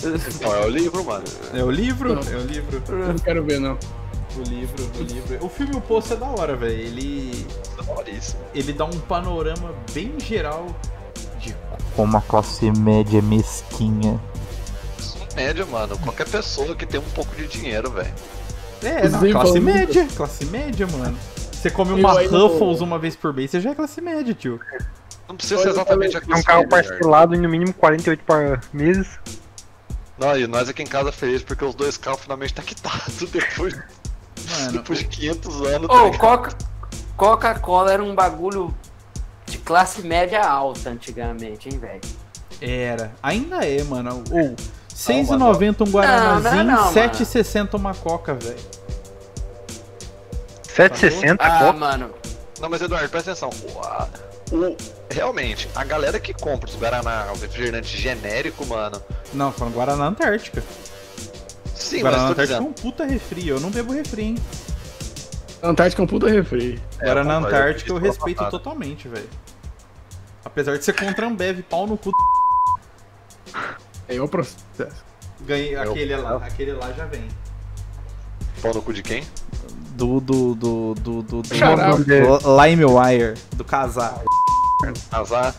Não, 0.40 0.54
é 0.54 0.66
o 0.66 0.68
livro, 0.68 1.02
mano. 1.04 1.24
É 1.54 1.62
o 1.64 1.70
livro? 1.70 2.14
Não. 2.14 2.32
É 2.32 2.36
o 2.36 2.46
livro. 2.46 2.82
Eu 2.88 3.08
não 3.08 3.14
quero 3.16 3.42
ver, 3.42 3.58
não. 3.58 3.78
O 4.36 4.42
livro, 4.42 4.90
o 4.98 5.02
livro. 5.02 5.46
O 5.46 5.48
filme 5.48 5.76
O 5.76 5.80
Poço 5.80 6.14
é 6.14 6.16
da 6.16 6.26
hora, 6.26 6.56
velho. 6.56 6.72
Ele. 6.72 7.46
Daoríssimo. 7.76 8.40
Ele 8.54 8.72
dá 8.72 8.84
um 8.84 8.98
panorama 9.00 9.74
bem 9.92 10.18
geral 10.18 10.66
de 11.38 11.54
como 11.94 12.16
a 12.16 12.22
classe 12.22 12.70
média 12.70 13.18
é 13.18 13.22
mesquinha. 13.22 14.20
Média, 15.36 15.66
mano. 15.66 15.98
Qualquer 15.98 16.28
pessoa 16.28 16.74
que 16.74 16.86
tem 16.86 17.00
um 17.00 17.10
pouco 17.10 17.34
de 17.36 17.46
dinheiro, 17.46 17.90
velho. 17.90 18.12
É, 18.82 19.08
não, 19.08 19.30
classe 19.30 19.60
média. 19.60 20.08
Classe 20.16 20.44
média, 20.46 20.86
mano. 20.86 21.16
Você 21.52 21.70
come 21.70 21.92
uma 21.92 22.12
Ruffles 22.22 22.80
uma 22.80 22.98
vez 22.98 23.14
por 23.14 23.32
mês, 23.32 23.50
você 23.50 23.60
já 23.60 23.70
é 23.70 23.74
classe 23.74 24.00
média, 24.00 24.34
tio. 24.34 24.58
Não 25.28 25.36
precisa 25.36 25.62
ser 25.62 25.68
exatamente 25.68 26.16
a 26.16 26.20
É 26.20 26.34
um 26.34 26.42
carro 26.42 26.68
classe 26.68 26.88
média, 26.88 26.98
parcelado 26.98 27.34
em 27.34 27.38
no 27.40 27.48
mínimo 27.48 27.72
48 27.74 28.24
par 28.24 28.60
meses. 28.72 29.18
Não, 30.18 30.36
e 30.36 30.46
nós 30.46 30.68
aqui 30.68 30.82
em 30.82 30.86
casa 30.86 31.12
felizes 31.12 31.42
porque 31.42 31.64
os 31.64 31.74
dois 31.74 31.96
carros 31.96 32.20
finalmente 32.20 32.52
tá 32.52 32.62
quitado 32.62 33.12
depois, 33.30 33.78
Mano, 34.50 34.72
depois 34.72 34.98
de 35.00 35.04
500 35.06 35.60
anos. 35.66 35.88
tá 35.88 35.94
Ô, 35.94 36.04
ligado? 36.06 36.18
Coca- 36.20 36.56
Coca-Cola 37.16 37.92
era 37.92 38.02
um 38.02 38.14
bagulho 38.14 38.74
de 39.46 39.58
classe 39.58 40.02
média 40.02 40.42
alta 40.44 40.90
antigamente, 40.90 41.68
hein, 41.68 41.78
velho? 41.78 42.00
era. 42.60 43.12
Ainda 43.22 43.64
é, 43.66 43.82
mano. 43.82 44.22
Ou, 44.30 44.36
mano. 44.44 44.56
6,90 44.94 45.82
um 45.84 45.90
Guaranazinho, 45.90 46.64
Não, 46.64 46.64
não, 46.64 46.84
não, 46.84 46.92
7,60 46.92 47.74
uma 47.76 47.92
Coca, 47.94 48.34
velho. 48.34 48.56
760 50.62 51.42
Ah, 51.44 51.58
copa. 51.58 51.72
mano. 51.78 52.10
Não, 52.60 52.68
mas 52.68 52.80
Eduardo, 52.80 53.08
presta 53.08 53.32
atenção. 53.32 53.50
O, 53.74 53.80
a- 53.80 54.08
o- 54.52 54.76
realmente, 55.10 55.68
a 55.74 55.84
galera 55.84 56.18
que 56.20 56.32
compra 56.32 56.68
os 56.68 56.76
Guaraná, 56.76 57.26
o 57.34 57.38
refrigerante 57.40 57.96
genérico, 57.98 58.64
mano. 58.66 59.02
Não, 59.34 59.50
falando 59.52 59.74
Guaraná 59.74 60.06
Antártica. 60.06 60.62
Sim, 61.82 62.00
Guaraná 62.02 62.28
Antártica 62.28 62.58
é 62.58 62.60
um 62.60 62.72
puta 62.72 63.04
refri. 63.04 63.48
Eu 63.48 63.60
não 63.60 63.70
bebo 63.70 63.92
refri, 63.92 64.22
hein? 64.22 64.38
Antártica 65.62 66.02
é 66.02 66.04
um 66.04 66.08
puta 66.08 66.28
refri. 66.28 66.80
É, 66.98 67.04
Guaraná 67.04 67.34
concordo, 67.36 67.56
Antártica 67.56 67.90
eu 67.90 67.96
é 67.96 67.98
uma 68.00 68.06
respeito 68.06 68.38
patada. 68.38 68.50
totalmente, 68.50 69.08
velho. 69.08 69.28
Apesar 70.44 70.76
de 70.78 70.84
ser 70.84 70.92
contra 70.94 71.26
Ambev, 71.26 71.62
pau 71.62 71.86
no 71.86 71.96
cu. 71.96 72.10
É 74.08 74.20
o 74.20 74.28
processo. 74.28 75.04
Ganhei, 75.42 75.74
Eu- 75.76 75.82
aquele 75.90 76.16
lá, 76.16 76.36
aquele 76.36 76.72
lá 76.72 76.92
já 76.92 77.04
vem. 77.06 77.26
Pau 78.60 78.72
no 78.74 78.82
cu 78.82 78.92
de 78.92 79.02
quem? 79.02 79.24
Do, 79.94 80.20
do, 80.20 80.54
do, 80.54 80.94
do, 80.94 81.22
do, 81.22 81.42
do, 81.42 81.54
Xará. 81.56 81.90
do 81.94 82.04
LimeWire, 82.64 83.34
do 83.56 83.64
Casar, 83.64 84.22
Azar. 85.10 85.54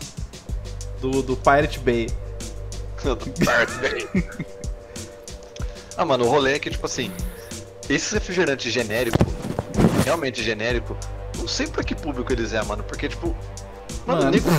do, 1.00 1.22
do 1.22 1.36
Pirate 1.36 1.78
Bay. 1.78 2.08
do 3.04 3.14
Darth 3.44 3.70
Vader. 3.70 4.46
Ah, 5.96 6.04
mano, 6.04 6.24
o 6.24 6.28
rolê 6.28 6.54
é 6.54 6.58
que, 6.58 6.70
tipo 6.70 6.86
assim, 6.86 7.10
esse 7.88 8.14
refrigerante 8.14 8.70
genérico, 8.70 9.18
realmente 10.04 10.42
genérico, 10.42 10.96
não 11.38 11.46
sei 11.48 11.66
pra 11.66 11.82
que 11.84 11.94
público 11.94 12.32
eles 12.32 12.52
é, 12.52 12.62
mano, 12.62 12.82
porque, 12.84 13.08
tipo. 13.08 13.34
Mano, 14.06 14.20
Mano, 14.24 14.30
nego. 14.32 14.50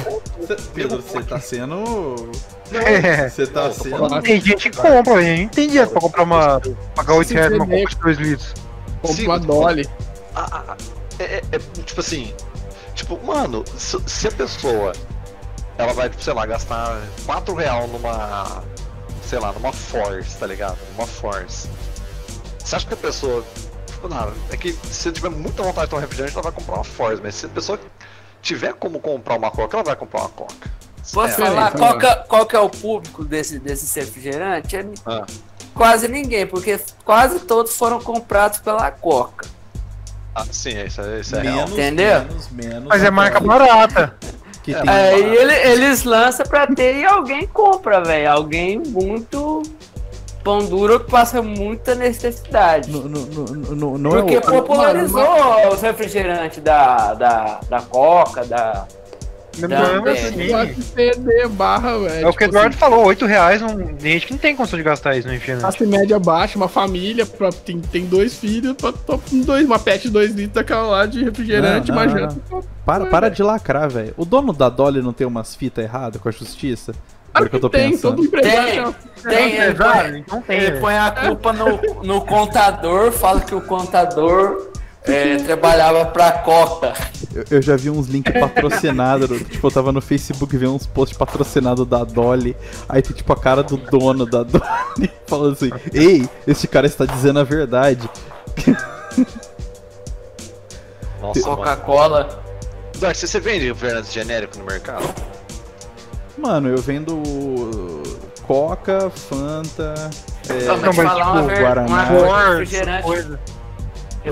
Cê- 0.48 0.56
Pedro, 0.74 1.02
você 1.04 1.22
tá 1.22 1.40
sendo. 1.40 2.32
É. 2.72 3.30
Você 3.30 3.46
tá 3.46 3.66
Não, 3.66 3.74
sendo. 3.74 3.98
falando- 4.00 4.24
Tem 4.24 4.42
gente 4.42 4.72
que 4.72 4.76
compra. 4.76 5.22
Não 5.38 5.48
tem 5.50 5.68
dinheiro 5.68 5.90
pra 5.92 6.02
comprar 6.02 6.24
uma. 6.24 6.60
pagar 6.96 7.14
8 7.14 7.32
reais 7.32 7.52
numa 7.52 7.68
copa 7.68 7.90
de 7.90 7.96
2 7.98 8.18
litros. 8.18 8.54
Compra 9.04 9.16
Sim, 9.18 9.26
uma 9.28 9.40
falando. 9.40 9.46
Dolly. 9.62 9.90
é, 11.20 11.24
é- 11.24 11.44
é, 11.52 11.60
tipo 11.86 12.00
assim. 12.02 12.34
Tipo, 12.96 13.20
mano, 13.24 13.64
se, 13.78 13.98
se 14.08 14.28
a 14.28 14.32
pessoa 14.32 14.94
ela 15.78 15.94
vai, 15.94 16.10
sei 16.20 16.34
lá, 16.34 16.46
gastar 16.48 17.00
4 17.28 17.54
real 17.54 17.88
numa. 17.88 18.64
Sei 19.26 19.40
lá, 19.40 19.52
numa 19.52 19.74
Force, 19.74 20.38
tá 20.38 20.46
ligado? 20.46 20.78
Numa 20.96 21.08
Force. 21.08 21.68
Você 22.64 22.76
acha 22.76 22.88
que 22.88 22.94
a 22.94 22.98
pessoa. 22.98 23.44
Tipo, 23.88 24.08
não, 24.08 24.32
é 24.52 24.58
que 24.58 24.74
se 24.74 25.12
tiver 25.12 25.30
muita 25.30 25.64
vontade 25.64 25.86
de 25.86 25.90
tomar 25.90 26.02
refrigerante, 26.02 26.34
ela 26.34 26.44
vai 26.44 26.52
comprar 26.52 26.76
uma 26.76 26.84
Force, 26.84 27.22
mas 27.22 27.36
se 27.36 27.46
a 27.46 27.50
pessoa 27.50 27.80
tiver 28.42 28.74
como 28.74 29.00
comprar 29.00 29.36
uma 29.38 29.50
Coca, 29.50 29.78
ela 29.78 29.84
vai 29.84 29.96
comprar 29.96 30.22
uma 30.22 30.30
Coca. 30.30 30.70
Posso 31.14 31.42
É, 31.42 31.46
falar 31.46 31.68
então, 31.74 31.80
qual 31.88 32.00
que, 32.00 32.06
é, 32.06 32.16
qual 32.16 32.46
que 32.46 32.56
é 32.56 32.60
o 32.60 32.70
público 32.70 33.24
desse, 33.24 33.60
desse 33.60 34.00
refrigerante? 34.00 34.76
É 34.76 34.86
Ah. 35.06 35.26
quase 35.74 36.08
ninguém, 36.08 36.46
porque 36.48 36.80
quase 37.04 37.40
todos 37.42 37.76
foram 37.78 38.00
comprados 38.02 38.60
pela 38.60 38.90
Coca. 38.92 39.48
Ah, 40.34 40.46
sim, 40.52 40.78
isso 40.84 41.00
é, 41.02 41.20
isso 41.20 41.36
é 41.36 41.42
real. 41.42 41.56
Menos, 41.56 41.72
Entendeu? 41.72 42.20
menos, 42.22 42.50
menos. 42.50 42.88
Mas 42.90 43.04
é 43.04 43.10
marca 43.12 43.40
barata. 43.40 44.16
Que 44.66 44.74
tem 44.74 44.90
Aí 44.90 45.24
ele- 45.38 45.54
eles 45.72 46.04
lançam 46.04 46.46
pra 46.46 46.66
ter 46.68 46.96
e 46.98 47.06
alguém 47.06 47.46
compra, 47.48 48.02
velho. 48.04 48.32
Alguém 48.32 48.80
muito 48.80 49.62
pão 50.44 50.66
duro 50.66 51.00
que 51.00 51.10
passa 51.10 51.42
muita 51.42 51.94
necessidade. 51.96 52.90
No, 52.92 53.02
no, 53.08 53.98
no, 53.98 54.10
Porque 54.10 54.36
é 54.36 54.40
o, 54.40 54.42
popularizou 54.42 55.28
os 55.72 55.82
refrigerantes 55.82 56.62
da, 56.64 57.14
da, 57.14 57.60
da 57.70 57.82
Coca, 57.82 58.44
da. 58.44 58.86
Não, 59.60 60.08
é 60.08 60.12
assim, 60.12 60.36
Negócio 60.36 60.76
de 60.76 60.84
CD 60.84 61.48
barra, 61.48 61.98
velho. 62.00 62.26
É 62.26 62.30
o 62.30 62.34
que 62.34 62.44
o 62.44 62.46
Eduardo 62.46 62.76
falou, 62.76 63.06
8 63.06 63.26
reais, 63.26 63.62
não, 63.62 63.78
tem 63.78 64.14
gente 64.14 64.28
que 64.28 64.34
não 64.34 64.40
tem 64.40 64.56
condição 64.56 64.78
de 64.78 64.84
gastar 64.84 65.16
isso 65.16 65.28
no 65.28 65.34
refrigerante. 65.34 65.62
Classe 65.64 65.86
média 65.86 66.20
baixa, 66.20 66.58
uma 66.58 66.68
família, 66.68 67.26
pra- 67.26 67.52
tem, 67.52 67.80
tem 67.80 68.06
dois 68.06 68.36
filhos, 68.38 68.74
pra, 68.74 68.92
pra- 68.94 69.20
dois, 69.32 69.66
uma 69.66 69.80
pet 69.80 70.04
de 70.04 70.10
dois 70.10 70.32
litros 70.32 70.54
daquela 70.54 70.84
lá 70.84 71.06
de 71.06 71.24
refrigerante, 71.24 71.90
Não, 71.92 71.96
não, 71.96 72.04
uma 72.04 72.12
não, 72.12 72.20
janta. 72.20 72.42
Para, 72.86 73.06
para 73.08 73.30
de 73.30 73.42
lacrar, 73.42 73.90
velho. 73.90 74.14
O 74.18 74.26
dono 74.26 74.54
da 74.54 74.70
Dolly 74.70 75.02
não 75.02 75.14
tem 75.14 75.26
umas 75.26 75.56
fitas 75.56 75.84
erradas 75.84 76.22
com 76.22 76.30
a 76.30 76.32
justiça? 76.32 76.92
Agora 77.34 77.50
Claro 77.50 77.50
que 77.50 77.56
eu 77.58 77.60
tô 77.60 77.70
tem, 77.70 77.92
pensando. 77.92 78.16
todo 78.16 78.26
empresário 78.26 78.96
Tem. 79.22 79.32
tem 79.34 79.50
Tem, 79.52 79.62
ele 79.62 79.74
põe, 79.76 80.20
Então 80.20 80.42
tem, 80.42 80.58
ele 80.58 80.66
velho. 80.68 80.80
põe 80.82 80.98
a 80.98 81.12
culpa 81.12 81.52
no, 81.52 82.04
no 82.04 82.22
contador, 82.22 83.12
fala 83.12 83.42
que 83.42 83.54
o 83.54 83.60
contador 83.60 84.70
é, 85.04 85.36
trabalhava 85.38 86.06
pra 86.06 86.32
Coca. 86.32 86.94
Eu, 87.36 87.44
eu 87.52 87.62
já 87.62 87.76
vi 87.76 87.90
uns 87.90 88.08
links 88.08 88.34
patrocinados. 88.40 89.30
tipo, 89.50 89.68
eu 89.68 89.72
tava 89.72 89.92
no 89.92 90.02
Facebook 90.02 90.56
vendo 90.56 90.74
uns 90.74 90.88
posts 90.88 91.18
patrocinados 91.18 91.86
da 91.86 92.04
Dolly. 92.04 92.56
Aí 92.88 93.02
tem 93.02 93.14
tipo 93.16 93.32
a 93.34 93.36
cara 93.36 93.62
do 93.62 93.76
dono 93.78 94.26
da 94.26 94.42
Dolly 94.44 95.12
falando 95.28 95.54
assim: 95.54 95.70
Ei, 95.94 96.28
este 96.48 96.68
cara 96.68 96.88
está 96.88 97.06
dizendo 97.06 97.40
a 97.40 97.44
verdade. 97.44 98.10
Nossa. 101.22 101.42
Coca-Cola. 101.42 102.44
Eduardo, 102.96 103.18
você 103.18 103.28
você 103.28 103.40
vende 103.40 103.68
refrigerante 103.68 104.14
genérico 104.14 104.58
no 104.58 104.66
mercado? 104.66 105.04
Mano, 106.38 106.70
eu 106.70 106.78
vendo 106.78 107.22
Coca, 108.48 109.10
Fanta. 109.10 109.94
É, 110.48 110.66
Não, 110.66 110.94
mas 110.94 110.98
uma, 110.98 111.16
tipo, 111.16 111.48
ver- 111.48 111.60
Guaraná. 111.60 112.10
uma 112.10 112.64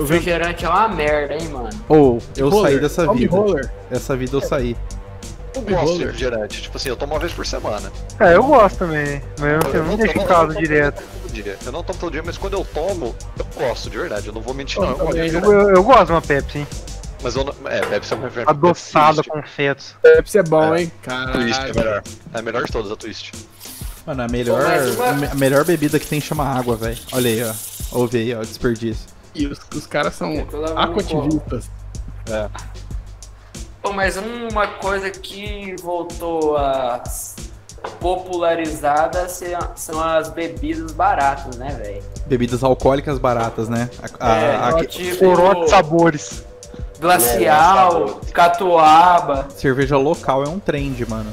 refrigerante, 0.02 0.62
refrigerante 0.62 0.64
é 0.64 0.68
uma 0.68 0.88
merda, 0.88 1.34
hein, 1.34 1.48
mano. 1.48 1.70
Ou 1.88 2.18
eu 2.36 2.48
Roller, 2.48 2.72
saí 2.72 2.80
dessa 2.80 3.12
vida. 3.12 3.36
Roller. 3.36 3.72
Essa 3.90 4.16
vida 4.16 4.36
eu 4.36 4.40
saí. 4.40 4.76
Eu 5.54 5.62
gosto 5.62 5.68
de 5.68 5.74
roller. 5.86 6.06
refrigerante. 6.06 6.62
Tipo 6.62 6.76
assim, 6.76 6.88
eu 6.88 6.96
tomo 6.96 7.14
uma 7.14 7.20
vez 7.20 7.32
por 7.32 7.46
semana. 7.46 7.90
É, 8.18 8.34
eu 8.34 8.42
gosto 8.42 8.78
também, 8.78 9.22
mas 9.38 9.64
eu, 9.64 9.72
eu 9.72 9.84
não 9.84 9.96
deixo 9.96 10.18
em 10.18 10.26
casa 10.26 10.54
direto. 10.54 11.02
Eu 11.66 11.72
não 11.72 11.82
tomo 11.82 11.98
todo 11.98 12.12
dia, 12.12 12.22
mas 12.24 12.38
quando 12.38 12.54
eu 12.54 12.64
tomo, 12.64 13.14
eu 13.38 13.46
gosto, 13.56 13.90
de 13.90 13.98
verdade. 13.98 14.26
Eu 14.28 14.32
não 14.34 14.40
vou 14.40 14.54
mentir, 14.54 14.78
Eu 14.78 14.82
não. 14.82 14.90
Eu 14.90 14.96
gosto 14.98 15.14
de 15.22 15.32
também, 15.32 15.50
Eu, 15.52 15.60
eu, 15.60 15.70
eu 15.76 15.82
gosto 15.84 16.06
de 16.06 16.12
uma 16.12 16.22
Pepsi, 16.22 16.58
hein? 16.58 16.66
Mas 17.22 17.34
eu 17.36 17.44
não. 17.44 17.54
É, 17.68 17.80
deve 17.86 18.06
ser 18.06 18.14
um 18.14 18.20
refrigerante. 18.22 18.50
Adoçada 18.50 19.22
com 19.24 19.42
fetos. 19.42 19.94
Pepsi 20.02 20.38
é 20.38 20.42
bom, 20.42 20.74
É. 20.74 20.82
hein? 20.82 20.92
Twist 21.02 21.06
é 21.06 21.62
Caralho. 21.62 21.74
melhor. 21.74 22.02
É 22.34 22.38
a 22.38 22.42
melhor 22.42 22.64
de 22.64 22.72
todas, 22.72 22.90
a 22.92 22.96
Twist. 22.96 23.32
Mano, 24.06 24.22
a 24.22 24.28
melhor, 24.28 24.60
uma- 24.96 25.30
a 25.32 25.34
melhor 25.34 25.64
bebida 25.64 25.98
que 25.98 26.06
tem 26.06 26.20
chama 26.20 26.44
água, 26.44 26.76
velho. 26.76 26.98
Olha 27.12 27.30
aí, 27.30 27.42
ó. 27.42 27.52
Ouve 27.98 28.18
aí, 28.18 28.34
ó, 28.34 28.40
desperdício. 28.42 29.06
E 29.34 29.46
os, 29.46 29.58
os 29.74 29.86
caras 29.86 30.14
são 30.14 30.44
tô 30.46 30.58
lavando 30.60 30.80
aquativistas. 30.80 31.70
É. 32.30 32.48
Pô, 33.82 33.92
mas 33.92 34.16
uma 34.16 34.66
coisa 34.66 35.10
que 35.10 35.74
voltou 35.82 36.56
a 36.56 37.02
popularizada 38.00 39.28
são 39.76 40.00
as 40.02 40.30
bebidas 40.30 40.92
baratas, 40.92 41.56
né, 41.56 41.68
velho? 41.82 42.02
Bebidas 42.26 42.64
alcoólicas 42.64 43.18
baratas, 43.18 43.68
né? 43.68 43.90
A- 44.20 44.26
a- 44.32 44.36
É, 44.38 44.56
a- 44.56 44.84
tipo 44.86 45.18
Corote 45.18 45.68
sabores. 45.70 46.44
glacial, 46.98 48.20
catuaba. 48.32 49.48
cerveja 49.50 49.98
local 49.98 50.42
é 50.44 50.48
um 50.48 50.58
trend, 50.58 51.04
mano. 51.08 51.30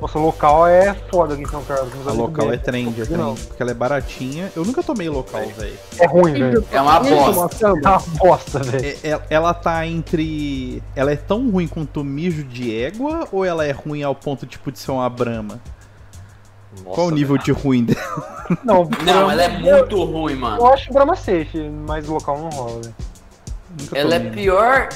Nossa, 0.00 0.18
o 0.18 0.22
local 0.22 0.66
é 0.66 0.92
foda 1.10 1.32
aqui 1.32 1.42
em 1.44 1.48
São 1.48 1.64
Carlos. 1.64 1.90
A 2.06 2.12
local 2.12 2.52
é 2.52 2.58
trend, 2.58 3.00
é 3.00 3.04
Não. 3.16 3.34
trend. 3.34 3.46
Porque 3.48 3.62
ela 3.62 3.70
é 3.70 3.74
baratinha. 3.74 4.52
Eu 4.54 4.62
nunca 4.64 4.82
tomei 4.82 5.08
local, 5.08 5.40
velho. 5.56 5.78
É 5.98 6.06
ruim, 6.06 6.32
velho. 6.34 6.64
É 6.70 6.80
uma 6.80 6.98
Vamos 7.00 7.34
bosta. 7.34 7.66
É 7.66 7.72
uma 7.72 7.98
bosta, 8.18 8.58
velho. 8.58 8.84
É- 9.02 9.08
é- 9.10 9.20
ela 9.30 9.54
tá 9.54 9.86
entre. 9.86 10.82
Ela 10.94 11.12
é 11.12 11.16
tão 11.16 11.50
ruim 11.50 11.66
quanto 11.66 12.04
mijo 12.04 12.44
de 12.44 12.76
égua 12.78 13.26
ou 13.32 13.42
ela 13.42 13.64
é 13.64 13.72
ruim 13.72 14.02
ao 14.02 14.14
ponto 14.14 14.44
tipo 14.46 14.70
de 14.70 14.78
ser 14.78 14.90
uma 14.90 15.08
brama? 15.08 15.58
Nossa, 16.84 16.94
Qual 16.94 17.06
o 17.06 17.10
nível 17.10 17.38
de 17.38 17.50
ruim 17.52 17.84
dela? 17.84 18.46
Não, 18.62 18.86
Não, 19.02 19.30
ela 19.30 19.42
é 19.44 19.48
muito 19.48 20.04
ruim, 20.04 20.34
mano. 20.34 20.58
Eu 20.58 20.66
acho 20.74 20.92
Brahma 20.92 21.16
safe, 21.16 21.70
mas 21.86 22.06
local 22.06 22.38
não 22.38 22.50
rola, 22.50 22.80
velho. 22.82 22.94
Ela 23.94 24.16
é 24.16 24.18
tomei. 24.18 24.32
pior. 24.32 24.88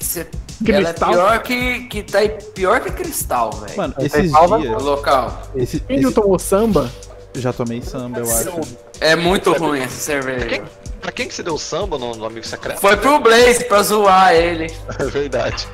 Cê- 0.00 0.26
Ela 0.66 0.78
é 0.78 0.84
Cristal? 0.92 1.10
pior 1.10 1.42
que, 1.42 1.80
que 1.84 2.02
tá 2.02 2.18
aí- 2.18 2.28
pior 2.54 2.80
que 2.80 2.90
cristal, 2.90 3.50
velho. 3.52 3.76
Mano, 3.76 3.94
Esse 3.98 4.18
esses 4.18 4.30
salva- 4.32 4.58
dias. 4.60 4.82
Local. 4.82 5.42
Esse, 5.54 5.80
Quem 5.80 6.00
esse- 6.00 6.12
tomou 6.12 6.38
samba? 6.38 6.90
já 7.34 7.52
tomei 7.52 7.80
samba, 7.82 8.20
eu 8.20 8.24
acho. 8.36 8.60
É 9.00 9.14
muito 9.14 9.52
ruim 9.52 9.80
essa 9.80 9.96
cerveja. 9.96 10.46
Quem- 10.46 10.62
Pra 11.00 11.12
quem 11.12 11.28
que 11.28 11.34
você 11.34 11.44
deu 11.44 11.56
samba 11.56 11.96
no, 11.96 12.12
no 12.16 12.26
Amigo 12.26 12.44
Secreto? 12.44 12.80
Foi 12.80 12.96
pro 12.96 13.20
Blaze 13.20 13.64
pra 13.64 13.82
zoar 13.82 14.34
ele. 14.34 14.66
É 14.98 15.04
verdade. 15.04 15.68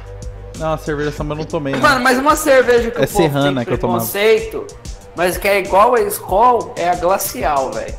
Não, 0.59 0.75
a 0.75 0.79
cerveja 0.79 1.11
samba 1.11 1.33
eu 1.33 1.39
não 1.39 1.45
tomei. 1.45 1.75
Mano, 1.75 2.01
mas 2.01 2.19
uma 2.19 2.37
cerveja 2.37 2.91
que 2.91 2.99
É 3.01 3.05
o 3.05 3.09
povo 3.09 3.17
serrana 3.23 3.65
que 3.65 3.73
eu 3.73 3.79
tomava. 3.79 4.01
preconceito, 4.01 4.67
mas 5.17 5.39
que 5.39 5.49
é 5.49 5.61
igual 5.61 5.95
a 5.95 6.01
Skol, 6.03 6.75
é 6.77 6.91
a 6.91 6.95
glacial, 6.95 7.73
velho. 7.73 7.95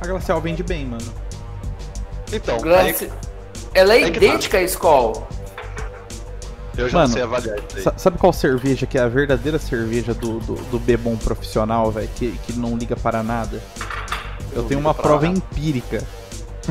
A 0.00 0.06
glacial 0.06 0.40
vende 0.40 0.62
bem, 0.62 0.84
mano. 0.86 1.12
Então, 2.32 2.56
aí 2.56 2.62
Glaci... 2.62 3.10
Ela 3.74 3.94
é 3.94 4.10
que 4.10 4.18
tá. 4.18 4.26
idêntica 4.26 4.58
à 4.58 4.62
Skol. 4.62 5.26
eu 6.76 6.88
já 6.88 6.98
Mano, 6.98 7.08
não 7.08 7.14
sei 7.14 7.22
avaliar 7.22 7.56
isso 7.58 7.76
aí. 7.78 7.82
Sa- 7.82 7.94
Sabe 7.96 8.18
qual 8.18 8.32
cerveja 8.32 8.86
que 8.86 8.96
é 8.98 9.00
a 9.02 9.08
verdadeira 9.08 9.58
cerveja 9.58 10.14
do, 10.14 10.38
do, 10.40 10.54
do 10.54 10.78
bebom 10.78 11.16
profissional, 11.16 11.90
velho? 11.90 12.08
Que, 12.16 12.32
que 12.46 12.52
não 12.54 12.76
liga 12.76 12.96
para 12.96 13.22
nada? 13.22 13.60
Eu 14.52 14.62
tenho 14.64 14.80
uma 14.80 14.94
prova 14.94 15.26
nada. 15.26 15.38
empírica 15.38 16.02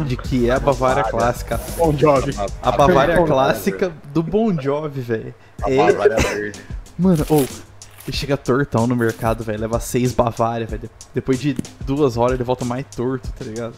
de 0.05 0.15
que 0.15 0.47
é 0.49 0.53
a 0.53 0.59
Bavária 0.59 1.03
clássica. 1.03 1.59
Bom 1.77 1.91
job. 1.93 2.31
A 2.61 2.71
Bavária 2.71 3.17
clássica 3.25 3.91
do 4.13 4.21
Bon 4.21 4.53
Jovi, 4.59 5.01
velho. 5.01 5.33
A 5.63 5.71
É, 5.71 5.77
Bavária 5.77 6.15
verde. 6.17 6.61
mano, 6.99 7.25
ou 7.29 7.39
ele 7.39 8.15
chega 8.15 8.37
tortão 8.37 8.85
no 8.87 8.95
mercado, 8.95 9.43
velho. 9.43 9.59
Leva 9.61 9.79
seis 9.79 10.13
Bavária, 10.13 10.67
velho. 10.67 10.83
De- 10.83 10.89
Depois 11.15 11.39
de 11.39 11.57
duas 11.85 12.15
horas 12.15 12.35
ele 12.35 12.43
volta 12.43 12.63
mais 12.63 12.85
torto, 12.95 13.27
tá 13.37 13.43
ligado? 13.43 13.73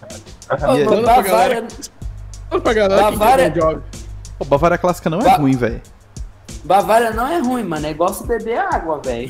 Ô, 0.51 0.75
E 0.75 0.81
é- 0.81 0.85
mano, 0.85 1.03
pra 1.03 1.15
Bavária, 1.21 1.67
Bavária-. 2.49 3.53
Pô, 4.37 4.45
Bavária 4.45 4.77
clássica 4.77 5.09
não 5.09 5.19
é 5.19 5.23
Ba- 5.25 5.35
ruim, 5.37 5.55
velho. 5.55 5.81
Bavária 6.63 7.11
não 7.11 7.27
é 7.27 7.39
ruim, 7.39 7.63
mano. 7.63 7.85
É 7.85 7.91
igual 7.91 8.13
você 8.13 8.25
beber 8.25 8.57
água, 8.57 8.99
velho. 9.03 9.29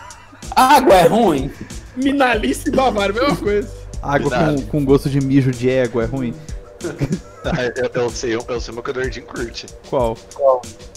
Água 0.54 0.94
é 0.94 1.06
ruim. 1.06 1.50
Minalice 1.96 2.68
e 2.68 2.72
Bavária, 2.72 3.14
mesma 3.14 3.36
coisa. 3.36 3.68
Água 4.02 4.30
com, 4.30 4.62
com 4.62 4.84
gosto 4.84 5.08
de 5.08 5.20
mijo 5.20 5.50
de 5.52 5.70
égua 5.70 6.02
é 6.04 6.06
ruim. 6.06 6.34
Ah, 7.42 7.62
eu, 7.74 8.02
eu 8.02 8.10
sei, 8.10 8.34
eu, 8.34 8.44
eu 8.46 8.60
sei 8.60 8.74
o 8.74 8.82
que 8.82 8.90
o 8.90 8.94
Nerdinho 8.94 9.24
curte. 9.24 9.64
Qual? 9.88 10.14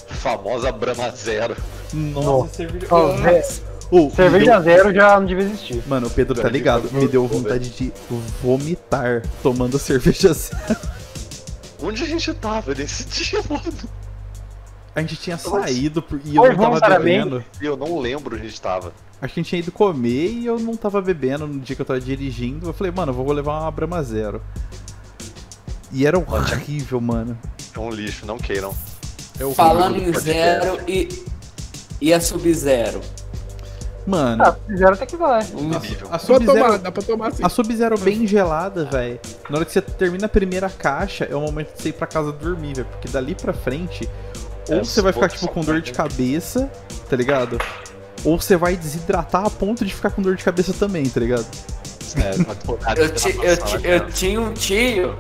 Famosa 0.08 0.74
Brahma 0.74 1.10
Zero. 1.12 1.56
Nossa, 1.94 2.56
cerveja. 2.56 2.88
Ó, 2.92 3.14
vé- 3.16 3.46
Ô, 3.90 4.06
me 4.08 4.12
cerveja 4.12 4.60
zero 4.60 4.94
já 4.94 5.18
não 5.18 5.26
devia 5.26 5.46
existir. 5.46 5.76
deu- 5.76 5.84
Mano, 5.88 6.08
o 6.08 6.10
Pedro 6.10 6.42
tá 6.42 6.50
ligado. 6.50 6.90
Me 6.92 7.08
deu 7.08 7.26
vontade 7.28 7.70
de 7.70 7.94
vomitar 8.42 9.22
tomando 9.42 9.80
cerveja 9.80 10.34
zero. 10.36 10.58
Onde 11.84 12.04
a 12.04 12.08
gente 12.08 12.34
tava 12.34 12.74
nesse 12.74 13.04
dia, 13.10 13.42
mano? 13.50 13.74
A 14.96 15.02
gente 15.02 15.16
tinha 15.18 15.38
saído 15.38 16.02
por- 16.02 16.20
e 16.24 16.36
eu 16.36 16.44
Foi 16.44 16.56
não 16.56 16.80
tava 16.80 17.00
bebendo. 17.00 17.44
Eu 17.60 17.76
não 17.76 18.00
lembro 18.00 18.36
onde 18.36 18.46
a 18.46 18.48
gente 18.50 18.62
tava. 18.62 18.94
Acho 19.22 19.34
que 19.34 19.40
a 19.40 19.44
gente 19.44 19.50
tinha 19.50 19.60
ido 19.60 19.72
comer 19.72 20.28
e 20.32 20.46
eu 20.46 20.60
não 20.60 20.76
tava 20.78 21.02
bebendo 21.02 21.48
no 21.48 21.60
dia 21.60 21.76
que 21.76 21.82
eu 21.82 21.86
tava 21.86 22.00
dirigindo. 22.00 22.68
Eu 22.70 22.74
falei, 22.74 22.92
mano, 22.92 23.12
eu 23.12 23.16
vou 23.16 23.32
levar 23.32 23.62
uma 23.62 23.72
Brahma 23.72 24.04
Zero. 24.04 24.42
E 25.92 26.06
era 26.06 26.18
horrível, 26.18 27.02
mano. 27.02 27.38
É 27.76 27.80
um 27.80 27.90
lixo, 27.90 28.26
não 28.26 28.38
queiram. 28.38 28.74
É. 29.40 29.54
Falando 29.54 29.98
em 29.98 30.14
zero 30.14 30.80
e, 30.88 31.24
e 32.00 32.14
a 32.14 32.22
Sub-Zero. 32.22 33.02
Mano, 34.06 34.44
Ah, 34.46 34.56
fizeram 34.68 34.94
até 34.94 35.06
que 35.06 35.16
vai. 35.16 35.42
Horrível. 35.54 36.08
a 36.12 36.20
tomar, 36.20 36.20
Sub-Zero 36.20 36.78
dá 36.80 36.92
pra 36.92 37.04
tomar 37.04 37.28
assim. 37.30 37.44
A 37.44 37.50
Sub-Zero 37.50 37.98
bem 38.00 38.28
gelada, 38.28 38.86
velho. 38.86 39.20
Na 39.50 39.58
hora 39.58 39.66
que 39.66 39.72
você 39.72 39.82
termina 39.82 40.26
a 40.26 40.30
primeira 40.30 40.70
caixa, 40.70 41.26
é 41.26 41.36
o 41.36 41.40
momento 41.42 41.74
de 41.76 41.82
você 41.82 41.90
ir 41.90 41.94
pra 41.94 42.06
casa 42.08 42.32
dormir, 42.32 42.76
velho. 42.76 42.88
Porque 42.92 43.08
dali 43.08 43.34
pra 43.34 43.54
frente, 43.54 44.10
ou 44.70 44.78
É, 44.78 44.84
você 44.84 45.02
vai 45.02 45.14
ficar, 45.14 45.30
tipo, 45.30 45.48
com 45.48 45.62
dor 45.62 45.80
de 45.82 45.92
cabeça, 45.94 46.70
tá 47.10 47.16
ligado? 47.16 47.58
Ou 48.26 48.40
você 48.40 48.56
vai 48.58 48.76
desidratar 48.76 49.46
a 49.46 49.50
ponto 49.50 49.84
de 49.86 49.94
ficar 49.94 50.10
com 50.12 50.22
dor 50.22 50.36
de 50.36 50.44
cabeça 50.44 50.74
também, 50.74 51.04
tá 51.10 51.20
ligado? 51.20 51.46
É, 52.16 52.38
nada 52.38 53.02
Eu, 53.02 53.10
ti- 53.14 53.38
eu, 53.42 53.58
ti- 53.58 53.80
eu 53.88 54.08
tinha 54.08 54.40
um 54.42 54.54
tio 54.54 55.16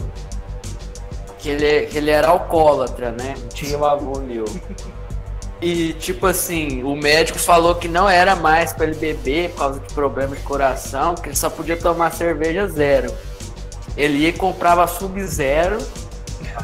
que 1.39 1.49
ele, 1.49 1.87
que 1.87 1.97
ele 1.97 2.11
era 2.11 2.27
alcoólatra, 2.27 3.11
né? 3.11 3.35
Um 3.43 3.47
tio 3.47 3.83
avô 3.85 4.19
meu. 4.21 4.45
E, 5.63 5.93
tipo 5.93 6.27
assim, 6.27 6.83
o 6.83 6.93
médico 6.93 7.39
falou 7.39 7.75
que 7.75 7.87
não 7.87 8.09
era 8.09 8.35
mais 8.35 8.73
pra 8.73 8.85
ele 8.85 8.95
beber 8.95 9.49
por 9.51 9.59
causa 9.59 9.79
de 9.79 9.93
problema 9.93 10.35
de 10.35 10.41
coração, 10.41 11.15
que 11.15 11.29
ele 11.29 11.37
só 11.37 11.49
podia 11.49 11.77
tomar 11.77 12.11
cerveja 12.11 12.67
zero. 12.67 13.09
Ele 13.95 14.17
ia 14.17 14.27
e 14.27 14.33
comprava 14.33 14.85
sub-zero 14.87 15.77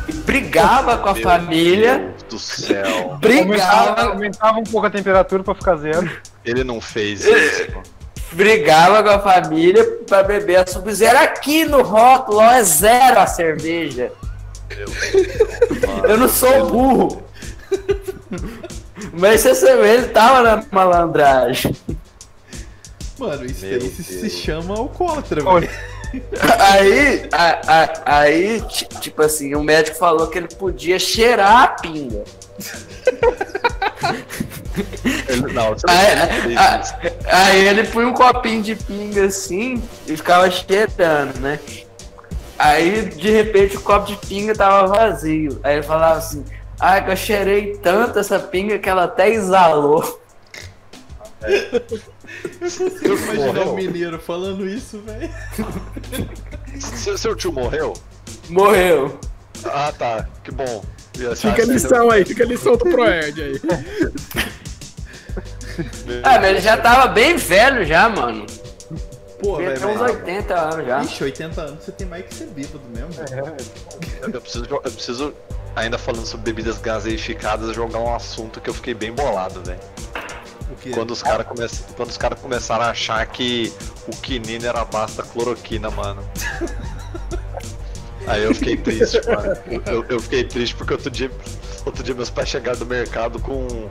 e 0.05 0.11
brigava 0.11 0.97
com 0.97 1.07
a 1.07 1.13
Meu 1.13 1.23
família, 1.23 1.97
Deus 1.97 2.23
do 2.23 2.39
céu. 2.39 2.85
Aumentava, 3.15 3.17
brigava, 3.19 4.01
aumentava 4.01 4.59
um 4.59 4.63
pouco 4.63 4.87
a 4.87 4.89
temperatura 4.89 5.43
pra 5.43 5.55
ficar 5.55 5.77
zero. 5.77 6.11
Ele 6.43 6.65
não 6.65 6.81
fez 6.81 7.23
isso. 7.23 7.67
brigava 8.33 9.01
com 9.01 9.09
a 9.11 9.19
família 9.19 9.85
pra 10.07 10.23
beber 10.23 10.57
a 10.57 10.67
Sub-Zero. 10.67 11.19
Aqui 11.19 11.63
no 11.63 11.83
rótulo 11.83 12.39
ó, 12.39 12.51
é 12.51 12.63
zero 12.63 13.17
a 13.21 13.27
cerveja. 13.27 14.11
Eu 16.03 16.17
não 16.17 16.27
sou 16.27 16.65
burro. 16.67 17.23
Mas 19.20 19.45
esse 19.45 19.65
ele 19.67 20.07
tava 20.07 20.41
na 20.41 20.63
malandragem. 20.72 21.76
Mano, 23.17 23.45
isso 23.45 23.65
Meu 23.65 23.76
aí 23.82 23.89
se, 23.89 24.03
se 24.03 24.22
Deus. 24.22 24.34
chama 24.34 24.78
alcoólatra, 24.78 25.43
velho. 25.43 25.70
Aí, 26.72 27.30
a- 27.32 27.61
a- 27.67 28.20
aí, 28.22 28.61
ti- 28.61 28.88
tipo 28.99 29.22
assim, 29.22 29.53
o 29.53 29.61
médico 29.61 29.95
falou 29.95 30.26
que 30.26 30.39
ele 30.39 30.47
podia 30.47 30.97
cheirar 30.97 31.55
a 31.61 31.67
pinga. 31.67 32.24
Ele, 35.28 35.53
não, 35.53 35.70
você 35.74 35.86
Aí, 35.88 36.57
a- 36.57 36.82
aí 37.28 37.67
ele 37.67 37.84
põe 37.84 38.05
um 38.05 38.13
copinho 38.13 38.63
de 38.63 38.76
pinga 38.76 39.26
assim 39.26 39.84
e 40.07 40.17
ficava 40.17 40.49
cheirando, 40.49 41.38
né? 41.39 41.59
Aí, 42.57 43.05
de 43.09 43.30
repente, 43.30 43.78
o 43.78 43.82
copo 43.82 44.07
de 44.07 44.15
pinga 44.28 44.55
tava 44.55 44.88
vazio. 44.88 45.59
Aí 45.63 45.76
ele 45.76 45.84
falava 45.84 46.17
assim, 46.17 46.43
ah, 46.80 47.01
que 47.01 47.11
eu 47.11 47.17
cheirei 47.17 47.77
tanto 47.77 48.19
essa 48.19 48.39
pinga 48.39 48.80
que 48.80 48.89
ela 48.89 49.03
até 49.05 49.30
exalou. 49.30 50.19
Eu 53.01 53.15
imaginar 53.17 53.36
Morreu. 53.53 53.71
o 53.71 53.75
mineiro 53.75 54.19
falando 54.19 54.67
isso, 54.67 55.01
velho. 55.01 55.30
Seu, 56.80 57.17
seu 57.17 57.36
tio 57.36 57.51
morreu? 57.51 57.93
Morreu. 58.49 59.19
Ah, 59.65 59.91
tá. 59.97 60.27
Que 60.43 60.51
bom. 60.51 60.84
Fica 61.36 61.63
a 61.63 61.65
lição 61.65 62.09
aí, 62.11 62.23
fica 62.23 62.43
a 62.43 62.47
lição 62.47 62.77
do 62.77 62.86
Proerd 62.86 63.41
aí. 63.41 63.61
Ah, 66.23 66.39
mas 66.39 66.49
ele 66.49 66.61
já 66.61 66.77
tava 66.77 67.07
bem 67.07 67.36
velho 67.38 67.86
já, 67.86 68.07
mano. 68.09 68.45
Pô, 69.41 69.59
Ele 69.61 69.69
velho. 69.69 69.80
tem 69.80 69.89
uns 69.89 69.99
velho. 70.01 70.13
80 70.19 70.53
anos 70.59 70.86
já. 70.88 71.01
Ixi, 71.03 71.23
80 71.23 71.61
anos 71.61 71.84
você 71.86 71.91
tem 71.93 72.07
mais 72.07 72.25
que 72.25 72.34
ser 72.34 72.47
bêbado 72.47 72.82
mesmo. 72.93 73.09
velho. 73.11 73.55
Eu 74.34 74.41
preciso, 74.41 74.65
eu 74.65 74.82
preciso, 74.82 75.34
ainda 75.76 75.97
falando 75.97 76.26
sobre 76.26 76.51
bebidas 76.51 76.78
gaseificadas, 76.80 77.76
jogar 77.76 77.99
um 77.99 78.13
assunto 78.13 78.59
que 78.59 78.70
eu 78.70 78.74
fiquei 78.74 78.93
bem 78.93 79.11
bolado, 79.13 79.61
velho. 79.63 79.80
Quando 80.93 81.11
os 81.11 81.22
caras 81.22 81.45
come... 81.47 81.67
Quando 81.95 82.09
os 82.09 82.17
cara 82.17 82.36
começaram 82.36 82.86
a 82.86 82.89
achar 82.89 83.26
que 83.26 83.74
o 84.07 84.11
quinino 84.11 84.65
era 84.65 84.86
basta 84.86 85.24
cloroquina, 85.24 85.89
mano. 85.89 86.24
Aí 88.28 88.43
eu 88.43 88.53
fiquei 88.53 88.78
triste, 88.78 89.20
mano. 89.26 89.57
Eu, 89.88 90.05
eu 90.07 90.20
fiquei 90.20 90.43
triste 90.43 90.76
porque 90.76 90.93
outro 90.93 91.09
dia, 91.09 91.32
outro 91.86 92.03
dia 92.03 92.13
meus 92.13 92.30
pais 92.30 92.49
chegaram 92.49 92.78
do 92.78 92.86
mercado 92.86 93.39
com, 93.39 93.89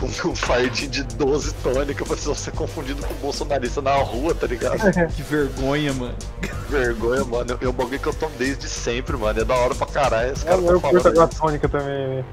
com 0.00 0.28
um 0.28 0.34
fardinho 0.36 0.90
de 0.90 1.02
12 1.02 1.54
tônica 1.54 2.04
pra 2.04 2.16
ser 2.16 2.52
confundido 2.52 3.04
com 3.04 3.14
bolsonarista 3.14 3.82
na 3.82 3.94
rua, 3.96 4.34
tá 4.34 4.46
ligado? 4.46 4.78
Que 5.14 5.22
vergonha, 5.22 5.92
mano. 5.92 6.14
Vergonha, 6.68 7.24
mano. 7.24 7.58
É 7.60 7.68
um 7.68 7.72
bagulho 7.72 7.98
que 7.98 8.06
eu 8.06 8.14
tomo 8.14 8.32
desde 8.38 8.68
sempre, 8.68 9.16
mano. 9.16 9.40
É 9.40 9.44
da 9.44 9.54
hora 9.56 9.74
pra 9.74 9.86
caralho. 9.86 10.32
Os 10.32 10.42
Eu, 10.42 10.46
caras 10.48 10.64
eu 10.64 10.70
tão 10.70 10.80
curto 10.80 10.96
a 10.96 11.00
falando. 11.02 11.14
Gratônica 11.16 11.68
também, 11.68 11.86
velho. 12.08 12.24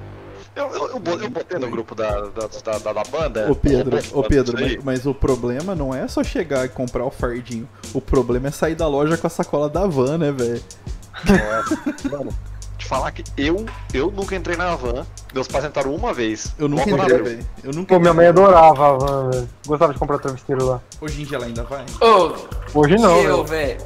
Eu, 0.55 0.67
eu, 0.67 0.87
eu, 0.87 1.21
eu 1.21 1.29
botei 1.29 1.59
no 1.59 1.69
grupo 1.69 1.93
da, 1.95 2.11
da, 2.29 2.47
da, 2.63 2.77
da- 2.77 2.93
da 2.93 3.03
banda. 3.03 3.51
Ô 3.51 3.55
Pedro, 3.55 3.97
eu- 3.97 4.19
ô 4.19 4.23
Pedro, 4.23 4.57
mas, 4.57 4.83
mas 4.83 5.05
o 5.05 5.13
problema 5.13 5.75
não 5.75 5.93
é 5.93 6.07
só 6.07 6.23
chegar 6.23 6.65
e 6.65 6.69
comprar 6.69 7.03
o 7.03 7.11
fardinho. 7.11 7.67
O 7.93 7.99
problema 7.99 8.47
é 8.47 8.51
sair 8.51 8.75
da 8.75 8.87
loja 8.87 9.17
com 9.17 9.27
a 9.27 9.29
sacola 9.29 9.67
da 9.69 9.85
van, 9.85 10.17
né, 10.17 10.31
velho? 10.31 10.63
É. 11.27 12.07
Mano, 12.09 12.33
te 12.85 12.89
falar 12.89 13.11
que 13.11 13.23
eu, 13.35 13.65
eu 13.93 14.11
nunca 14.11 14.35
entrei 14.35 14.55
na 14.55 14.75
van. 14.75 15.05
Meus 15.33 15.47
pais 15.47 15.65
entraram 15.65 15.93
uma 15.93 16.13
vez. 16.13 16.53
Eu 16.57 16.69
nunca 16.69 16.89
entrei. 16.89 17.39
Eu 17.63 17.71
nunca 17.73 17.95
Pô, 17.95 17.99
minha 17.99 18.13
mãe 18.13 18.27
adorava 18.27 18.89
a 18.89 18.93
van, 18.93 19.29
velho. 19.31 19.49
Gostava 19.65 19.93
de 19.93 19.99
comprar 19.99 20.19
travesseiro 20.19 20.65
lá. 20.65 20.81
Hoje 21.01 21.21
em 21.21 21.25
dia 21.25 21.37
ela 21.37 21.45
ainda 21.47 21.63
vai? 21.63 21.83
Ô, 22.01 22.33
Hoje 22.73 22.95
não, 22.97 23.21
e 23.21 23.25
eu, 23.25 23.43
velho. 23.43 23.77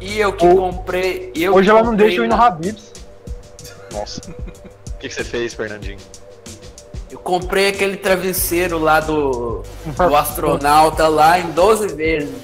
E 0.00 0.18
eu 0.18 0.32
que 0.32 0.46
O- 0.46 0.56
comprei. 0.56 1.30
Eu 1.34 1.54
Hoje 1.54 1.66
que 1.66 1.70
ela 1.70 1.82
não 1.82 1.94
deixa 1.94 2.16
eu 2.18 2.24
ir 2.24 2.28
no 2.28 2.36
na- 2.36 2.46
Habibs. 2.46 2.92
Nossa. 3.92 4.20
O 4.28 4.98
que, 4.98 5.08
que 5.08 5.14
você 5.14 5.24
fez, 5.24 5.54
Fernandinho? 5.54 5.98
Eu 7.10 7.18
comprei 7.18 7.68
aquele 7.68 7.96
travesseiro 7.96 8.78
lá 8.78 9.00
do, 9.00 9.62
do 9.84 10.16
astronauta 10.16 11.08
lá 11.08 11.38
em 11.38 11.50
12 11.52 11.88
vezes. 11.94 12.34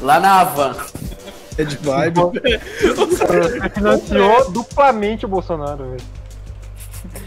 Lá 0.00 0.18
na 0.20 0.40
Havan. 0.40 0.76
É 1.56 1.64
de 1.64 1.76
vibe. 1.76 2.20
Você 2.96 3.70
financiou 3.74 4.50
duplamente 4.50 5.24
o 5.24 5.28
Bolsonaro, 5.28 5.84
velho. 5.90 6.02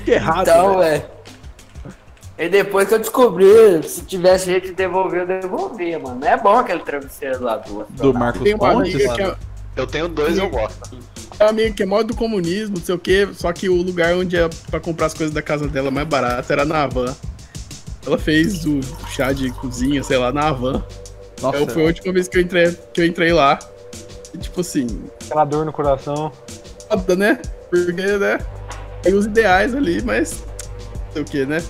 Que 0.03 0.11
errado, 0.11 0.41
Então, 0.41 0.80
velho. 0.80 1.03
é. 2.38 2.45
E 2.45 2.49
depois 2.49 2.88
que 2.88 2.93
eu 2.93 2.99
descobri, 2.99 3.82
se 3.84 4.01
tivesse 4.03 4.45
jeito 4.45 4.67
de 4.67 4.73
devolver, 4.73 5.21
eu 5.21 5.28
devolvia, 5.41 5.97
mano. 5.97 6.23
É 6.23 6.38
bom 6.38 6.55
aquele 6.57 6.82
travesseiro 6.82 7.43
lá 7.43 7.57
do 7.57 7.86
Do. 7.89 8.13
Marcos 8.13 8.43
Tem 8.43 8.53
uma 8.53 8.71
Pontes? 8.73 8.93
amiga 8.93 9.13
que 9.15 9.21
é, 9.23 9.36
Eu 9.75 9.88
tenho 9.88 10.07
dois, 10.07 10.38
eu 10.38 10.47
gosto. 10.49 10.97
é 11.39 11.43
uma 11.45 11.49
amiga 11.49 11.71
que 11.73 11.82
é 11.82 11.86
mó 11.86 12.03
do 12.03 12.15
comunismo, 12.15 12.75
não 12.78 12.84
sei 12.86 12.93
o 12.93 12.99
quê, 12.99 13.28
só 13.34 13.51
que 13.51 13.67
o 13.69 13.82
lugar 13.82 14.13
onde 14.13 14.38
é 14.38 14.47
pra 14.69 14.80
comprar 14.80 15.07
as 15.07 15.15
coisas 15.15 15.34
da 15.34 15.41
casa 15.41 15.67
dela 15.67 15.89
mais 15.89 16.07
barato 16.07 16.51
era 16.53 16.63
na 16.63 16.84
Havan. 16.84 17.15
Ela 18.05 18.19
fez 18.19 18.65
o 18.65 18.82
chá 19.09 19.32
de 19.34 19.49
cozinha, 19.51 20.03
sei 20.03 20.17
lá, 20.17 20.32
na 20.32 20.47
Havan. 20.49 20.84
Nossa, 21.41 21.67
foi 21.67 21.84
a 21.84 21.86
última 21.88 22.13
vez 22.13 22.28
que 22.28 22.38
eu 22.38 22.41
entrei, 22.41 22.71
que 22.93 23.01
eu 23.01 23.05
entrei 23.05 23.34
lá. 23.34 23.57
Tipo 24.39 24.61
assim, 24.61 24.88
Aquela 25.25 25.45
dor 25.45 25.65
no 25.65 25.71
coração. 25.73 26.32
foda, 26.89 27.15
né? 27.15 27.39
Porque, 27.69 27.91
né? 27.91 28.39
Tem 29.01 29.13
os 29.13 29.25
ideais 29.25 29.75
ali, 29.75 30.01
mas. 30.01 30.43
Não 31.07 31.13
sei 31.13 31.21
o 31.21 31.25
que, 31.25 31.45
né? 31.45 31.63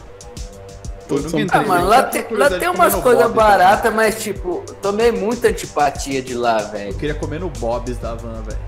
Todos 1.08 1.32
são 1.32 1.40
Ah, 1.52 1.62
mano, 1.62 1.88
lá 1.88 2.04
tem, 2.04 2.26
lá 2.32 2.50
tem 2.50 2.68
umas 2.68 2.94
coisas 2.96 3.32
baratas, 3.32 3.94
mas 3.94 4.22
tipo, 4.22 4.64
tomei 4.82 5.12
muita 5.12 5.48
antipatia 5.48 6.22
de 6.22 6.34
lá, 6.34 6.58
velho. 6.58 6.92
Eu 6.92 6.98
queria 6.98 7.16
comer 7.16 7.40
no 7.40 7.50
Bob's 7.50 7.98
da 7.98 8.14
van, 8.16 8.42
velho. 8.44 8.60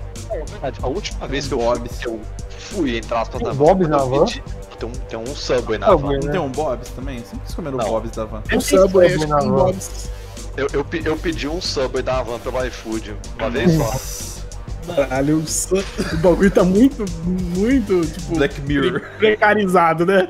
A 0.82 0.86
última 0.86 1.26
vez 1.26 1.46
que 1.46 1.54
eu 1.54 1.58
Bob's. 1.58 2.02
eu 2.02 2.18
fui, 2.58 2.96
entre 2.96 3.14
aspas, 3.14 3.42
na 3.42 3.50
Tem 3.50 3.58
Bob's 3.58 3.88
na 3.88 3.98
van? 3.98 4.24
Tem 4.24 4.88
um, 4.88 4.92
tem 4.92 5.18
um 5.18 5.26
Subway 5.26 5.78
na 5.78 5.88
Subway, 5.88 6.14
van. 6.14 6.20
Não 6.20 6.26
né? 6.26 6.32
tem 6.32 6.40
um 6.40 6.48
Bob's 6.48 6.88
também? 6.90 7.18
Sempre 7.18 7.40
quis 7.40 7.54
comer 7.54 7.72
no. 7.72 7.78
Bob's 7.78 8.10
da 8.12 8.24
van. 8.24 8.42
Um 8.52 8.60
Subway, 8.60 9.06
acho 9.06 9.18
Subway 9.18 9.18
que 9.18 9.26
na 9.26 9.36
um 9.36 9.50
van. 9.50 9.64
Bob's. 9.64 10.10
Eu, 10.56 10.66
eu, 10.72 10.86
eu 11.04 11.16
pedi 11.16 11.48
um 11.48 11.60
Subway 11.60 12.02
da 12.02 12.22
van 12.22 12.38
pelo 12.38 12.64
iFood, 12.66 13.14
uma 13.38 13.50
vez 13.50 13.72
só. 13.72 14.94
Caralho, 14.94 15.36
o, 15.38 15.46
su- 15.46 15.76
o 16.12 16.16
bagulho 16.16 16.50
tá 16.50 16.64
muito, 16.64 17.04
muito, 17.24 18.00
tipo, 18.06 18.34
Black 18.34 18.60
Mirror. 18.62 19.00
precarizado, 19.18 20.04
né? 20.04 20.26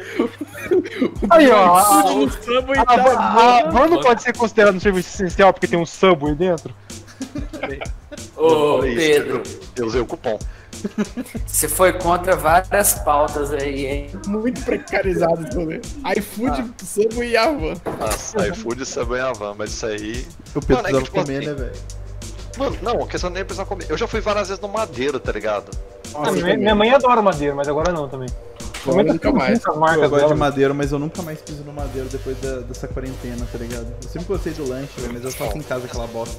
Aí, 1.30 1.48
ó, 1.50 1.76
a- 1.78 2.12
O 2.14 2.28
Subway 2.30 2.78
A, 2.78 2.84
tá 2.84 2.96
van- 2.96 3.16
a 3.18 3.70
van 3.70 3.86
não 3.88 4.00
pode 4.00 4.22
ser 4.22 4.36
considerada 4.36 4.76
um 4.76 4.80
serviço 4.80 5.08
essencial 5.08 5.52
porque 5.52 5.66
tem 5.66 5.78
um 5.78 5.86
Subway 5.86 6.34
dentro? 6.34 6.74
Ô, 8.36 8.84
isso, 8.84 8.96
Pedro, 8.96 9.42
Eu 9.76 9.86
usei 9.86 10.00
o 10.00 10.06
cupom. 10.06 10.38
Você 11.46 11.68
foi 11.68 11.92
contra 11.92 12.36
várias 12.36 12.94
pautas 13.00 13.52
aí, 13.52 13.86
hein? 13.86 14.10
muito 14.26 14.62
precarizado 14.64 15.46
esse 15.46 15.56
rolê. 15.56 15.80
iFood, 16.16 16.72
Subway 16.84 17.30
e 17.30 17.36
Havan. 17.36 17.74
Nossa, 17.98 18.48
iFood 18.48 18.82
e 18.82 18.86
Subway 18.86 19.20
na 19.20 19.32
van, 19.32 19.54
mas 19.58 19.70
isso 19.70 19.86
aí. 19.86 20.26
Eu 20.54 20.62
Mano, 20.68 20.88
é 20.88 20.92
que, 20.92 21.00
precisava 21.00 21.02
tipo 21.04 21.20
comer, 21.20 21.38
assim, 21.38 21.46
né, 21.46 21.54
velho? 21.54 21.72
Mano, 22.58 22.78
não, 22.82 23.04
a 23.04 23.06
questão 23.06 23.30
nem 23.30 23.40
é 23.42 23.44
precisar 23.44 23.64
comer. 23.66 23.86
Eu 23.88 23.96
já 23.96 24.06
fui 24.06 24.20
várias 24.20 24.48
vezes 24.48 24.60
no 24.60 24.68
Madeiro, 24.68 25.18
tá 25.20 25.32
ligado? 25.32 25.70
Ah, 26.14 26.32
minha, 26.32 26.56
minha 26.56 26.74
mãe 26.74 26.90
adora 26.92 27.22
madeira, 27.22 27.54
mas 27.54 27.68
agora 27.68 27.92
não 27.92 28.08
também. 28.08 28.28
Agora 28.84 29.04
nunca 29.04 29.30
mais. 29.32 29.60
Eu 29.64 30.10
gosto 30.10 30.28
de 30.28 30.34
madeiro, 30.34 30.74
mas 30.74 30.90
eu 30.90 30.98
nunca 30.98 31.22
mais 31.22 31.40
piso 31.40 31.62
no 31.62 31.72
madeiro 31.72 32.08
depois 32.08 32.36
da- 32.40 32.60
dessa 32.60 32.88
quarentena, 32.88 33.46
tá 33.52 33.58
ligado? 33.58 33.86
Eu 34.02 34.08
sempre 34.08 34.26
gostei 34.26 34.52
do 34.52 34.68
lanche, 34.68 34.90
velho, 35.00 35.12
mas 35.12 35.24
eu 35.24 35.30
faço 35.30 35.56
em 35.56 35.62
casa 35.62 35.86
aquela 35.86 36.06
bosta. 36.08 36.36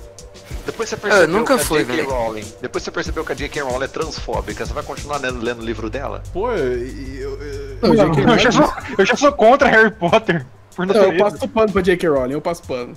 Depois 0.66 0.90
você 0.90 0.98
percebeu 0.98 1.28
nunca 1.28 1.58
que 1.58 1.64
fui, 1.66 1.82
a 1.82 1.84
J.K. 1.84 2.02
Rowling. 2.04 2.46
Depois 2.62 2.84
você 2.84 2.92
percebeu 2.92 3.24
que 3.26 3.32
a 3.32 3.36
J.K. 3.36 3.62
Rowling 3.62 3.86
é 3.86 3.88
transfóbica. 3.88 4.66
Você 4.66 4.74
vai 4.74 4.84
continuar 4.84 5.18
lendo, 5.18 5.42
lendo 5.44 5.62
o 5.62 5.66
livro 5.66 5.90
dela? 5.90 6.24
Pô, 6.34 6.52
eu. 6.52 6.78
eu, 6.88 7.42
eu- 7.42 7.78
eu, 8.30 8.38
já 8.40 8.52
sou, 8.52 8.74
eu 8.98 9.06
já 9.06 9.16
sou 9.16 9.32
contra 9.34 9.68
Harry 9.70 9.92
Potter. 9.92 10.46
Por 10.76 10.86
Não, 10.88 10.96
eu 10.96 11.18
passo 11.18 11.48
pano 11.48 11.72
pra 11.72 11.82
J.K. 11.82 12.08
Rowling, 12.08 12.34
eu 12.34 12.42
passo 12.42 12.64
pano. 12.64 12.94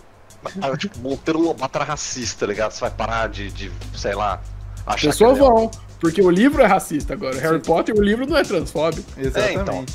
Ah, 0.61 0.77
tipo, 0.77 0.99
Monteiro 0.99 1.41
Lobato 1.41 1.79
era 1.79 1.85
racista, 1.87 2.41
tá 2.41 2.53
ligado? 2.53 2.73
Você 2.73 2.81
vai 2.81 2.91
parar 2.91 3.29
de, 3.29 3.51
de 3.51 3.73
sei 3.97 4.15
lá, 4.15 4.41
achar 4.87 5.09
Pessoas 5.09 5.39
que 5.39 5.45
é 5.45 5.49
vão, 5.49 5.71
porque 5.99 6.21
o 6.23 6.31
livro 6.31 6.63
é 6.63 6.67
racista 6.67 7.15
agora. 7.15 7.41
Harry 7.41 7.61
Potter, 7.61 7.95
o 7.97 8.03
livro 8.03 8.27
não 8.27 8.37
é 8.37 8.43
transfóbico. 8.45 9.11
Exatamente. 9.17 9.95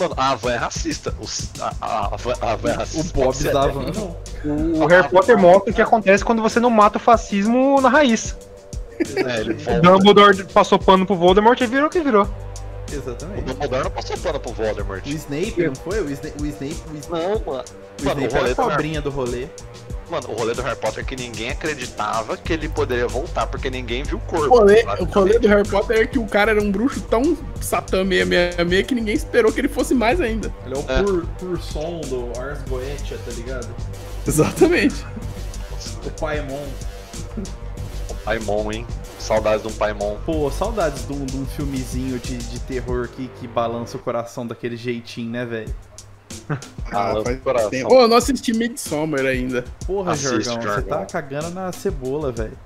Mano, 0.00 0.14
a 0.16 0.34
Van 0.34 0.52
é 0.52 0.56
racista. 0.56 1.14
Os- 1.20 1.48
a, 1.60 1.72
a, 1.80 2.06
a, 2.06 2.70
é 2.70 2.72
O 2.74 2.76
racista. 2.78 3.12
Bob 3.14 3.24
Pode 3.26 3.36
ser 3.36 3.52
da 3.52 3.62
até. 3.64 3.72
van. 3.72 3.86
não. 4.44 4.82
O 4.82 4.86
Harry 4.86 5.08
Potter 5.08 5.38
mostra 5.38 5.70
o 5.70 5.74
que 5.74 5.82
acontece 5.82 6.24
quando 6.24 6.40
você 6.42 6.58
não 6.58 6.70
mata 6.70 6.96
o 6.96 7.00
fascismo 7.00 7.80
na 7.80 7.88
raiz. 7.88 8.36
É. 9.16 9.44
Dumbledore 9.80 10.44
passou 10.52 10.78
pano 10.78 11.06
pro 11.06 11.14
Voldemort 11.16 11.60
e 11.60 11.66
virou 11.66 11.86
o 11.86 11.90
que 11.90 12.00
virou. 12.00 12.26
O 12.92 12.98
Exatamente. 12.98 13.42
Dumbledore 13.42 13.84
não 13.84 13.90
passou 13.90 14.16
pano 14.18 14.40
pro 14.40 14.52
Voldemort. 14.52 15.04
O 15.06 15.08
Snape, 15.08 15.62
não 15.66 15.74
foi? 15.74 16.00
O 16.00 16.10
Snape, 16.10 16.42
o 16.42 16.46
Snape, 16.46 16.74
o 16.92 16.96
Snape, 16.96 17.10
Não, 17.10 17.40
mano. 17.52 17.64
o 18.00 18.04
Mano, 18.04 18.20
Snape 18.20 18.26
o 18.26 18.38
rolê, 18.38 18.38
era 18.38 18.50
a 18.50 18.54
do 18.54 18.70
cobrinha 18.70 19.00
do 19.02 19.10
rolê. 19.10 19.46
mano, 20.10 20.28
o 20.28 20.34
rolê 20.34 20.54
do 20.54 20.62
Harry 20.62 20.76
Potter 20.76 21.04
é 21.04 21.06
que 21.06 21.14
ninguém 21.16 21.50
acreditava 21.50 22.36
que 22.36 22.52
ele 22.52 22.68
poderia 22.68 23.06
voltar, 23.06 23.46
porque 23.46 23.70
ninguém 23.70 24.02
viu 24.02 24.18
o 24.18 24.20
O 24.20 24.24
corpo. 24.24 24.48
rolê, 24.58 24.84
o 24.98 25.04
rolê 25.04 25.38
do 25.38 25.46
Harry 25.48 25.68
Potter 25.68 25.98
é 26.00 26.06
que 26.06 26.18
o 26.18 26.26
cara 26.26 26.50
era 26.50 26.60
um 26.62 26.70
bruxo 26.70 27.00
tão 27.02 27.36
satã 27.60 28.04
666 28.04 28.86
que 28.86 28.94
ninguém 28.94 29.14
esperou 29.14 29.52
que 29.52 29.60
ele 29.60 29.68
fosse 29.68 29.94
mais 29.94 30.20
ainda. 30.20 30.52
Ele 30.66 30.74
é 30.74 30.78
o 30.78 30.84
É. 30.88 31.02
pur, 31.02 31.26
pur 31.38 31.60
som 31.62 32.00
do 32.00 32.32
Ars 32.40 32.58
Goetia, 32.68 33.18
tá 33.24 33.30
ligado? 33.32 33.68
Exatamente. 34.26 35.06
O 36.04 36.10
Paimon. 36.18 36.66
Paimon, 38.24 38.70
hein? 38.72 38.86
Saudades 39.20 39.62
de 39.62 39.68
um 39.68 39.76
Paimon. 39.76 40.16
Pô, 40.24 40.50
saudades 40.50 41.06
de 41.06 41.12
um, 41.12 41.24
de 41.24 41.36
um 41.36 41.46
filmezinho 41.46 42.18
de, 42.18 42.38
de 42.38 42.58
terror 42.60 43.08
que, 43.08 43.28
que 43.28 43.46
balança 43.46 43.96
o 43.96 44.00
coração 44.00 44.46
daquele 44.46 44.76
jeitinho, 44.76 45.30
né, 45.30 45.44
velho? 45.44 45.74
Ah, 46.92 47.14
faz 47.22 47.40
coração. 47.40 47.70
tempo. 47.70 47.94
Ô, 47.94 48.00
eu 48.00 48.08
não 48.08 48.16
assisti 48.16 48.52
Midsommar 48.52 49.24
ainda. 49.24 49.64
Porra, 49.86 50.12
Assiste, 50.12 50.42
Jorgão, 50.42 50.74
você 50.74 50.82
tá 50.82 51.06
cagando 51.06 51.50
na 51.50 51.70
cebola, 51.70 52.32
velho. 52.32 52.58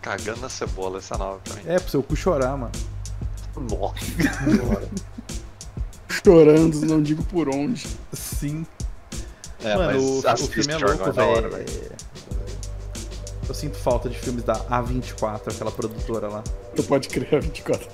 Cagando 0.00 0.40
na 0.40 0.48
cebola, 0.48 0.96
essa 0.96 1.14
é 1.14 1.18
nova 1.18 1.38
pra 1.44 1.54
mim. 1.56 1.62
É, 1.66 1.78
pro 1.78 1.90
seu 1.90 2.02
cu 2.02 2.16
chorar, 2.16 2.56
mano. 2.56 2.72
Nossa. 3.54 3.94
Chorando, 6.24 6.86
não 6.86 7.02
digo 7.02 7.22
por 7.24 7.50
onde. 7.50 7.86
Sim. 8.14 8.66
É, 9.62 9.76
mano, 9.76 10.00
o, 10.00 10.18
o 10.18 10.36
filme 10.46 10.72
é 10.72 10.78
louco, 10.78 11.20
hora, 11.20 11.50
velho. 11.50 11.92
Eu 13.48 13.54
sinto 13.54 13.76
falta 13.76 14.08
de 14.08 14.18
filmes 14.18 14.44
da 14.44 14.54
A24, 14.66 15.52
aquela 15.54 15.70
produtora 15.70 16.28
lá. 16.28 16.42
Tu 16.76 16.82
pode 16.84 17.08
criar 17.08 17.40
24 17.40 17.86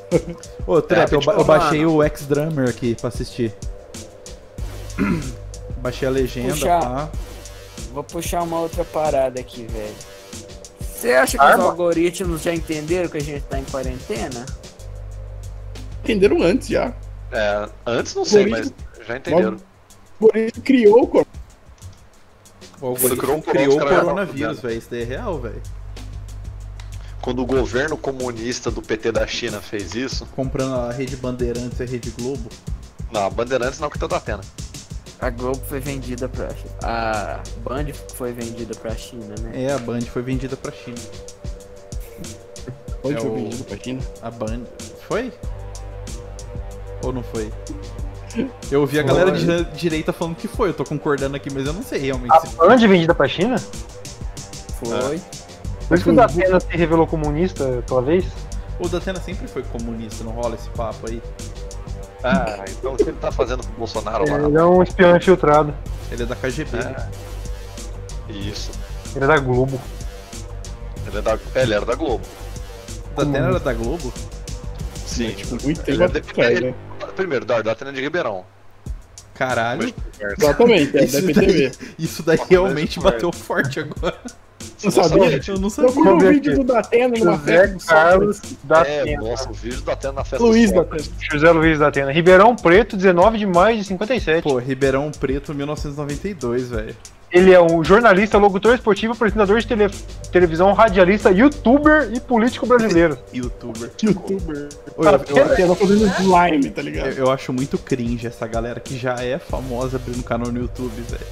Ô, 0.67 0.81
Trap, 0.83 1.13
eu, 1.13 1.21
ba- 1.21 1.33
eu 1.33 1.39
tipo, 1.39 1.45
baixei 1.45 1.85
mano. 1.85 1.97
o 1.97 2.03
X-Drummer 2.03 2.69
aqui 2.69 2.95
pra 2.95 3.09
assistir. 3.09 3.55
baixei 5.81 6.07
a 6.09 6.11
legenda, 6.11 6.51
Puxar. 6.53 6.81
pá. 6.81 7.09
Vou 7.93 8.05
puxar 8.05 8.43
uma 8.43 8.61
outra 8.61 8.85
parada 8.85 9.41
aqui, 9.41 9.67
velho. 9.67 9.95
Você 10.81 11.13
acha 11.13 11.39
que 11.39 11.45
os 11.45 11.51
Arma? 11.51 11.65
algoritmos 11.65 12.43
já 12.43 12.53
entenderam 12.53 13.09
que 13.09 13.17
a 13.19 13.21
gente 13.23 13.43
tá 13.45 13.59
em 13.59 13.65
quarentena? 13.65 14.45
Entenderam 16.03 16.43
antes 16.43 16.69
já. 16.69 16.93
É, 17.33 17.69
antes 17.87 18.15
não 18.15 18.25
sei, 18.25 18.47
mas 18.47 18.73
já 19.07 19.17
entenderam. 19.17 19.57
Por 20.19 20.37
isso 20.37 20.61
criou 20.63 21.03
o 21.03 21.07
corpo. 21.07 21.28
O 22.81 22.87
algoritmo 22.87 23.43
criou 23.43 23.77
o 23.77 23.81
coronavírus, 23.81 24.61
tá 24.61 24.69
velho. 24.69 24.79
Isso 24.79 24.89
daí 24.91 25.03
é 25.03 25.05
real, 25.05 25.39
velho. 25.41 25.63
Quando 27.21 27.43
o 27.43 27.47
governo 27.47 27.97
comunista 27.97 28.71
do 28.71 28.81
PT 28.81 29.13
da 29.13 29.27
China 29.27 29.61
fez 29.61 29.95
isso, 29.95 30.25
Comprando 30.37 30.75
a 30.77 30.93
Rede 30.93 31.17
Bandeirantes 31.17 31.81
e 31.81 31.83
a 31.83 31.87
Rede 31.87 32.11
Globo. 32.11 32.49
não, 33.13 33.27
a 33.27 33.31
Bandeirantes 33.31 33.81
não 33.81 33.91
que 33.91 33.99
toda 33.99 34.17
a 34.17 34.21
pena. 34.21 34.41
A 35.21 35.31
Globo 35.31 35.61
foi 35.69 35.81
vendida 35.81 36.29
pra. 36.29 36.49
A 36.83 37.41
Band 37.65 37.87
foi 38.15 38.33
vendida 38.33 38.73
pra 38.77 38.95
China, 38.95 39.35
né? 39.43 39.65
É, 39.65 39.73
a 39.73 39.79
Band 39.79 40.03
foi 40.03 40.23
vendida 40.23 40.57
pra 40.57 40.71
China. 40.71 40.97
Onde 43.03 43.17
É 43.17 43.21
foi 43.21 43.31
o- 43.31 43.35
vendido 43.35 43.65
pra 43.65 43.77
China? 43.79 44.01
A 44.23 44.31
Band. 44.31 44.63
Foi? 45.09 45.33
Ou 47.03 47.13
não 47.13 47.23
foi? 47.25 47.53
Eu 48.71 48.81
ouvi 48.83 48.99
a 48.99 49.03
galera 49.03 49.33
de 49.33 49.41
dire- 49.41 49.65
direita 49.75 50.13
falando 50.13 50.37
que 50.37 50.47
foi, 50.49 50.69
eu 50.69 50.75
tô 50.75 50.85
concordando 50.85 51.37
aqui, 51.37 51.49
mas 51.53 51.67
eu 51.67 51.73
não 51.73 51.83
sei 51.83 51.99
realmente 52.01 52.33
A 52.33 52.41
se 52.41 52.55
Band 52.57 52.77
vendida 52.77 53.15
pra 53.15 53.27
China? 53.29 53.57
Foi. 54.83 55.21
Por 55.89 55.95
isso 55.95 56.05
que 56.05 56.11
o 56.11 56.15
Datena 56.15 56.61
se 56.61 56.69
revelou 56.77 57.07
comunista 57.07 57.79
aquela 57.79 58.03
vez? 58.03 58.25
O 58.79 58.89
Datena 58.89 59.19
sempre 59.21 59.49
foi 59.49 59.63
comunista, 59.63 60.23
não 60.23 60.33
rola 60.33 60.55
esse 60.55 60.69
papo 60.71 61.09
aí. 61.09 61.23
Ah, 62.23 62.65
então 62.69 62.93
o 62.93 62.97
que 62.97 63.05
ele 63.05 63.17
tá 63.21 63.31
fazendo 63.33 63.65
com 63.67 63.73
o 63.73 63.77
Bolsonaro 63.79 64.29
lá? 64.29 64.39
Ele 64.49 64.57
é 64.59 64.65
um 64.65 64.83
espião 64.83 65.17
infiltrado. 65.17 65.73
Ele 66.11 66.23
é 66.25 66.27
da 66.27 66.37
KGB. 66.37 66.77
É. 66.79 67.07
Isso. 68.33 68.71
Ele 69.17 69.25
é 69.25 69.29
da 69.29 69.39
Globo. 69.39 69.81
Ele, 71.07 71.19
é 71.19 71.23
da... 71.23 71.39
é, 71.55 71.63
ele 71.63 71.75
era 71.75 71.87
da 71.87 71.95
Globo. 71.95 72.25
O 73.13 73.25
Datena 73.25 73.47
era 73.49 73.59
da 73.61 73.73
Globo? 73.73 74.13
Sim. 75.07 75.31
Tipo, 75.31 75.51
muito 75.65 75.81
Ele 75.89 75.97
tempo 75.99 76.03
é 76.03 76.21
atrás, 76.21 76.57
ele- 76.59 76.71
né? 76.71 76.75
Primeiro, 77.19 77.45
da 77.45 77.61
Datena 77.61 77.93
de 77.93 78.01
Ribeirão. 78.01 78.45
Caralho. 79.35 79.93
Exatamente, 80.39 80.97
é 80.97 81.05
Isso 81.05 81.21
da 81.21 81.27
PTV. 81.27 81.73
Isso 81.99 82.23
daí 82.23 82.39
realmente 82.49 83.01
bateu 83.01 83.33
forte 83.33 83.81
agora. 83.81 84.17
Não 84.85 84.91
sabia? 84.93 85.41
Eu 85.49 85.57
não 85.59 85.65
Eu 85.65 85.71
sabia. 85.71 85.91
fui 85.93 86.05
no 86.05 86.21
vídeo 86.21 86.55
do 86.59 86.63
Datena 86.63 87.19
numa 87.19 87.37
José 87.37 87.59
festa 87.59 87.77
do 87.77 87.85
Carlos 87.87 88.37
Sócrates. 88.37 89.07
É, 89.09 89.17
nossa, 89.17 89.51
o 89.51 89.53
vídeo 89.53 89.81
da 89.81 89.95
Datena 89.95 90.13
na 90.13 90.25
festa 90.25 90.45
Luiz 90.45 90.71
do. 90.71 90.85
Datena. 90.85 91.05
José 91.33 91.51
Luiz 91.51 91.79
Datena. 91.81 92.13
Ribeirão 92.13 92.55
Preto, 92.55 92.97
19 92.97 93.39
de 93.39 93.47
maio 93.47 93.79
de 93.79 93.85
57. 93.85 94.43
Pô, 94.45 94.57
Ribeirão 94.59 95.11
Preto 95.11 95.53
1992, 95.53 96.71
velho. 96.71 96.97
Ele 97.31 97.53
é 97.53 97.61
um 97.61 97.85
jornalista, 97.85 98.39
locutor 98.39 98.75
esportivo, 98.75 99.13
apresentador 99.13 99.59
de 99.61 99.67
tele- 99.67 99.91
televisão, 100.33 100.73
radialista, 100.73 101.31
youtuber 101.31 102.11
e 102.15 102.21
político 102.21 102.67
brasileiro. 102.67 103.19
Youtuber. 103.35 103.91
Youtuber. 104.03 104.69
Ô, 104.97 105.05
eu, 105.05 105.11
eu- 105.13 105.49
Datena 105.49 105.75
fazendo 105.75 106.07
slime, 106.21 106.71
tá 106.71 106.81
ligado? 106.81 107.09
eu- 107.09 107.27
eu 107.27 107.31
acho 107.31 107.53
muito 107.53 107.77
cringe 107.77 108.27
essa 108.27 108.47
galera 108.47 108.81
que 108.81 108.97
já 108.97 109.15
é 109.23 109.39
famosa 109.39 109.97
abrindo 109.99 110.23
canal 110.25 110.51
no 110.51 110.59
YouTube, 110.59 110.91
velho. 111.03 111.27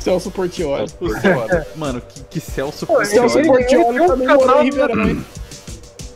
Celso 0.00 0.30
Portioli. 0.30 0.86
Mano, 1.76 2.00
que, 2.06 2.20
que 2.24 2.38
Celso 2.40 2.84
Celso 2.86 2.86
Portiolli. 2.86 3.38
ele 3.38 3.48
Portioli 3.48 3.98
tem 3.98 4.06
um 4.10 4.16
morou 4.18 4.38
canal, 4.46 4.60
em 4.62 4.64
Ribeirão, 4.66 5.08
hein? 5.08 5.24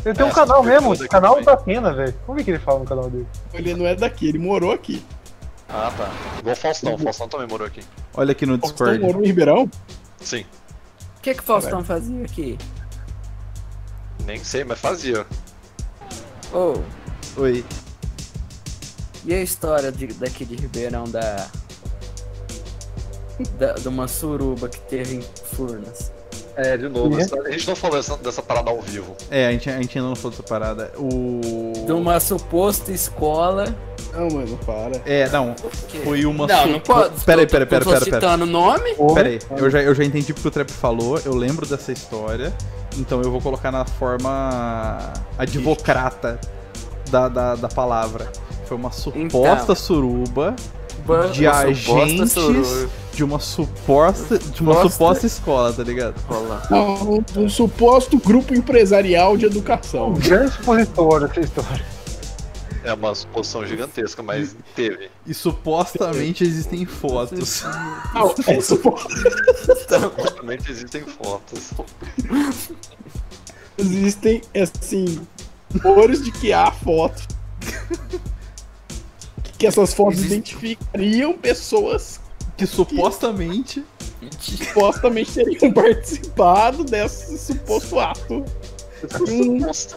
Ele 0.04 0.14
tem 0.14 0.24
um 0.26 0.28
É, 0.28 0.32
canal 0.32 0.62
mesmo, 0.62 1.08
canal 1.08 1.36
aqui 1.36 1.44
Datena, 1.44 1.92
velho. 1.92 2.14
Vamos 2.26 2.36
ver 2.36 2.42
o 2.42 2.44
que 2.44 2.50
ele 2.52 2.58
fala 2.58 2.78
no 2.80 2.84
canal 2.84 3.10
dele. 3.10 3.26
Ele 3.52 3.74
não 3.74 3.86
é 3.86 3.94
daqui, 3.94 4.28
ele 4.28 4.38
morou 4.38 4.72
aqui. 4.72 5.02
Ah, 5.72 5.92
tá. 5.96 6.10
Igual 6.38 6.52
o 6.52 6.56
Faustão. 6.56 6.94
O 6.94 6.98
Faustão 6.98 7.28
também 7.28 7.46
morou 7.46 7.66
aqui. 7.66 7.80
Olha 8.14 8.32
aqui 8.32 8.44
no 8.46 8.58
Faustão 8.58 8.86
Discord. 8.88 9.00
morou 9.04 9.22
em 9.22 9.26
Ribeirão? 9.26 9.70
Sim. 10.20 10.44
O 11.18 11.20
que 11.22 11.34
que 11.34 11.40
o 11.40 11.44
Faustão 11.44 11.84
fazia 11.84 12.24
aqui? 12.24 12.58
Nem 14.24 14.42
sei, 14.42 14.64
mas 14.64 14.78
fazia. 14.80 15.26
Ô, 16.52 16.74
Oi. 17.40 17.64
e 19.24 19.32
a 19.34 19.40
história 19.42 19.92
de- 19.92 20.08
daqui 20.08 20.44
de 20.44 20.56
Ribeirão 20.56 21.04
da, 21.04 21.46
da. 23.58 23.72
de 23.74 23.88
uma 23.88 24.08
suruba 24.08 24.68
que 24.68 24.80
teve 24.80 25.16
em 25.16 25.22
Furnas? 25.54 26.10
É, 26.56 26.76
de 26.76 26.88
novo. 26.88 27.14
Uhum. 27.14 27.20
essa- 27.20 27.40
A 27.40 27.50
gente 27.50 27.68
não 27.68 27.76
falou 27.76 27.96
dessa, 27.96 28.16
dessa 28.16 28.42
parada 28.42 28.70
ao 28.70 28.80
vivo. 28.82 29.16
É, 29.30 29.46
a 29.46 29.52
gente, 29.52 29.70
a 29.70 29.80
gente 29.80 29.96
ainda 29.96 30.08
não 30.08 30.16
falou 30.16 30.30
dessa 30.32 30.42
parada. 30.42 30.92
O. 30.98 31.72
De 31.86 31.92
uma 31.92 32.18
suposta 32.18 32.90
escola. 32.92 33.74
Não, 34.12 34.28
mano, 34.28 34.58
para. 34.66 35.00
É, 35.06 35.28
não. 35.30 35.54
Foi 36.04 36.24
uma. 36.24 36.46
Não, 36.46 36.66
não 36.66 36.80
pode. 36.80 37.10
Peraí, 37.24 37.46
peraí, 37.46 37.66
peraí, 37.66 37.84
peraí. 37.84 38.04
peraí. 38.04 38.14
citando 38.20 38.44
o 38.44 38.46
nome? 38.46 38.94
Pera 39.14 39.28
aí, 39.28 39.38
eu 39.56 39.70
já, 39.70 39.80
eu 39.82 39.94
já 39.94 40.04
entendi 40.04 40.32
porque 40.34 40.48
o 40.48 40.50
Trap 40.50 40.70
falou, 40.70 41.18
eu 41.24 41.34
lembro 41.34 41.64
dessa 41.66 41.92
história, 41.92 42.52
então 42.98 43.22
eu 43.22 43.30
vou 43.30 43.40
colocar 43.40 43.70
na 43.70 43.84
forma 43.84 44.98
advocrata 45.38 46.40
da, 47.10 47.28
da, 47.28 47.54
da 47.56 47.68
palavra. 47.68 48.30
Foi 48.66 48.76
uma 48.76 48.92
suposta 48.92 49.62
Então. 49.64 49.74
suruba 49.74 50.54
Ba- 51.04 51.26
de 51.26 51.46
uma 51.46 51.56
agentes 51.58 52.32
suruba. 52.32 52.88
de 53.12 53.24
uma 53.24 53.38
suposta, 53.40 54.38
de 54.38 54.62
uma 54.62 54.74
Suposta- 54.74 54.90
suposta 54.90 55.26
escola, 55.26 55.72
tá 55.72 55.82
ligado? 55.82 56.14
Não, 56.70 56.94
um, 57.14 57.24
um 57.36 57.48
suposto 57.48 58.16
grupo 58.18 58.54
empresarial 58.54 59.36
de 59.36 59.46
educação. 59.46 60.10
Um 60.10 60.14
grande 60.14 60.50
expositor 60.52 61.24
essa 61.24 61.40
história. 61.40 61.84
É 62.82 62.94
uma 62.94 63.14
suposição 63.14 63.66
gigantesca, 63.66 64.22
mas 64.22 64.56
teve. 64.74 65.10
E 65.26 65.34
supostamente 65.34 66.42
existem 66.44 66.86
fotos. 66.86 67.62
Não, 68.14 68.34
é 68.46 68.60
suposto. 68.60 69.08
Realmente 70.32 70.70
existem 70.70 71.02
fotos. 71.04 71.72
Existem, 73.76 74.40
assim, 74.60 75.20
cores 75.82 76.22
de 76.24 76.30
que 76.32 76.52
há 76.52 76.70
foto. 76.70 77.22
Que 79.58 79.66
essas 79.66 79.92
fotos 79.92 80.14
Existe- 80.20 80.32
identificariam 80.34 81.34
pessoas 81.36 82.18
Que 82.56 82.66
supostamente. 82.66 83.84
que 84.38 84.56
supostamente 84.66 85.32
teriam 85.34 85.70
participado 85.72 86.82
desse 86.84 87.36
suposto 87.38 87.98
ato. 88.00 88.34
Um, 88.34 88.44
um 89.22 89.60
conheci- 89.60 89.94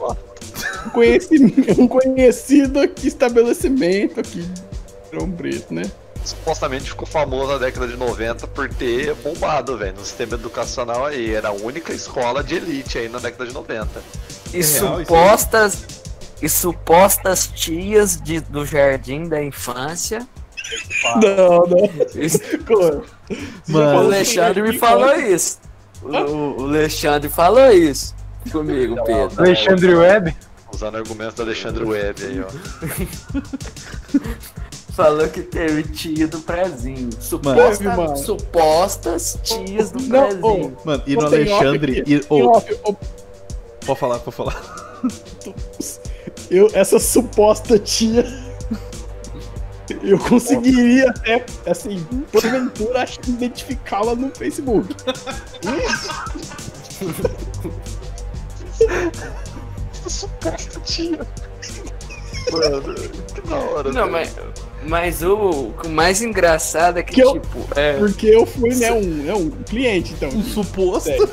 um 1.77 1.87
conhecido 1.87 2.79
aqui, 2.79 3.07
estabelecimento 3.07 4.19
aqui 4.19 4.41
de 4.41 4.63
Ribeirão 5.11 5.31
Preto, 5.31 5.73
né? 5.73 5.83
Supostamente 6.23 6.89
ficou 6.89 7.05
famoso 7.05 7.51
na 7.51 7.57
década 7.57 7.87
de 7.87 7.97
90 7.97 8.47
por 8.47 8.69
ter 8.69 9.13
bombado, 9.15 9.77
velho, 9.77 9.95
no 9.95 10.05
sistema 10.05 10.35
educacional 10.35 11.05
aí. 11.05 11.33
Era 11.33 11.49
a 11.49 11.51
única 11.51 11.93
escola 11.93 12.43
de 12.43 12.55
elite 12.55 12.97
aí 12.97 13.09
na 13.09 13.19
década 13.19 13.45
de 13.45 13.53
90. 13.53 14.01
E 14.53 14.57
aí? 14.57 14.63
supostas. 14.63 16.03
E 16.41 16.49
supostas 16.49 17.47
tias 17.47 18.19
de, 18.21 18.39
do 18.39 18.65
jardim 18.65 19.27
da 19.27 19.43
infância. 19.43 20.27
Não, 21.21 21.67
não. 21.67 21.89
Isso-. 22.15 22.39
Mano. 23.67 23.95
o 23.95 24.05
Alexandre 24.05 24.61
me 24.61 24.77
falou 24.79 25.13
isso. 25.19 25.59
O, 26.01 26.61
o 26.61 26.65
Alexandre 26.67 27.29
falou 27.29 27.69
isso 27.69 28.15
comigo, 28.51 28.95
Pedro. 29.05 29.41
Alexandre 29.41 29.93
Web. 29.93 30.35
Usando 30.73 30.95
argumentos 30.95 31.35
do 31.35 31.43
Alexandre 31.43 31.83
Webb 31.83 32.25
aí, 32.25 32.41
ó. 32.41 32.47
Falou 34.93 35.27
que 35.27 35.41
teve 35.41 35.83
tia 35.83 36.27
do 36.27 36.39
prezinho. 36.39 37.09
Suposta, 37.19 37.95
mano. 37.95 38.17
supostas 38.17 39.37
tias 39.43 39.91
do 39.91 40.01
Não, 40.03 40.29
prezinho. 40.29 40.77
Mano, 40.83 41.03
e 41.05 41.15
no 41.15 41.25
Alexandre. 41.25 42.03
E, 42.05 42.21
ô, 42.29 42.49
off, 42.49 42.79
ô, 42.83 42.95
pode 43.85 43.99
falar, 43.99 44.19
pode 44.19 44.35
falar. 44.35 44.61
eu, 46.49 46.69
essa 46.73 46.99
suposta 46.99 47.77
tia. 47.77 48.25
Eu 50.01 50.17
conseguiria 50.17 51.09
até, 51.09 51.45
assim, 51.69 52.03
porventura, 52.31 53.03
acho 53.03 53.19
que 53.19 53.29
identificá-la 53.31 54.15
no 54.15 54.31
Facebook. 54.35 54.95
Suposta 60.09 60.79
tia. 60.81 61.19
Mano, 62.51 62.93
que 63.33 63.41
da 63.47 63.55
hora. 63.55 63.91
Não, 63.91 64.09
mas, 64.11 64.35
mas 64.85 65.23
o, 65.23 65.71
o 65.83 65.89
mais 65.89 66.21
engraçado 66.21 66.97
é 66.99 67.03
que, 67.03 67.13
Que 67.15 67.21
eu- 67.21 67.33
tipo, 67.39 67.65
é, 67.75 67.93
Porque 67.93 68.27
eu 68.27 68.45
fui, 68.45 68.73
né, 68.75 68.91
um, 68.91 69.29
é 69.29 69.33
um 69.33 69.49
cliente, 69.49 70.13
então. 70.13 70.29
Um 70.29 70.43
suposto. 70.43 71.03
Sério. 71.09 71.29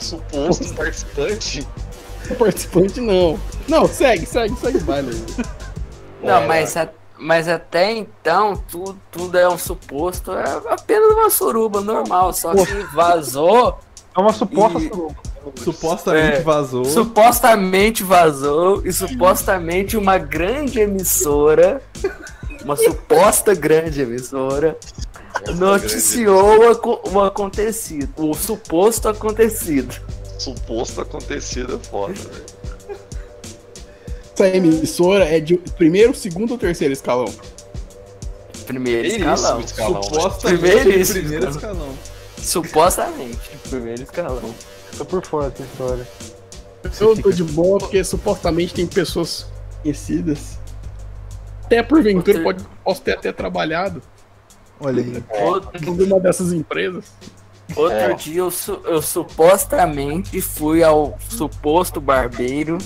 Suposto 0.00 0.74
participante. 0.74 1.66
Participante 2.38 3.00
não. 3.00 3.38
Não, 3.68 3.86
segue, 3.88 4.24
segue, 4.26 4.54
segue, 4.56 4.78
vai, 4.78 5.02
não, 6.22 6.42
É. 6.42 6.46
mas, 6.46 6.76
a- 6.76 6.88
mas 7.18 7.48
até 7.48 7.90
então 7.92 8.56
tudo, 8.70 8.98
tudo 9.10 9.36
é 9.38 9.48
um 9.48 9.58
suposto, 9.58 10.32
é 10.32 10.44
apenas 10.70 11.12
uma 11.12 11.28
suruba 11.30 11.80
normal, 11.80 12.32
só 12.32 12.52
que 12.54 12.72
vazou, 12.94 13.78
É 14.16 14.20
uma 14.20 14.32
suposta 14.32 14.78
E- 14.78 14.88
suruba. 14.88 15.14
Supostamente 15.62 16.36
É. 16.38 16.40
vazou. 16.42 16.84
supostamente 16.84 18.02
vazou, 18.02 18.82
e 18.86 18.92
supostamente 18.92 19.96
uma 19.96 20.18
grande 20.18 20.80
emissora, 20.80 21.82
uma 22.64 22.76
suposta 22.76 23.54
grande 23.54 24.00
emissora, 24.02 24.76
noticiou 25.56 26.72
o, 26.72 27.10
o 27.12 27.20
acontecido, 27.20 28.30
o 28.30 28.34
suposto 28.34 29.08
acontecido. 29.08 29.94
Suposto 30.38 31.00
acontecido 31.00 31.80
é 31.82 31.86
foda, 31.88 32.12
velho. 32.14 32.44
Essa 34.34 34.48
emissora 34.48 35.24
é 35.24 35.38
de 35.38 35.56
primeiro, 35.76 36.14
segundo 36.14 36.52
ou 36.52 36.58
terceiro 36.58 36.92
escalão? 36.92 37.32
Primeiro 38.66 39.02
Primeiríssimo 39.02 39.32
escalão. 39.34 39.60
escalão. 39.60 40.02
Supostamente 40.02 41.12
primeiro 41.12 41.50
escalão. 41.50 41.88
Supostamente, 42.42 43.38
primeiro 43.70 44.02
escalão. 44.02 44.54
Tô 44.96 45.04
por 45.04 45.24
fora 45.24 45.50
dessa 45.50 45.62
história. 45.64 46.06
Eu 47.00 47.20
tô 47.22 47.30
de 47.30 47.42
boa 47.44 47.78
porque 47.78 48.02
supostamente 48.04 48.74
tem 48.74 48.86
pessoas 48.86 49.46
conhecidas. 49.82 50.58
Até 51.64 51.82
porventura 51.82 52.42
pode, 52.42 52.64
posso 52.84 53.00
ter 53.00 53.12
até 53.12 53.32
trabalhado 53.32 54.02
Olha 54.78 55.02
aí. 55.02 55.24
Outro, 55.42 55.70
em 55.82 56.02
uma 56.02 56.20
dessas 56.20 56.52
empresas. 56.52 57.06
outro 57.74 57.96
É. 57.96 58.12
dia 58.14 58.40
eu, 58.40 58.50
su- 58.50 58.80
eu 58.84 59.00
supostamente 59.00 60.40
fui 60.42 60.82
ao 60.84 61.16
suposto 61.28 62.00
barbeiro 62.00 62.76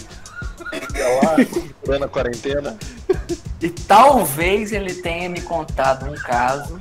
Furando 1.83 2.05
a 2.05 2.09
quarentena. 2.09 2.77
e 3.61 3.69
talvez 3.69 4.71
ele 4.73 4.95
tenha 4.95 5.29
me 5.29 5.41
contado 5.41 6.09
um 6.09 6.15
caso 6.15 6.79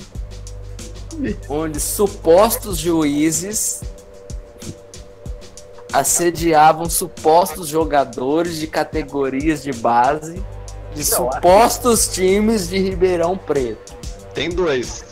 onde 1.49 1.79
supostos 1.79 2.77
juízes 2.77 3.81
assediavam 5.93 6.89
supostos 6.89 7.67
jogadores 7.67 8.57
de 8.59 8.67
categorias 8.67 9.63
de 9.63 9.71
base 9.73 10.43
de 10.93 11.03
supostos 11.03 12.07
times 12.07 12.69
de 12.69 12.79
Ribeirão 12.79 13.37
Preto. 13.37 13.93
Tem 14.33 14.49
dois. 14.49 15.05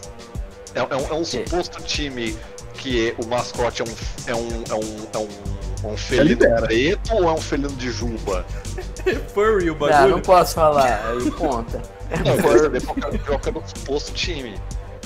É, 0.74 0.80
é 0.80 0.96
um, 0.96 1.08
é 1.10 1.14
um 1.14 1.24
suposto 1.26 1.82
time 1.84 2.36
que 2.74 3.16
o 3.24 3.28
mascote 3.28 3.82
é 3.82 3.86
um, 3.86 3.88
é 4.28 4.36
um, 4.36 4.64
é 4.70 4.74
um, 4.76 5.08
é 5.14 5.18
um, 5.88 5.92
um 5.94 5.98
felino 5.98 6.40
preto 6.62 7.14
ou 7.14 7.30
é 7.30 7.32
um 7.32 7.38
felino 7.38 7.70
de 7.70 7.90
juba? 7.92 8.46
Furry 9.34 9.70
o 9.70 9.74
Não, 9.74 9.80
bagulho. 9.80 10.12
não 10.16 10.22
posso 10.22 10.56
falar, 10.56 11.02
aí 11.10 11.32
conta. 11.32 11.82
Não, 12.24 12.38
quer 12.38 12.60
saber 12.60 12.82
qual 12.86 12.96
que 12.96 13.16
é- 13.16 13.20
qual 13.20 13.40
que 13.40 13.50
é 13.50 13.52
o 13.54 13.64
suposto 13.66 14.12
time. 14.14 14.56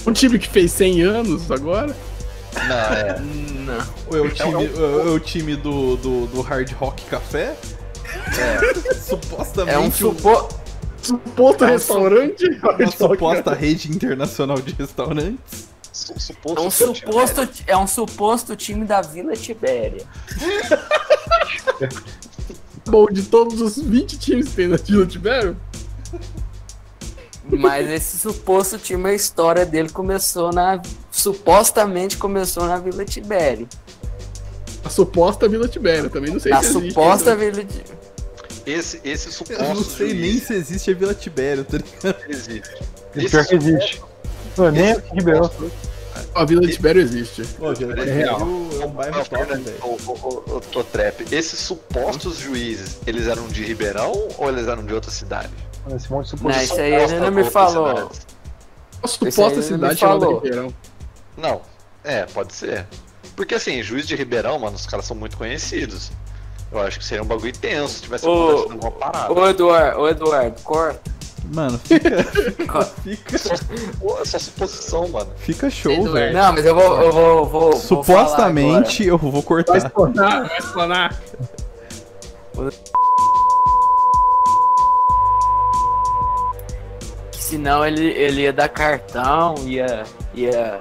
Um 0.08 0.14
time 0.14 0.40
que 0.40 0.48
fez 0.50 0.72
100 0.72 1.02
anos 1.04 1.52
agora. 1.52 1.96
Não, 2.70 2.76
é. 2.76 3.20
Não. 3.70 3.88
Ou 4.08 4.18
é 4.18 4.22
o 4.22 4.30
time, 4.32 4.56
ou 4.56 5.08
é 5.08 5.12
o 5.12 5.20
time 5.20 5.56
do, 5.56 5.96
do, 5.98 6.28
do 6.28 6.42
Hard 6.42 6.72
Rock 6.74 7.04
Café? 7.06 7.56
é. 8.38 8.94
Supostamente 8.96 9.76
É 9.76 9.80
um 9.80 9.92
supo... 9.92 10.50
Suposto 11.02 11.64
É 11.64 11.68
um 11.68 11.72
restaurante. 11.72 12.46
uma 12.62 12.92
suposta 12.92 13.54
rede 13.54 13.90
internacional 13.92 14.60
de 14.60 14.74
restaurantes. 14.74 15.70
Su- 15.94 16.20
suposto 16.20 16.62
É 16.62 16.66
um 16.66 16.70
suposto, 16.72 17.50
é 17.68 17.78
um 17.78 17.88
suposto 17.88 18.56
time 18.56 18.86
da 18.86 19.02
Vila 19.02 19.34
Tibéria. 19.34 20.06
Bom, 22.88 23.06
de 23.08 23.24
todos 23.24 23.62
os 23.62 23.78
20 23.78 24.18
times 24.18 24.50
que 24.50 24.56
tem 24.56 24.68
na 24.68 24.78
Vila 24.78 25.06
Tibério, 25.06 25.56
Mas 27.58 27.90
esse 27.90 28.20
suposto 28.20 28.78
time, 28.78 29.10
a 29.10 29.14
história 29.14 29.66
dele 29.66 29.90
começou 29.90 30.52
na. 30.52 30.82
Supostamente 31.12 32.18
começou 32.18 32.66
na 32.66 32.78
Vila 32.78 33.04
Tibério. 33.06 33.68
a 34.84 34.90
suposta 34.90 35.48
Vila 35.48 35.68
Tibério. 35.68 36.10
Também 36.10 36.32
não 36.32 36.40
sei 36.40 36.52
Na 36.52 36.62
se 36.62 36.70
existe. 36.70 36.90
suposta 36.90 37.32
ainda. 37.32 37.52
Vila 37.52 37.66
Tibério. 37.66 38.00
Esse, 38.66 39.02
esse 39.04 39.32
suposto 39.32 39.64
Eu 39.64 39.74
não 39.74 39.84
sei 39.84 40.14
nem 40.14 40.32
juiz 40.32 40.44
se 40.44 40.54
existe 40.54 40.92
a 40.92 40.94
Vila 40.94 41.14
Tibério, 41.14 41.64
tá 41.64 41.78
ligado? 41.78 42.30
existe. 42.30 42.70
Pior 43.14 43.46
que 43.46 43.56
existe. 43.56 44.02
Não, 44.58 44.72
nem 44.72 44.96
Ribeirão. 45.14 45.50
A 46.36 46.46
Vila 46.46 46.68
Tibério 46.68 47.02
existe. 47.02 47.42
Vila 47.42 47.74
É 48.00 48.14
real. 48.14 48.38
Tibério 48.40 48.82
é 48.82 48.86
um 48.86 48.90
bairro 48.92 49.26
top, 49.26 49.46
velho. 49.46 49.76
Ô, 49.82 49.88
ô, 49.88 50.12
ô, 50.12 50.44
ô, 50.56 50.80
ô, 50.80 50.84
Trap, 50.84 51.26
esses 51.32 51.60
supostos 51.60 52.38
juízes, 52.38 52.98
eles 53.08 53.28
eram 53.28 53.48
de 53.48 53.64
Ribeirão 53.64 54.28
ou 54.38 54.50
eles 54.50 54.68
eram 54.68 54.86
de 54.86 54.94
outra 54.94 55.10
cidade? 55.10 55.50
Esse 55.96 56.12
monte 56.12 56.26
de 56.28 56.32
Não, 56.34 56.38
suposição. 56.52 56.64
isso 56.64 56.82
aí 56.82 56.94
ele 56.94 57.20
não 57.20 57.32
me 57.32 57.44
falou. 57.44 58.12
A 59.02 59.08
suposta 59.08 59.62
cidade 59.62 59.98
chamada. 60.00 60.26
Ribeirão. 60.28 60.74
Não, 61.38 61.62
é, 62.04 62.26
pode 62.26 62.54
ser. 62.54 62.86
Porque 63.36 63.56
assim, 63.56 63.82
juiz 63.82 64.06
de 64.08 64.16
Ribeirão, 64.16 64.60
mano, 64.60 64.76
os 64.76 64.86
caras 64.86 65.06
são 65.06 65.16
muito 65.16 65.38
conhecidos. 65.38 66.12
Eu 66.72 66.80
acho 66.82 67.00
que 67.00 67.06
seria 67.06 67.24
um 67.24 67.26
bagulho 67.28 67.54
tenso 67.58 67.96
se 67.96 68.02
tivesse 68.04 68.28
Ô, 68.28 68.50
acontecido 68.50 68.72
alguma 68.74 68.92
parada. 68.92 69.34
Ô 69.34 69.48
Eduardo, 69.48 70.00
ô 70.02 70.08
Eduardo, 70.10 70.62
corta. 70.62 71.00
Mano, 71.52 71.80
fica, 71.80 72.24
fica, 73.02 73.38
Só, 73.38 73.56
essa 74.22 74.38
suposição, 74.38 75.08
mano. 75.08 75.32
fica 75.38 75.68
show, 75.70 76.12
velho. 76.12 76.34
Não, 76.38 76.54
mas 76.54 76.64
eu 76.66 76.76
vou. 76.76 77.02
Eu 77.02 77.12
vou, 77.12 77.46
vou, 77.46 77.46
vou 77.46 77.74
Supostamente 77.80 79.04
eu 79.04 79.18
vou 79.18 79.32
Vai 79.32 79.42
cortar. 79.42 79.78
explanar, 79.78 80.48
vai 80.48 80.58
explanar. 80.60 81.22
Senão 87.50 87.86
ele, 87.86 88.06
ele 88.12 88.42
ia 88.42 88.54
dar 88.54 88.70
cartão, 88.70 89.56
ia, 89.66 90.04
ia 90.36 90.80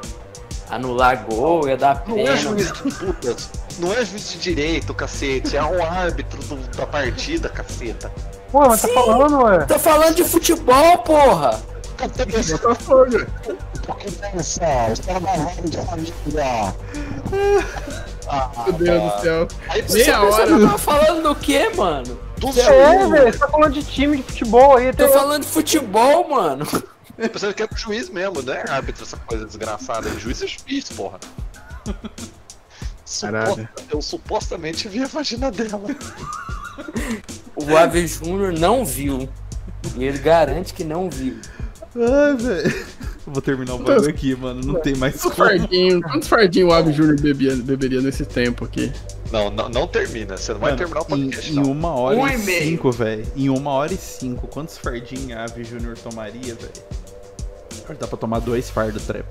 anular 0.71 1.25
gol, 1.25 1.69
ia 1.69 1.77
dar 1.77 2.03
Não 2.07 2.19
é 2.19 2.37
juiz 2.37 2.73
de 2.73 2.83
puta. 2.93 3.37
Não 3.79 3.93
é 3.93 4.05
juiz 4.05 4.33
de 4.33 4.39
direito, 4.39 4.93
cacete. 4.93 5.57
É 5.57 5.63
o 5.63 5.83
árbitro 5.83 6.41
do- 6.45 6.77
da 6.77 6.87
partida, 6.87 7.49
caceta. 7.49 8.13
Pô, 8.53 8.61
mas 8.67 8.83
tá 8.83 8.89
falando, 8.89 9.43
ué. 9.45 9.59
Tô 9.67 9.79
falando 9.79 10.15
de 10.15 10.25
futebol, 10.25 10.99
porra! 10.99 11.61
Botafogo. 11.99 13.27
Meu 18.67 18.73
Deus 18.75 19.03
do 19.03 19.21
céu. 19.23 19.49
Aí 19.69 19.83
Meia 19.83 19.89
Você 19.89 20.11
hora. 20.13 20.69
tá 20.69 20.79
falando 20.79 21.23
do 21.23 21.35
que, 21.35 21.69
mano? 21.71 22.19
Do 22.39 22.49
É, 22.49 23.07
velho, 23.09 23.33
você 23.33 23.39
tá 23.39 23.49
falando 23.49 23.73
de 23.75 23.83
time 23.85 24.17
de 24.19 24.23
futebol 24.23 24.77
aí. 24.77 24.93
Tô 24.93 25.09
falando 25.09 25.43
de 25.43 25.49
futebol, 25.49 26.29
mano. 26.29 26.67
Pensando 27.17 27.53
que 27.55 27.63
é 27.63 27.67
pro 27.67 27.77
juiz 27.79 28.09
mesmo, 28.09 28.43
não 28.43 28.53
é 28.55 28.65
árbitro 28.71 29.03
essa 29.05 29.17
coisa 29.17 29.45
desgraçada. 29.45 30.09
Juiz 30.19 30.41
é 30.43 30.47
juiz, 30.47 30.89
porra. 30.91 31.19
Caralho. 33.21 33.47
Suposta- 33.51 33.69
eu 33.91 34.03
supostamente 34.03 34.89
vi 34.89 35.03
a 35.03 35.07
vagina 35.07 35.51
dela. 35.51 35.81
O 37.57 37.77
Ave 37.77 38.07
Júnior 38.07 38.53
não 38.53 38.85
viu. 38.85 39.29
E 39.97 40.05
ele 40.05 40.19
garante 40.19 40.73
que 40.75 40.85
não 40.85 41.09
viu. 41.11 41.39
Ai, 41.99 42.37
velho. 42.37 42.87
Vou 43.27 43.43
terminar 43.43 43.75
o 43.75 43.79
bagulho 43.79 44.09
aqui, 44.09 44.35
mano. 44.37 44.61
Não 44.65 44.81
tem 44.81 44.95
mais 44.97 45.15
Quantos 45.21 45.37
como. 45.37 45.49
fardinhos, 45.49 46.03
quantos 46.03 46.29
fardinhos 46.29 46.71
o 46.71 46.73
Ave 46.73 46.93
Júnior 46.93 47.21
bebia, 47.21 47.55
beberia 47.57 48.01
nesse 48.01 48.25
tempo 48.25 48.65
aqui? 48.65 48.93
Não, 49.31 49.51
não, 49.51 49.69
não 49.69 49.87
termina. 49.87 50.37
Você 50.37 50.53
não 50.53 50.61
vai 50.61 50.71
Mano, 50.71 50.79
terminar 50.79 51.01
o 51.01 51.05
em, 51.05 51.09
podcast, 51.25 51.53
em 51.53 51.55
não. 51.57 51.71
uma 51.71 51.91
hora 51.95 52.17
Um 52.17 52.27
e 52.29 52.35
e 52.35 52.39
cinco, 52.39 52.91
velho. 52.93 53.27
Em 53.37 53.49
uma 53.51 53.71
hora 53.73 53.93
e 53.93 53.97
cinco. 53.99 54.47
Quantos 54.47 54.79
fardinhos 54.79 55.33
a 55.39 55.45
Ave 55.45 55.65
Júnior 55.65 55.99
tomaria, 55.99 56.55
velho? 56.55 57.99
Dá 57.99 58.07
pra 58.07 58.19
tomar 58.19 58.39
dois 58.41 58.71
fardos 58.71 59.03
trap. 59.05 59.27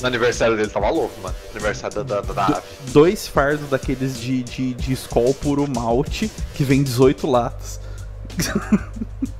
No 0.00 0.08
aniversário 0.08 0.56
dele 0.56 0.68
tava 0.68 0.90
louco, 0.90 1.18
mano. 1.22 1.34
Aniversário 1.52 2.04
da, 2.04 2.20
da, 2.20 2.32
da 2.32 2.46
ave. 2.46 2.62
Dois 2.92 3.26
fardos 3.26 3.68
daqueles 3.70 4.20
de, 4.20 4.42
de, 4.42 4.74
de 4.74 4.92
Skol 4.92 5.32
puro 5.34 5.66
malte, 5.68 6.30
que 6.54 6.62
vem 6.64 6.82
18 6.82 7.26
latas. 7.26 7.80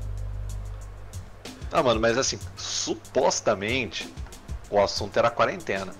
Ah, 1.78 1.82
mano, 1.82 2.00
mas 2.00 2.16
assim, 2.16 2.38
supostamente 2.56 4.10
o 4.70 4.80
assunto 4.80 5.14
era 5.18 5.28
quarentena. 5.28 5.92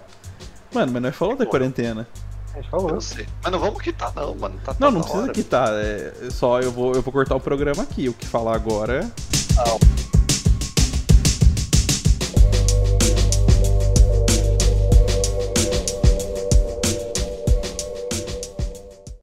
Mano, 0.72 0.90
mas 0.90 1.02
nós 1.02 1.14
falou 1.14 1.36
da 1.36 1.44
quarentena. 1.44 2.08
A 2.54 2.56
gente 2.56 2.70
falou. 2.70 2.88
Eu 2.92 3.00
sei. 3.02 3.26
Mas 3.42 3.52
não 3.52 3.58
vamos 3.58 3.82
quitar, 3.82 4.10
não, 4.14 4.34
mano. 4.34 4.58
Tá, 4.64 4.72
tá 4.72 4.78
Não, 4.80 4.90
não 4.90 5.00
da 5.00 5.04
precisa 5.04 5.22
hora. 5.24 5.32
quitar. 5.34 5.68
É 5.74 6.30
só 6.30 6.60
eu 6.62 6.72
vou, 6.72 6.94
eu 6.94 7.02
vou 7.02 7.12
cortar 7.12 7.36
o 7.36 7.40
programa 7.40 7.82
aqui. 7.82 8.08
O 8.08 8.14
que 8.14 8.24
falar 8.26 8.54
agora 8.54 9.00
é. 9.04 9.56
Não. 9.56 10.15